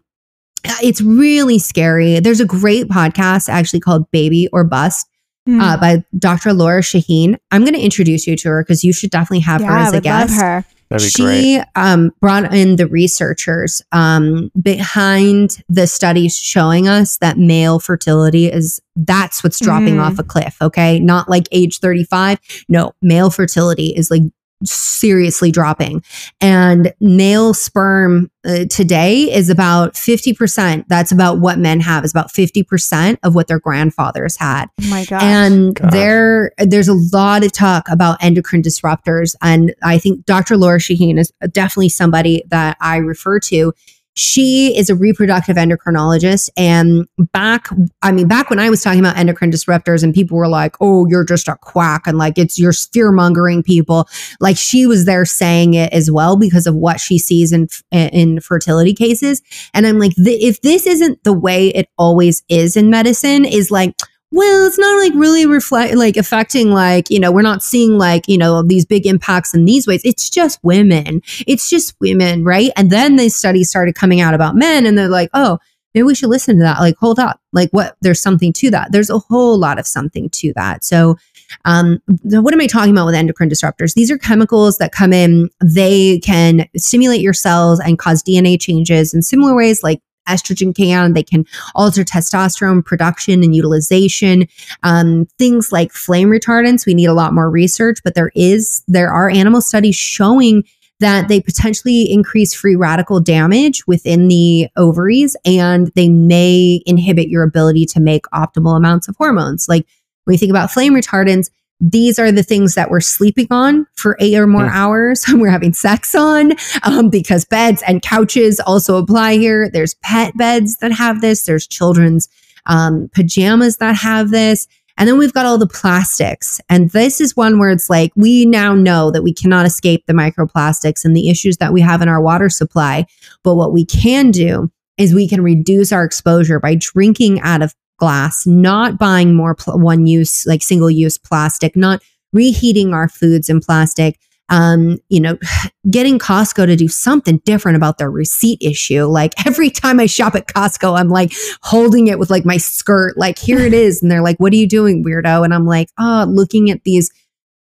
uh, 0.66 0.76
it's 0.84 1.02
really 1.02 1.60
scary. 1.60 2.20
There's 2.20 2.40
a 2.40 2.46
great 2.46 2.88
podcast 2.88 3.50
actually 3.50 3.80
called 3.80 4.10
Baby 4.12 4.50
or 4.52 4.64
Bust 4.64 5.08
Hmm. 5.48 5.60
uh, 5.60 5.78
by 5.78 6.04
Dr. 6.18 6.54
Lora 6.54 6.82
Shahine. 6.82 7.36
I'm 7.50 7.62
going 7.62 7.74
to 7.74 7.82
introduce 7.82 8.28
you 8.28 8.36
to 8.38 8.50
her 8.50 8.64
because 8.64 8.84
you 8.84 8.94
should 8.94 9.10
definitely 9.10 9.40
have 9.40 9.62
yeah, 9.62 9.68
her 9.72 9.78
as 9.78 9.88
a 9.94 9.96
would 9.98 10.06
love 10.06 10.28
guest. 10.30 10.40
her. 10.42 10.66
That'd 10.90 11.06
be 11.06 11.10
she 11.10 11.24
great. 11.24 11.66
um, 11.76 12.12
brought 12.20 12.54
in 12.54 12.76
the 12.76 12.86
researchers 12.86 13.82
um, 13.94 14.52
behind 14.62 15.64
the 15.70 15.88
studies 15.88 16.36
showing 16.38 16.88
us 16.88 17.18
that 17.18 17.38
male 17.38 17.80
fertility 17.80 18.48
is 18.52 18.82
that's 18.96 19.42
what's 19.44 19.60
dropping 19.60 19.96
Mm. 19.96 20.02
off 20.04 20.20
a 20.20 20.24
cliff. 20.24 20.58
Okay, 20.62 21.00
not 21.00 21.30
like 21.30 21.48
age 21.52 21.80
35. 21.80 22.40
No, 22.68 22.92
male 23.02 23.30
fertility 23.30 23.88
is 23.96 24.12
like 24.12 24.24
seriously 24.64 25.52
dropping 25.52 26.04
and 26.40 26.94
male 27.00 27.54
sperm 27.54 28.30
uh, 28.46 28.66
today 28.70 29.32
is 29.32 29.50
about 29.50 29.94
50% 29.94 30.86
that's 30.88 31.12
about 31.12 31.40
what 31.40 31.60
men 31.60 31.80
have 31.80 32.04
is 32.04 32.12
about 32.12 32.30
50% 32.32 33.18
of 33.24 33.36
what 33.36 33.48
their 33.48 33.60
grandfathers 33.60 34.36
had 34.38 34.66
Oh 34.82 34.88
my 34.90 35.06
gosh. 35.06 35.22
and 35.24 35.76
Gosh. 35.76 35.92
there 35.92 36.52
there's 36.58 36.88
a 36.88 36.94
lot 37.14 37.44
of 37.44 37.52
talk 37.52 37.88
about 37.90 38.18
endocrine 38.24 38.62
disruptors 38.62 39.36
and 39.42 39.74
i 39.84 39.98
think 39.98 40.26
dr 40.26 40.56
lora 40.58 40.80
shahine 40.80 41.20
is 41.20 41.32
definitely 41.52 41.90
somebody 41.90 42.44
that 42.50 42.78
i 42.82 42.98
refer 42.98 43.40
to 43.40 43.74
she 44.16 44.78
is 44.78 44.90
a 44.90 44.96
reproductive 44.96 45.56
endocrinologist 45.56 46.50
and 46.58 47.08
back 47.32 47.68
i 48.02 48.12
mean 48.12 48.28
back 48.28 48.50
when 48.50 48.60
i 48.60 48.70
was 48.70 48.82
talking 48.84 49.00
about 49.00 49.18
endocrine 49.18 49.52
disruptors 49.52 50.04
and 50.04 50.14
people 50.14 50.38
were 50.38 50.50
like 50.50 50.76
oh 50.82 51.08
you're 51.08 51.24
just 51.24 51.48
a 51.48 51.56
quack 51.62 52.06
and 52.06 52.18
like 52.18 52.38
it's 52.38 52.60
you're 52.60 52.74
fear 52.74 53.12
mongering 53.12 53.64
people 53.64 54.08
like 54.40 54.58
she 54.58 54.86
was 54.86 55.06
there 55.06 55.26
saying 55.26 55.74
it 55.74 55.92
as 55.94 56.12
well 56.12 56.36
because 56.36 56.68
of 56.68 56.76
what 56.76 57.00
she 57.00 57.18
sees 57.18 57.52
in 57.52 57.68
in 57.92 58.40
fertility 58.40 58.94
cases. 58.94 59.42
And 59.74 59.86
i'm 59.88 60.00
like 60.00 60.14
th- 60.16 60.44
if 60.44 60.62
this 60.62 60.86
isn't 60.86 61.24
the 61.24 61.34
way 61.34 61.70
it 61.70 61.90
always 61.98 62.44
is 62.50 62.76
in 62.76 62.90
medicine 62.90 63.46
is 63.46 63.72
like 63.72 63.96
well, 64.32 64.66
it's 64.66 64.80
not 64.80 64.98
like 64.98 65.14
really 65.14 65.46
reflect 65.46 65.96
like 65.96 66.16
affecting 66.16 66.72
like, 66.72 67.10
you 67.10 67.20
know, 67.20 67.32
we're 67.32 67.42
not 67.42 67.62
seeing 67.62 67.98
like, 67.98 68.28
you 68.30 68.38
know, 68.38 68.64
these 68.64 68.86
big 68.86 69.06
impacts 69.06 69.54
in 69.54 69.66
these 69.66 69.86
ways. 69.86 70.02
It's 70.06 70.30
just 70.30 70.60
women. 70.64 71.22
It's 71.48 71.70
just 71.70 71.96
women, 72.00 72.46
right? 72.46 72.72
And 72.78 72.90
then 72.90 73.18
these 73.18 73.36
studies 73.36 73.70
started 73.70 73.96
coming 73.96 74.22
out 74.22 74.34
about 74.34 74.56
men 74.56 74.86
and 74.86 74.98
they're 74.98 75.10
like, 75.10 75.30
oh, 75.34 75.60
maybe 75.94 76.04
we 76.04 76.16
should 76.16 76.30
listen 76.30 76.58
to 76.58 76.64
that. 76.64 76.80
Like, 76.80 76.96
hold 76.98 77.20
up. 77.20 77.42
Like 77.52 77.70
what 77.72 77.98
there's 78.00 78.22
something 78.22 78.54
to 78.54 78.72
that. 78.72 78.94
There's 78.94 79.10
a 79.10 79.20
whole 79.20 79.58
lot 79.58 79.78
of 79.78 79.86
something 79.86 80.30
to 80.30 80.54
that. 80.56 80.86
So 80.86 81.18
um, 81.66 82.02
what 82.24 82.54
am 82.54 82.62
I 82.62 82.68
talking 82.68 82.94
about 82.94 83.06
with 83.06 83.16
endocrine 83.16 83.50
disruptors? 83.50 83.96
These 83.96 84.10
are 84.10 84.18
chemicals 84.18 84.78
that 84.78 84.94
come 84.94 85.12
in, 85.12 85.50
they 85.62 86.20
can 86.20 86.68
stimulate 86.78 87.20
your 87.20 87.34
cells 87.34 87.82
and 87.82 88.00
cause 88.00 88.24
DNA 88.24 88.60
changes 88.60 89.14
in 89.14 89.22
similar 89.22 89.54
ways 89.54 89.84
like 89.84 90.02
estrogen 90.32 90.76
can. 90.76 91.14
They 91.14 91.24
can 91.24 91.46
alter 91.76 92.04
testosterone 92.04 92.84
production 92.86 93.44
and 93.44 93.56
utilization. 93.56 94.48
Um, 94.84 95.28
things 95.38 95.72
like 95.72 95.92
flame 95.92 96.30
retardants, 96.30 96.86
we 96.86 96.94
need 96.94 97.06
a 97.06 97.14
lot 97.14 97.34
more 97.34 97.50
research, 97.50 98.00
but 98.04 98.16
there 98.16 98.32
is, 98.36 98.84
there 98.88 99.12
are 99.12 99.30
animal 99.30 99.62
studies 99.62 99.96
showing 99.96 100.64
that 101.02 101.28
they 101.28 101.42
potentially 101.42 102.12
increase 102.12 102.54
free 102.54 102.76
radical 102.76 103.20
damage 103.20 103.86
within 103.88 104.28
the 104.28 104.68
ovaries 104.78 105.36
and 105.44 105.92
they 105.96 106.08
may 106.08 106.82
inhibit 106.86 107.28
your 107.28 107.44
ability 107.44 107.86
to 107.86 108.00
make 108.00 108.24
optimal 108.34 108.78
amounts 108.78 109.08
of 109.08 109.16
hormones. 109.18 109.68
Like 109.68 109.88
when 110.26 110.36
you 110.36 110.38
think 110.38 110.52
about 110.52 110.72
flame 110.72 110.94
retardants, 110.94 111.50
these 111.82 112.20
are 112.20 112.32
the 112.32 112.44
things 112.44 112.76
that 112.76 112.92
we're 112.92 113.02
sleeping 113.02 113.48
on 113.50 113.88
for 113.96 114.16
eight 114.20 114.38
or 114.38 114.46
more 114.46 114.68
mm. 114.68 114.72
hours. 114.72 115.26
we're 115.34 115.50
having 115.50 115.74
sex 115.74 116.14
on 116.14 116.54
um, 116.84 117.10
because 117.10 117.44
beds 117.44 117.82
and 117.88 118.04
couches 118.04 118.60
also 118.60 118.98
apply 118.98 119.38
here. 119.38 119.70
There's 119.70 119.96
pet 119.96 120.38
beds 120.38 120.78
that 120.78 120.92
have 120.92 121.22
this. 121.22 121.44
There's 121.44 121.68
children's 121.68 122.30
um, 122.68 123.10
pajamas 123.14 123.78
that 123.78 123.96
have 123.96 124.30
this. 124.30 124.68
And 124.98 125.10
then 125.10 125.18
we've 125.18 125.34
got 125.34 125.48
all 125.48 125.58
the 125.58 125.66
plastics. 125.66 126.62
And 126.70 126.92
this 126.92 127.20
is 127.20 127.36
one 127.36 127.58
where 127.58 127.72
it's 127.72 127.90
like, 127.90 128.12
we 128.16 128.46
now 128.46 128.76
know 128.76 129.10
that 129.10 129.24
we 129.24 129.34
cannot 129.34 129.66
escape 129.66 130.06
the 130.06 130.14
microplastics 130.14 131.04
and 131.04 131.16
the 131.16 131.30
issues 131.30 131.58
that 131.58 131.74
we 131.74 131.82
have 131.82 132.04
in 132.04 132.10
our 132.10 132.22
water 132.22 132.50
supply. 132.50 133.08
But 133.44 133.56
what 133.56 133.74
we 133.74 133.84
can 133.84 134.30
do 134.30 134.70
is 134.98 135.16
we 135.16 135.28
can 135.28 135.42
reduce 135.42 135.92
our 135.92 136.04
exposure 136.04 136.60
by 136.60 136.76
drinking 136.76 137.40
out 137.42 137.64
of 137.64 137.74
glass, 138.02 138.48
not 138.48 138.98
buying 138.98 139.36
more 139.36 139.54
pl- 139.54 139.78
one 139.78 140.08
use, 140.08 140.44
like 140.48 140.64
single 140.64 140.90
use 140.90 141.20
plastic, 141.20 141.76
not 141.76 142.02
reheating 142.34 142.96
our 142.96 143.08
foods 143.08 143.48
in 143.48 143.62
plastic. 143.62 144.18
Um, 144.50 144.98
you 145.08 145.20
know, 145.20 145.38
getting 145.92 146.18
Costco 146.18 146.66
to 146.66 146.76
do 146.76 146.88
something 146.88 147.38
different 147.46 147.78
about 147.78 148.00
their 148.00 148.10
receipt 148.10 148.58
issue. 148.60 149.06
Like 149.06 149.34
every 149.46 149.70
time 149.70 150.00
I 150.00 150.08
shop 150.08 150.34
at 150.34 150.48
Costco, 150.48 151.00
I'm 151.00 151.10
like 151.10 151.32
holding 151.62 152.08
it 152.08 152.18
with 152.18 152.32
like 152.32 152.44
my 152.44 152.58
skirt, 152.58 153.18
like 153.20 153.38
here 153.38 153.60
it 153.60 153.74
is. 153.74 154.02
And 154.02 154.12
they're 154.12 154.24
like, 154.24 154.38
what 154.40 154.52
are 154.52 154.58
you 154.58 154.68
doing, 154.68 155.06
weirdo? 155.06 155.46
And 155.46 155.54
I'm 155.54 155.68
like, 155.68 155.90
oh, 156.00 156.26
looking 156.28 156.72
at 156.72 156.84
these 156.84 157.12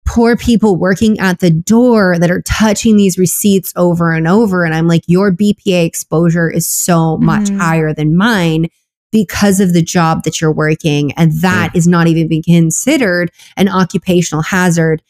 poor 0.07 0.35
people 0.35 0.75
working 0.75 1.19
at 1.19 1.39
the 1.39 1.51
door 1.51 2.17
that 2.17 2.31
are 2.31 2.41
touching 2.41 2.97
these 2.97 3.19
receipts 3.19 3.71
over 3.75 4.11
and 4.11 4.27
over. 4.27 4.65
And 4.65 4.73
I'm 4.73 4.87
like, 4.87 5.03
your 5.05 5.31
BPA 5.31 5.85
exposure 5.85 6.49
is 6.49 6.65
so 6.65 7.17
much 7.17 7.45
mm. 7.49 7.59
higher 7.59 7.93
than 7.93 8.17
mine 8.17 8.69
because 9.15 9.61
of 9.61 9.71
the 9.71 9.81
job 9.81 10.23
that 10.23 10.41
you're 10.41 10.51
working. 10.51 11.13
And 11.13 11.31
that 11.39 11.71
yeah. 11.73 11.77
is 11.77 11.87
not 11.87 12.07
even 12.07 12.27
being 12.27 12.43
considered 12.43 13.31
an 13.55 13.69
occupational 13.69 14.41
hazard 14.41 15.01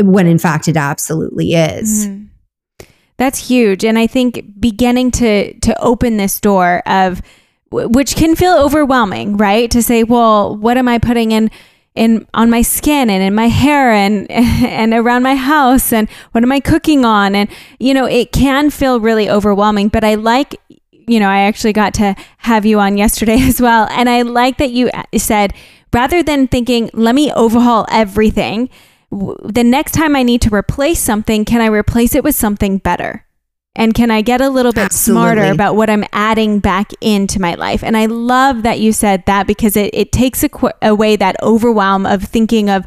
when 0.00 0.26
in 0.26 0.36
fact 0.36 0.66
it 0.66 0.76
absolutely 0.76 1.52
is. 1.52 2.08
Mm-hmm. 2.08 2.24
That's 3.18 3.38
huge. 3.38 3.84
And 3.84 4.00
I 4.00 4.08
think 4.08 4.58
beginning 4.58 5.12
to 5.12 5.56
to 5.60 5.80
open 5.80 6.16
this 6.16 6.40
door 6.40 6.82
of 6.86 7.22
which 7.70 8.16
can 8.16 8.34
feel 8.34 8.54
overwhelming, 8.54 9.36
right? 9.36 9.70
To 9.70 9.80
say, 9.80 10.02
well, 10.02 10.56
what 10.56 10.76
am 10.76 10.88
I 10.88 10.98
putting 10.98 11.30
in 11.30 11.48
in 11.94 12.26
on 12.34 12.50
my 12.50 12.62
skin 12.62 13.08
and 13.10 13.22
in 13.22 13.32
my 13.32 13.46
hair 13.46 13.92
and 13.92 14.28
and 14.30 14.92
around 14.92 15.22
my 15.22 15.36
house 15.36 15.92
and 15.92 16.10
what 16.32 16.42
am 16.42 16.50
I 16.50 16.58
cooking 16.58 17.04
on 17.04 17.36
and 17.36 17.48
you 17.78 17.94
know 17.94 18.06
it 18.06 18.32
can 18.32 18.70
feel 18.70 18.98
really 18.98 19.30
overwhelming 19.30 19.86
but 19.88 20.02
I 20.02 20.14
like 20.14 20.56
you 21.06 21.20
know, 21.20 21.28
I 21.28 21.40
actually 21.40 21.72
got 21.72 21.94
to 21.94 22.14
have 22.38 22.66
you 22.66 22.78
on 22.80 22.96
yesterday 22.96 23.40
as 23.40 23.60
well. 23.60 23.86
And 23.90 24.08
I 24.08 24.22
like 24.22 24.58
that 24.58 24.70
you 24.70 24.90
uh, 24.90 25.04
said, 25.16 25.54
rather 25.92 26.22
than 26.22 26.48
thinking, 26.48 26.90
let 26.92 27.14
me 27.14 27.32
overhaul 27.32 27.86
everything, 27.90 28.68
the 29.10 29.64
next 29.64 29.92
time 29.92 30.16
I 30.16 30.22
need 30.22 30.40
to 30.42 30.54
replace 30.54 30.98
something, 30.98 31.44
can 31.44 31.60
I 31.60 31.66
replace 31.66 32.14
it 32.14 32.24
with 32.24 32.34
something 32.34 32.78
better? 32.78 33.26
And 33.74 33.94
can 33.94 34.10
I 34.10 34.20
get 34.20 34.40
a 34.40 34.50
little 34.50 34.72
bit 34.72 34.84
Absolutely. 34.84 35.22
smarter 35.22 35.50
about 35.50 35.76
what 35.76 35.88
I'm 35.88 36.04
adding 36.12 36.60
back 36.60 36.92
into 37.00 37.40
my 37.40 37.54
life? 37.54 37.82
And 37.82 37.96
I 37.96 38.06
love 38.06 38.64
that 38.64 38.80
you 38.80 38.92
said 38.92 39.24
that 39.26 39.46
because 39.46 39.76
it, 39.76 39.90
it 39.94 40.12
takes 40.12 40.44
away 40.82 41.16
that 41.16 41.36
overwhelm 41.42 42.04
of 42.04 42.22
thinking 42.24 42.68
of 42.68 42.86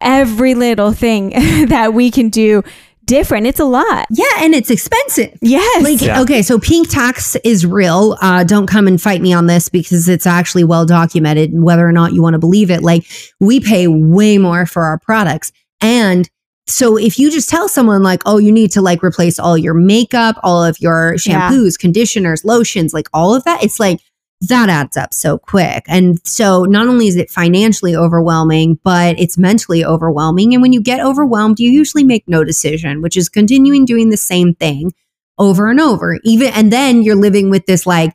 every 0.00 0.54
little 0.54 0.92
thing 0.92 1.30
that 1.68 1.92
we 1.92 2.10
can 2.10 2.30
do 2.30 2.62
different. 3.04 3.46
It's 3.46 3.60
a 3.60 3.64
lot. 3.64 4.06
Yeah, 4.10 4.24
and 4.38 4.54
it's 4.54 4.70
expensive. 4.70 5.38
Yes. 5.40 5.82
Like, 5.82 6.00
yeah. 6.00 6.20
okay, 6.22 6.42
so 6.42 6.58
pink 6.58 6.88
tax 6.88 7.36
is 7.44 7.66
real. 7.66 8.16
Uh, 8.20 8.44
don't 8.44 8.66
come 8.66 8.86
and 8.86 9.00
fight 9.00 9.20
me 9.20 9.32
on 9.32 9.46
this 9.46 9.68
because 9.68 10.08
it's 10.08 10.26
actually 10.26 10.64
well 10.64 10.86
documented, 10.86 11.50
whether 11.52 11.86
or 11.86 11.92
not 11.92 12.12
you 12.12 12.22
want 12.22 12.34
to 12.34 12.38
believe 12.38 12.70
it. 12.70 12.82
Like, 12.82 13.06
we 13.40 13.60
pay 13.60 13.86
way 13.86 14.38
more 14.38 14.66
for 14.66 14.84
our 14.84 14.98
products. 14.98 15.52
And 15.80 16.28
so 16.66 16.96
if 16.96 17.18
you 17.18 17.30
just 17.30 17.48
tell 17.48 17.68
someone 17.68 18.02
like, 18.02 18.22
oh, 18.24 18.38
you 18.38 18.50
need 18.50 18.70
to 18.72 18.80
like 18.80 19.02
replace 19.02 19.38
all 19.38 19.58
your 19.58 19.74
makeup, 19.74 20.36
all 20.42 20.64
of 20.64 20.80
your 20.80 21.14
shampoos, 21.14 21.72
yeah. 21.72 21.80
conditioners, 21.80 22.44
lotions, 22.44 22.94
like 22.94 23.08
all 23.12 23.34
of 23.34 23.44
that, 23.44 23.62
it's 23.62 23.78
like 23.78 24.00
that 24.48 24.68
adds 24.68 24.96
up 24.96 25.14
so 25.14 25.38
quick. 25.38 25.84
And 25.88 26.18
so 26.26 26.64
not 26.64 26.88
only 26.88 27.06
is 27.06 27.16
it 27.16 27.30
financially 27.30 27.94
overwhelming, 27.94 28.78
but 28.82 29.18
it's 29.18 29.38
mentally 29.38 29.84
overwhelming. 29.84 30.52
And 30.52 30.62
when 30.62 30.72
you 30.72 30.80
get 30.80 31.00
overwhelmed, 31.00 31.60
you 31.60 31.70
usually 31.70 32.04
make 32.04 32.24
no 32.26 32.44
decision, 32.44 33.02
which 33.02 33.16
is 33.16 33.28
continuing 33.28 33.84
doing 33.84 34.10
the 34.10 34.16
same 34.16 34.54
thing 34.54 34.92
over 35.38 35.68
and 35.68 35.80
over. 35.80 36.18
Even 36.24 36.52
and 36.52 36.72
then 36.72 37.02
you're 37.02 37.16
living 37.16 37.50
with 37.50 37.66
this 37.66 37.86
like 37.86 38.12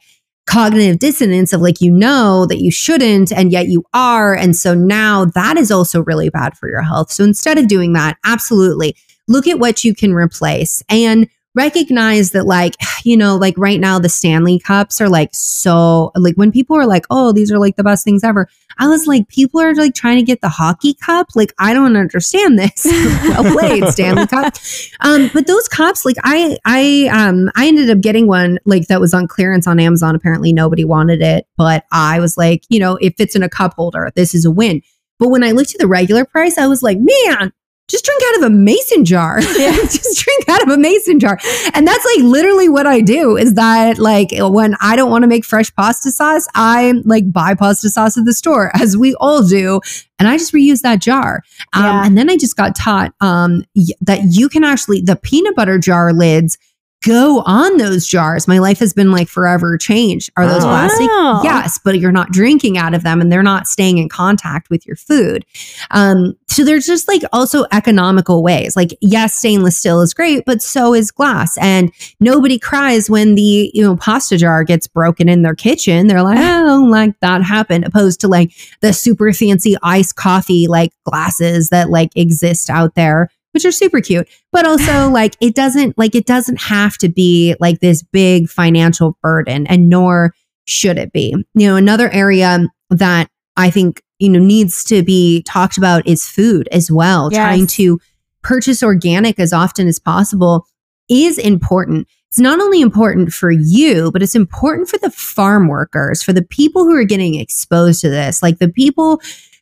cognitive 0.48 0.98
dissonance 0.98 1.54
of 1.54 1.62
like 1.62 1.80
you 1.80 1.92
know 1.92 2.46
that 2.48 2.60
you 2.60 2.72
shouldn't 2.72 3.32
and 3.32 3.52
yet 3.52 3.68
you 3.68 3.84
are 3.94 4.34
and 4.34 4.56
so 4.56 4.74
now 4.74 5.24
that 5.24 5.58
is 5.58 5.70
also 5.70 6.02
really 6.04 6.30
bad 6.30 6.58
for 6.58 6.68
your 6.68 6.82
health. 6.82 7.12
So 7.12 7.24
instead 7.24 7.58
of 7.58 7.68
doing 7.68 7.94
that, 7.94 8.18
absolutely 8.26 8.96
look 9.28 9.48
at 9.48 9.60
what 9.60 9.84
you 9.84 9.94
can 9.94 10.14
replace 10.14 10.84
and 10.90 11.30
recognize 11.56 12.32
that 12.32 12.46
like 12.46 12.76
you 13.04 13.18
know 13.18 13.36
like 13.36 13.56
right 13.58 13.80
now 13.80 13.98
the 13.98 14.10
stanley 14.10 14.60
cups 14.60 15.02
are 15.02 15.10
like 15.10 15.30
so 15.34 16.12
like 16.16 16.36
when 16.36 16.52
people 16.52 16.76
are 16.76 16.86
like 16.86 17.06
oh 17.10 17.32
these 17.32 17.52
are 17.52 17.60
like 17.60 17.76
the 17.76 17.84
best 17.84 18.04
things 18.04 18.24
ever 18.24 18.48
i 18.78 18.88
was 18.88 19.08
like 19.08 19.28
people 19.30 19.60
are 19.60 19.74
like 19.76 19.94
trying 19.94 20.18
to 20.18 20.24
get 20.24 20.42
the 20.42 20.50
hockey 20.50 20.94
cup? 20.94 21.28
Like 21.36 21.54
i 21.60 21.74
don't 21.74 21.96
understand 21.96 22.60
this. 22.60 22.86
Well 23.30 23.54
played 23.54 23.86
stanley 23.90 24.28
cup. 24.28 24.56
Um 25.02 25.30
but 25.34 25.48
those 25.48 25.68
cups 25.68 26.06
like 26.06 26.18
i 26.24 26.58
i 26.66 27.10
um 27.12 27.50
i 27.56 27.68
ended 27.68 27.90
up 27.90 28.02
getting 28.02 28.28
one 28.28 28.60
like 28.66 28.88
that 28.88 29.02
was 29.02 29.14
on 29.14 29.28
clearance 29.28 29.68
on 29.68 29.80
amazon. 29.80 30.16
Apparently 30.16 30.54
nobody 30.54 30.84
wanted 30.86 31.22
it 31.22 31.46
but 31.58 31.86
i 31.92 32.20
was 32.20 32.38
like 32.38 32.64
you 32.70 32.80
know 32.80 32.98
it 32.98 33.18
fits 33.18 33.36
in 33.36 33.44
a 33.44 33.50
cup 33.50 33.74
holder. 33.74 34.12
This 34.16 34.34
is 34.34 34.46
a 34.46 34.52
win. 34.52 34.82
But 35.20 35.30
when 35.30 35.44
I 35.44 35.52
looked 35.52 35.76
at 35.76 35.80
the 35.80 35.88
regular 35.88 36.24
price, 36.24 36.58
I 36.58 36.68
was 36.68 36.82
like, 36.82 36.98
man, 36.98 37.52
just 37.90 38.06
drink 38.06 38.22
out 38.28 38.38
of 38.38 38.44
a 38.44 38.50
mason 38.50 39.06
jar. 39.06 39.40
Yeah. 39.60 39.74
just 39.74 40.24
drink 40.24 40.48
out 40.48 40.64
of 40.64 40.70
a 40.70 40.78
mason 40.78 41.20
jar. 41.20 41.38
And 41.74 41.86
that's 41.86 42.06
like 42.06 42.24
literally 42.24 42.70
what 42.70 42.88
I 42.88 43.02
do 43.02 43.36
is 43.36 43.56
that 43.56 43.98
like 43.98 44.30
when 44.34 44.76
I 44.80 44.96
don't 44.96 45.10
want 45.10 45.24
to 45.24 45.28
make 45.28 45.44
fresh 45.44 45.74
pasta 45.76 46.12
sauce, 46.12 46.48
I 46.56 46.94
like 47.04 47.30
buy 47.32 47.56
pasta 47.56 47.90
sauce 47.90 48.18
at 48.18 48.24
the 48.24 48.34
store 48.34 48.72
as 48.76 48.96
we 48.96 49.16
all 49.16 49.46
do. 49.46 49.82
And 50.18 50.28
I 50.30 50.38
just 50.38 50.54
reuse 50.54 50.82
that 50.82 51.02
jar. 51.02 51.44
Um, 51.74 51.84
yeah. 51.84 52.06
And 52.06 52.18
then 52.18 52.30
I 52.30 52.38
just 52.38 52.56
got 52.56 52.76
taught 52.76 53.14
um, 53.20 53.66
that 54.02 54.22
you 54.30 54.48
can 54.48 54.64
actually, 54.64 55.02
the 55.02 55.18
peanut 55.18 55.56
butter 55.56 55.78
jar 55.78 56.14
lids 56.14 56.58
go 57.04 57.42
on 57.46 57.78
those 57.78 58.06
jars. 58.06 58.48
My 58.48 58.60
life 58.60 58.80
has 58.80 58.94
been 58.94 59.12
like 59.12 59.30
forever 59.30 59.78
changed. 59.78 60.30
Are 60.36 60.46
those 60.46 60.64
oh, 60.64 60.68
plastic? 60.68 61.08
Yes, 61.44 61.80
but 61.84 62.00
you're 62.00 62.12
not 62.12 62.32
drinking 62.32 62.78
out 62.78 62.94
of 62.94 63.04
them 63.04 63.22
and 63.22 63.32
they're 63.32 63.44
not 63.44 63.68
staying 63.68 63.98
in 63.98 64.10
contact 64.10 64.70
with 64.70 64.86
your 64.86 64.98
food. 64.98 65.46
Um, 65.92 66.36
so 66.48 66.66
there's 66.66 66.86
just 66.86 67.08
like 67.08 67.22
also 67.32 67.66
economical 67.72 68.44
ways. 68.44 68.76
Like, 68.76 68.98
yes, 69.02 69.36
stainless 69.36 69.78
steel 69.78 70.02
is 70.02 70.14
great, 70.14 70.44
but 70.46 70.62
so 70.62 70.94
is 70.94 71.12
glass. 71.12 71.58
And 71.58 71.92
nobody 72.20 72.60
cries 72.60 73.10
when 73.10 73.36
the, 73.36 73.72
you 73.74 73.82
know, 73.82 73.96
pasta 73.96 74.38
jar 74.38 74.64
gets 74.64 74.88
broken 74.88 75.30
in 75.30 75.42
their 75.42 75.56
kitchen. 75.56 76.08
They're 76.08 76.24
like, 76.24 76.40
oh, 76.40 76.86
like 76.90 77.18
that 77.22 77.44
happened, 77.44 77.86
opposed 77.86 78.20
to 78.22 78.28
like 78.28 78.52
the 78.82 78.92
super 78.92 79.32
fancy 79.32 79.76
iced 79.84 80.16
coffee 80.16 80.68
like 80.68 80.92
glasses 81.06 81.70
that 81.70 81.90
like 81.90 82.12
exist 82.16 82.70
out 82.70 82.96
there 82.96 83.30
which 83.52 83.66
are 83.66 83.72
super 83.72 84.02
cute, 84.02 84.28
but 84.52 84.66
also 84.66 85.10
like 85.12 85.36
it 85.42 85.56
doesn't 85.56 85.98
like 85.98 86.16
it 86.16 86.26
doesn't 86.26 86.62
have 86.62 86.98
to 87.00 87.10
be 87.10 87.56
like 87.60 87.80
this 87.80 88.04
big 88.04 88.50
financial 88.50 89.18
burden 89.22 89.68
and 89.68 89.90
nor 89.90 90.34
should 90.66 90.98
it 90.98 91.12
be. 91.12 91.36
You 91.56 91.68
know, 91.68 91.76
another 91.76 92.10
area 92.10 92.68
that 92.90 93.30
I 93.58 93.70
think, 93.70 94.04
you 94.20 94.30
know, 94.30 94.40
needs 94.40 94.84
to 94.86 95.04
be 95.04 95.44
talked 95.44 95.78
about 95.78 96.08
is 96.08 96.28
food 96.28 96.68
as 96.72 96.92
well. 96.92 97.30
Yes. 97.32 97.40
Trying 97.40 97.68
to 97.68 98.00
purchase 98.42 98.82
organic 98.84 99.40
as 99.40 99.52
often 99.52 99.88
as 99.88 100.00
possible 100.00 100.66
is 101.10 101.38
important. 101.38 102.08
it's 102.28 102.40
not 102.40 102.60
only 102.60 102.82
important 102.82 103.34
for 103.34 103.50
you, 103.52 104.12
but 104.12 104.22
it's 104.22 104.36
important 104.36 104.88
for 104.88 105.00
the 105.00 105.10
farm 105.10 105.68
workers, 105.68 106.22
for 106.22 106.32
the 106.32 106.44
people 106.44 106.84
who 106.84 106.96
are 106.96 107.04
getting 107.04 107.36
exposed 107.36 108.02
to 108.02 108.10
this, 108.10 108.44
like 108.44 108.60
the 108.60 108.70
people 108.70 109.20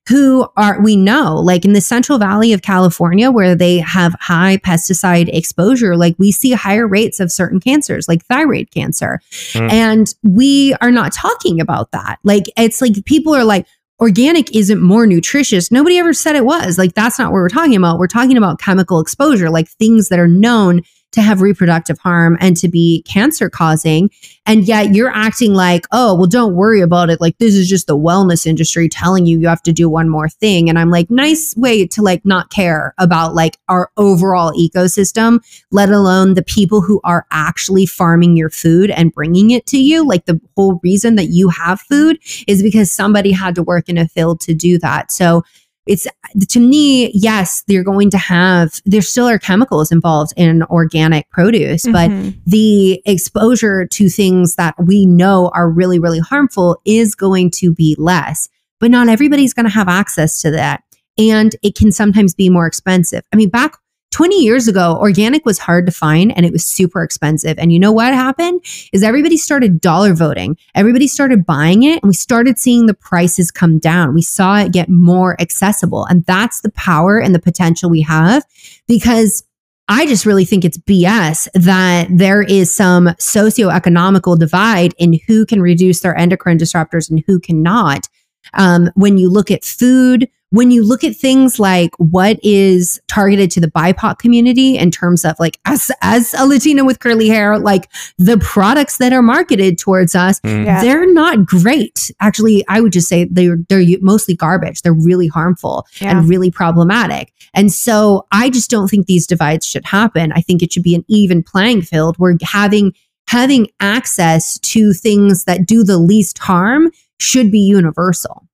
who 0.08 0.48
are 0.58 0.82
we 0.82 0.96
know 0.96 1.36
like 1.36 1.66
in 1.66 1.74
the 1.74 1.82
central 1.82 2.18
valley 2.18 2.54
of 2.54 2.62
california 2.62 3.30
where 3.30 3.56
they 3.56 3.78
have 3.80 4.16
high 4.20 4.58
pesticide 4.58 5.30
exposure 5.34 5.96
like 5.96 6.16
we 6.18 6.32
see 6.32 6.52
higher 6.52 6.88
rates 6.88 7.20
of 7.20 7.32
certain 7.32 7.60
cancers 7.60 8.08
like 8.08 8.26
thyroid 8.26 8.72
cancer. 8.72 9.20
Mm. 9.54 9.72
and 9.72 10.14
we 10.24 10.74
are 10.82 10.92
not 10.92 11.12
talking 11.14 11.60
about 11.60 11.92
that. 11.92 12.20
Like 12.24 12.44
it's 12.58 12.82
like 12.82 12.94
people 13.06 13.34
are 13.34 13.44
like 13.44 13.66
organic 14.00 14.56
isn't 14.56 14.82
more 14.82 15.08
nutritious. 15.08 15.72
Nobody 15.72 15.98
ever 15.98 16.14
said 16.14 16.36
it 16.36 16.46
was. 16.46 16.78
Like 16.78 16.94
that's 16.94 17.18
not 17.18 17.32
what 17.32 17.40
we're 17.40 17.50
talking 17.50 17.76
about. 17.76 17.98
We're 17.98 18.08
talking 18.08 18.38
about 18.38 18.60
chemical 18.60 19.00
exposure 19.00 19.50
like 19.50 19.68
things 19.70 20.10
that 20.10 20.20
are 20.20 20.28
known 20.28 20.82
to 21.14 21.22
have 21.22 21.42
reproductive 21.42 21.98
harm 22.00 22.38
and 22.40 22.58
to 22.58 22.68
be 22.68 23.04
cancer 23.08 23.50
causing. 23.50 24.10
And 24.46 24.68
yet 24.68 24.94
you're 24.94 25.10
acting 25.10 25.54
like, 25.54 25.86
oh, 25.92 26.16
well, 26.16 26.28
don't 26.28 26.56
worry 26.56 26.82
about 26.82 27.10
it. 27.10 27.22
Like, 27.22 27.38
this 27.38 27.56
is 27.56 27.70
just 27.70 27.88
the 27.88 27.98
wellness 27.98 28.46
industry 28.46 28.90
telling 28.90 29.26
you 29.26 29.40
you 29.40 29.48
have 29.48 29.64
to 29.64 29.74
do 29.74 29.90
one 29.90 30.10
more 30.10 30.30
thing. 30.30 30.70
And 30.70 30.78
I'm 30.78 30.90
like, 30.90 31.10
nice 31.10 31.56
way 31.56 31.88
to 31.88 32.02
like 32.02 32.26
not 32.26 32.50
care 32.50 32.94
about 32.98 33.34
like 33.34 33.58
our 33.70 33.90
overall 33.98 34.52
ecosystem, 34.54 35.40
let 35.72 35.90
alone 35.90 36.34
the 36.34 36.44
people 36.44 36.82
who 36.82 37.00
are 37.04 37.26
actually 37.32 37.86
farming 37.86 38.36
your 38.36 38.50
food 38.50 38.90
and 38.92 39.14
bringing 39.14 39.52
it 39.52 39.66
to 39.68 39.78
you. 39.78 40.06
Like, 40.06 40.26
the 40.26 40.40
whole 40.56 40.80
reason 40.84 41.16
that 41.16 41.30
you 41.30 41.50
have 41.50 41.82
food 41.82 42.20
is 42.48 42.62
because 42.62 42.92
somebody 42.92 43.32
had 43.32 43.56
to 43.56 43.64
work 43.64 43.90
in 43.90 43.98
a 43.98 44.08
field 44.08 44.42
to 44.42 44.54
do 44.54 44.78
that. 44.80 45.12
So, 45.12 45.44
it's 45.88 46.08
to 46.50 46.60
me, 46.60 47.12
yes, 47.14 47.64
they're 47.68 47.84
going 47.84 48.10
to 48.12 48.18
have, 48.18 48.82
there 48.86 49.02
still 49.02 49.28
are 49.28 49.40
chemicals 49.40 49.92
involved 49.92 50.34
in 50.36 50.64
organic 50.64 51.30
produce, 51.30 51.86
mm-hmm. 51.86 52.30
but 52.30 52.36
the 52.46 53.02
exposure 53.06 53.86
to 53.86 54.10
things 54.10 54.56
that 54.56 54.76
we 54.78 55.06
know 55.06 55.52
are 55.54 55.70
really, 55.70 56.00
really 56.00 56.20
harmful 56.20 56.80
is 56.86 57.16
going 57.16 57.52
to 57.52 57.74
be 57.74 57.96
less. 57.98 58.50
But 58.80 58.92
not 58.92 59.08
everybody's 59.08 59.54
going 59.54 59.66
to 59.66 59.72
have 59.72 59.88
access 59.88 60.42
to 60.42 60.52
that. 60.52 60.84
And 61.18 61.56
it 61.64 61.76
can 61.76 61.92
sometimes 61.92 62.36
be 62.36 62.50
more 62.50 62.68
expensive. 62.68 63.24
I 63.34 63.38
mean, 63.38 63.50
back 63.50 63.78
20 64.18 64.44
years 64.44 64.68
ago, 64.68 64.98
organic 65.00 65.46
was 65.46 65.60
hard 65.60 65.86
to 65.86 65.92
find 65.92 66.36
and 66.36 66.44
it 66.44 66.52
was 66.52 66.66
super 66.66 67.04
expensive. 67.04 67.56
And 67.60 67.72
you 67.72 67.78
know 67.78 67.92
what 67.92 68.16
happened? 68.16 68.62
Is 68.92 69.04
everybody 69.04 69.38
started 69.38 69.80
dollar 69.80 70.16
voting. 70.16 70.58
Everybody 70.74 71.08
started 71.08 71.46
buying 71.46 71.84
it 71.84 72.02
and 72.02 72.10
we 72.10 72.16
started 72.16 72.58
seeing 72.58 72.88
the 72.88 72.96
prices 72.96 73.52
come 73.52 73.78
down. 73.78 74.16
We 74.16 74.24
saw 74.24 74.58
it 74.58 74.74
get 74.74 74.90
more 74.90 75.40
accessible. 75.40 76.06
And 76.06 76.26
that's 76.26 76.62
the 76.62 76.72
power 76.72 77.20
and 77.20 77.36
the 77.36 77.40
potential 77.40 77.92
we 77.92 78.02
have 78.02 78.44
because 78.88 79.44
I 79.88 80.08
just 80.08 80.26
really 80.26 80.46
think 80.46 80.66
it's 80.66 80.80
BS 80.80 81.48
that 81.54 82.08
there 82.10 82.42
is 82.42 82.74
some 82.74 83.10
socioeconomical 83.20 84.40
divide 84.40 84.96
in 84.98 85.20
who 85.28 85.46
can 85.46 85.62
reduce 85.62 86.00
their 86.00 86.18
endocrine 86.18 86.58
disruptors 86.58 87.08
and 87.08 87.24
who 87.28 87.40
cannot. 87.40 88.10
Um, 88.56 88.90
when 88.96 89.20
you 89.20 89.30
look 89.30 89.52
at 89.52 89.64
food, 89.64 90.28
when 90.52 90.72
you 90.72 90.84
look 90.84 91.04
at 91.04 91.16
things 91.16 91.60
like 91.60 91.92
what 91.98 92.40
is 92.42 93.02
targeted 93.08 93.52
to 93.52 93.60
the 93.60 93.68
BIPOC 93.68 94.18
community 94.18 94.78
in 94.78 94.92
terms 94.92 95.26
of 95.26 95.38
like 95.40 95.60
as 95.66 95.92
as 96.02 96.34
a 96.36 96.46
Latina 96.46 96.86
with 96.86 97.00
curly 97.00 97.28
hair, 97.28 97.60
like 97.60 97.90
the 98.18 98.38
products 98.38 98.98
that 98.98 99.12
are 99.12 99.22
marketed 99.22 99.78
towards 99.78 100.16
us, 100.16 100.40
mm. 100.42 100.66
yeah. 100.66 100.82
they're 100.82 101.12
not 101.12 101.46
great. 101.46 102.12
Actually, 102.22 102.64
I 102.70 102.80
would 102.80 102.94
just 102.94 103.10
say 103.10 103.26
they're 103.26 103.58
they're 103.68 103.84
mostly 104.02 104.36
garbage. 104.36 104.82
They're 104.82 104.94
really 104.94 105.28
harmful 105.28 105.86
yeah. 106.00 106.12
and 106.12 106.30
really 106.30 106.50
problematic. 106.50 107.34
And 107.54 107.74
so 107.74 108.26
I 108.32 108.50
just 108.50 108.70
don't 108.70 108.88
think 108.88 109.08
these 109.08 109.28
divides 109.28 109.66
should 109.66 109.86
happen. 109.86 110.32
I 110.32 110.42
think 110.42 110.64
it 110.64 110.72
should 110.72 110.84
be 110.84 110.96
an 110.96 111.04
even 111.08 111.44
playing 111.44 111.82
field 111.82 112.16
where 112.18 112.36
having 112.42 112.94
having 113.28 113.68
access 113.82 114.58
to 114.60 114.94
things 114.94 115.44
that 115.44 115.66
do 115.66 115.84
the 115.84 115.98
least 115.98 116.38
harm 116.38 116.90
should 117.20 117.52
be 117.52 117.60
universal. 117.60 118.47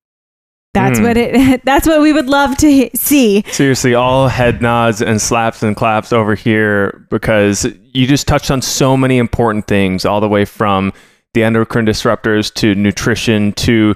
That's 0.74 0.98
mm. 0.98 1.04
what 1.04 1.16
it. 1.16 1.62
That's 1.64 1.86
what 1.86 2.02
we 2.02 2.12
would 2.12 2.26
love 2.26 2.56
to 2.58 2.90
see. 2.94 3.42
Seriously, 3.50 3.94
all 3.94 4.28
head 4.28 4.60
nods 4.60 5.00
and 5.00 5.20
slaps 5.22 5.62
and 5.62 5.74
claps 5.74 6.12
over 6.12 6.34
here 6.34 7.06
because 7.10 7.66
you 7.92 8.06
just 8.06 8.26
touched 8.28 8.50
on 8.50 8.60
so 8.60 8.96
many 8.96 9.16
important 9.16 9.66
things, 9.66 10.04
all 10.04 10.20
the 10.20 10.28
way 10.28 10.44
from 10.44 10.92
the 11.32 11.42
endocrine 11.42 11.86
disruptors 11.86 12.52
to 12.54 12.74
nutrition 12.74 13.52
to 13.52 13.94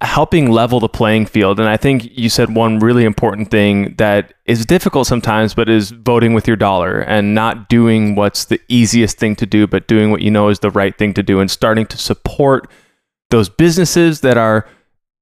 helping 0.00 0.50
level 0.50 0.80
the 0.80 0.88
playing 0.88 1.26
field. 1.26 1.58
And 1.58 1.68
I 1.68 1.76
think 1.76 2.16
you 2.16 2.28
said 2.28 2.54
one 2.54 2.78
really 2.78 3.04
important 3.04 3.50
thing 3.50 3.94
that 3.96 4.34
is 4.44 4.64
difficult 4.66 5.06
sometimes, 5.06 5.54
but 5.54 5.68
is 5.68 5.90
voting 5.90 6.34
with 6.34 6.46
your 6.46 6.56
dollar 6.56 7.00
and 7.00 7.34
not 7.34 7.68
doing 7.68 8.14
what's 8.14 8.44
the 8.44 8.60
easiest 8.68 9.18
thing 9.18 9.34
to 9.36 9.46
do, 9.46 9.66
but 9.66 9.88
doing 9.88 10.10
what 10.10 10.20
you 10.20 10.30
know 10.30 10.48
is 10.50 10.60
the 10.60 10.70
right 10.70 10.96
thing 10.96 11.14
to 11.14 11.22
do 11.22 11.40
and 11.40 11.50
starting 11.50 11.86
to 11.86 11.98
support 11.98 12.70
those 13.30 13.48
businesses 13.48 14.20
that 14.20 14.36
are 14.36 14.66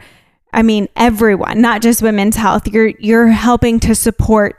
I 0.51 0.63
mean 0.63 0.87
everyone, 0.95 1.61
not 1.61 1.83
just 1.83 2.01
women's 2.01 2.35
health. 2.35 2.67
You're 2.67 2.93
you're 2.97 3.27
helping 3.27 3.79
to 3.81 3.93
support 3.93 4.57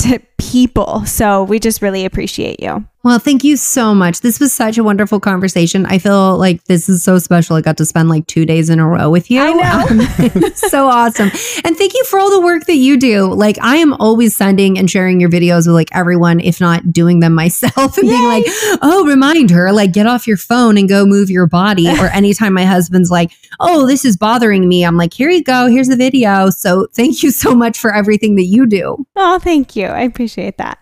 people. 0.50 1.04
So 1.06 1.44
we 1.44 1.58
just 1.58 1.82
really 1.82 2.04
appreciate 2.04 2.60
you. 2.60 2.84
Well, 3.04 3.18
thank 3.18 3.42
you 3.42 3.56
so 3.56 3.94
much. 3.94 4.20
This 4.20 4.38
was 4.38 4.52
such 4.52 4.78
a 4.78 4.84
wonderful 4.84 5.18
conversation. 5.18 5.86
I 5.86 5.98
feel 5.98 6.38
like 6.38 6.62
this 6.64 6.88
is 6.88 7.02
so 7.02 7.18
special. 7.18 7.56
I 7.56 7.60
got 7.60 7.76
to 7.78 7.84
spend 7.84 8.08
like 8.08 8.28
two 8.28 8.46
days 8.46 8.70
in 8.70 8.78
a 8.78 8.86
row 8.86 9.10
with 9.10 9.28
you. 9.28 9.40
I 9.40 9.52
know. 9.52 10.42
Um, 10.44 10.52
so 10.54 10.86
awesome. 10.86 11.30
And 11.64 11.76
thank 11.76 11.94
you 11.94 12.04
for 12.04 12.20
all 12.20 12.30
the 12.30 12.40
work 12.40 12.66
that 12.66 12.76
you 12.76 12.96
do. 12.96 13.34
Like, 13.34 13.58
I 13.60 13.76
am 13.76 13.92
always 13.94 14.36
sending 14.36 14.78
and 14.78 14.88
sharing 14.88 15.20
your 15.20 15.30
videos 15.30 15.66
with 15.66 15.74
like 15.74 15.88
everyone, 15.92 16.38
if 16.38 16.60
not 16.60 16.92
doing 16.92 17.18
them 17.18 17.34
myself 17.42 17.98
and 17.98 18.08
being 18.08 18.24
like, 18.24 18.44
oh, 18.82 19.04
remind 19.04 19.50
her, 19.50 19.72
like, 19.72 19.92
get 19.92 20.06
off 20.06 20.28
your 20.28 20.36
phone 20.36 20.78
and 20.78 20.88
go 20.88 21.04
move 21.04 21.28
your 21.28 21.48
body. 21.48 21.88
or 21.88 22.06
anytime 22.12 22.54
my 22.54 22.64
husband's 22.64 23.10
like, 23.10 23.32
oh, 23.58 23.84
this 23.84 24.04
is 24.04 24.16
bothering 24.16 24.68
me, 24.68 24.84
I'm 24.84 24.96
like, 24.96 25.12
here 25.12 25.28
you 25.28 25.42
go. 25.42 25.66
Here's 25.66 25.88
the 25.88 25.96
video. 25.96 26.50
So 26.50 26.86
thank 26.94 27.24
you 27.24 27.32
so 27.32 27.52
much 27.52 27.80
for 27.80 27.92
everything 27.92 28.36
that 28.36 28.44
you 28.44 28.64
do. 28.64 29.04
Oh, 29.16 29.40
thank 29.40 29.74
you. 29.74 29.86
I 29.86 30.02
appreciate 30.02 30.31
that. 30.58 30.78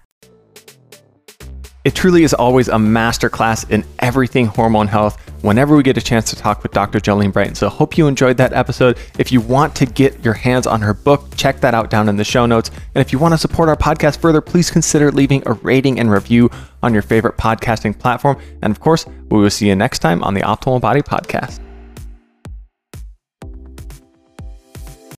It 1.83 1.95
truly 1.95 2.25
is 2.25 2.35
always 2.35 2.69
a 2.69 2.73
masterclass 2.73 3.71
in 3.71 3.85
everything 4.01 4.47
hormone 4.47 4.87
health 4.87 5.19
whenever 5.43 5.75
we 5.75 5.83
get 5.83 5.97
a 5.97 6.03
chance 6.03 6.29
to 6.29 6.37
talk 6.37 6.63
with 6.63 6.73
Dr. 6.73 7.01
Jolene 7.01 7.33
Brighten. 7.33 7.55
So, 7.55 7.71
hope 7.71 7.97
you 7.97 8.07
enjoyed 8.07 8.37
that 8.37 8.53
episode. 8.53 8.99
If 9.19 9.33
you 9.33 9.41
want 9.41 9.75
to 9.77 9.87
get 9.87 10.23
your 10.23 10.35
hands 10.35 10.67
on 10.67 10.83
her 10.83 10.93
book, 10.93 11.35
check 11.37 11.61
that 11.61 11.73
out 11.73 11.89
down 11.89 12.11
in 12.11 12.17
the 12.17 12.25
show 12.25 12.45
notes. 12.45 12.71
And 12.95 13.01
if 13.01 13.15
you 13.15 13.19
want 13.19 13.33
to 13.33 13.39
support 13.39 13.71
our 13.71 13.77
podcast 13.77 14.19
further, 14.19 14.43
please 14.43 14.71
consider 14.71 15.11
leaving 15.11 15.43
a 15.47 15.55
rating 15.55 15.99
and 15.99 16.11
review 16.11 16.51
on 16.83 16.93
your 16.93 17.03
favorite 17.03 17.39
podcasting 17.39 17.99
platform. 17.99 18.39
And 18.61 18.71
of 18.71 18.81
course, 18.81 19.07
we 19.31 19.41
will 19.41 19.49
see 19.49 19.67
you 19.67 19.75
next 19.75 20.01
time 20.01 20.23
on 20.23 20.35
the 20.35 20.43
Optimal 20.43 20.83
Body 20.83 21.01
Podcast. 21.01 21.61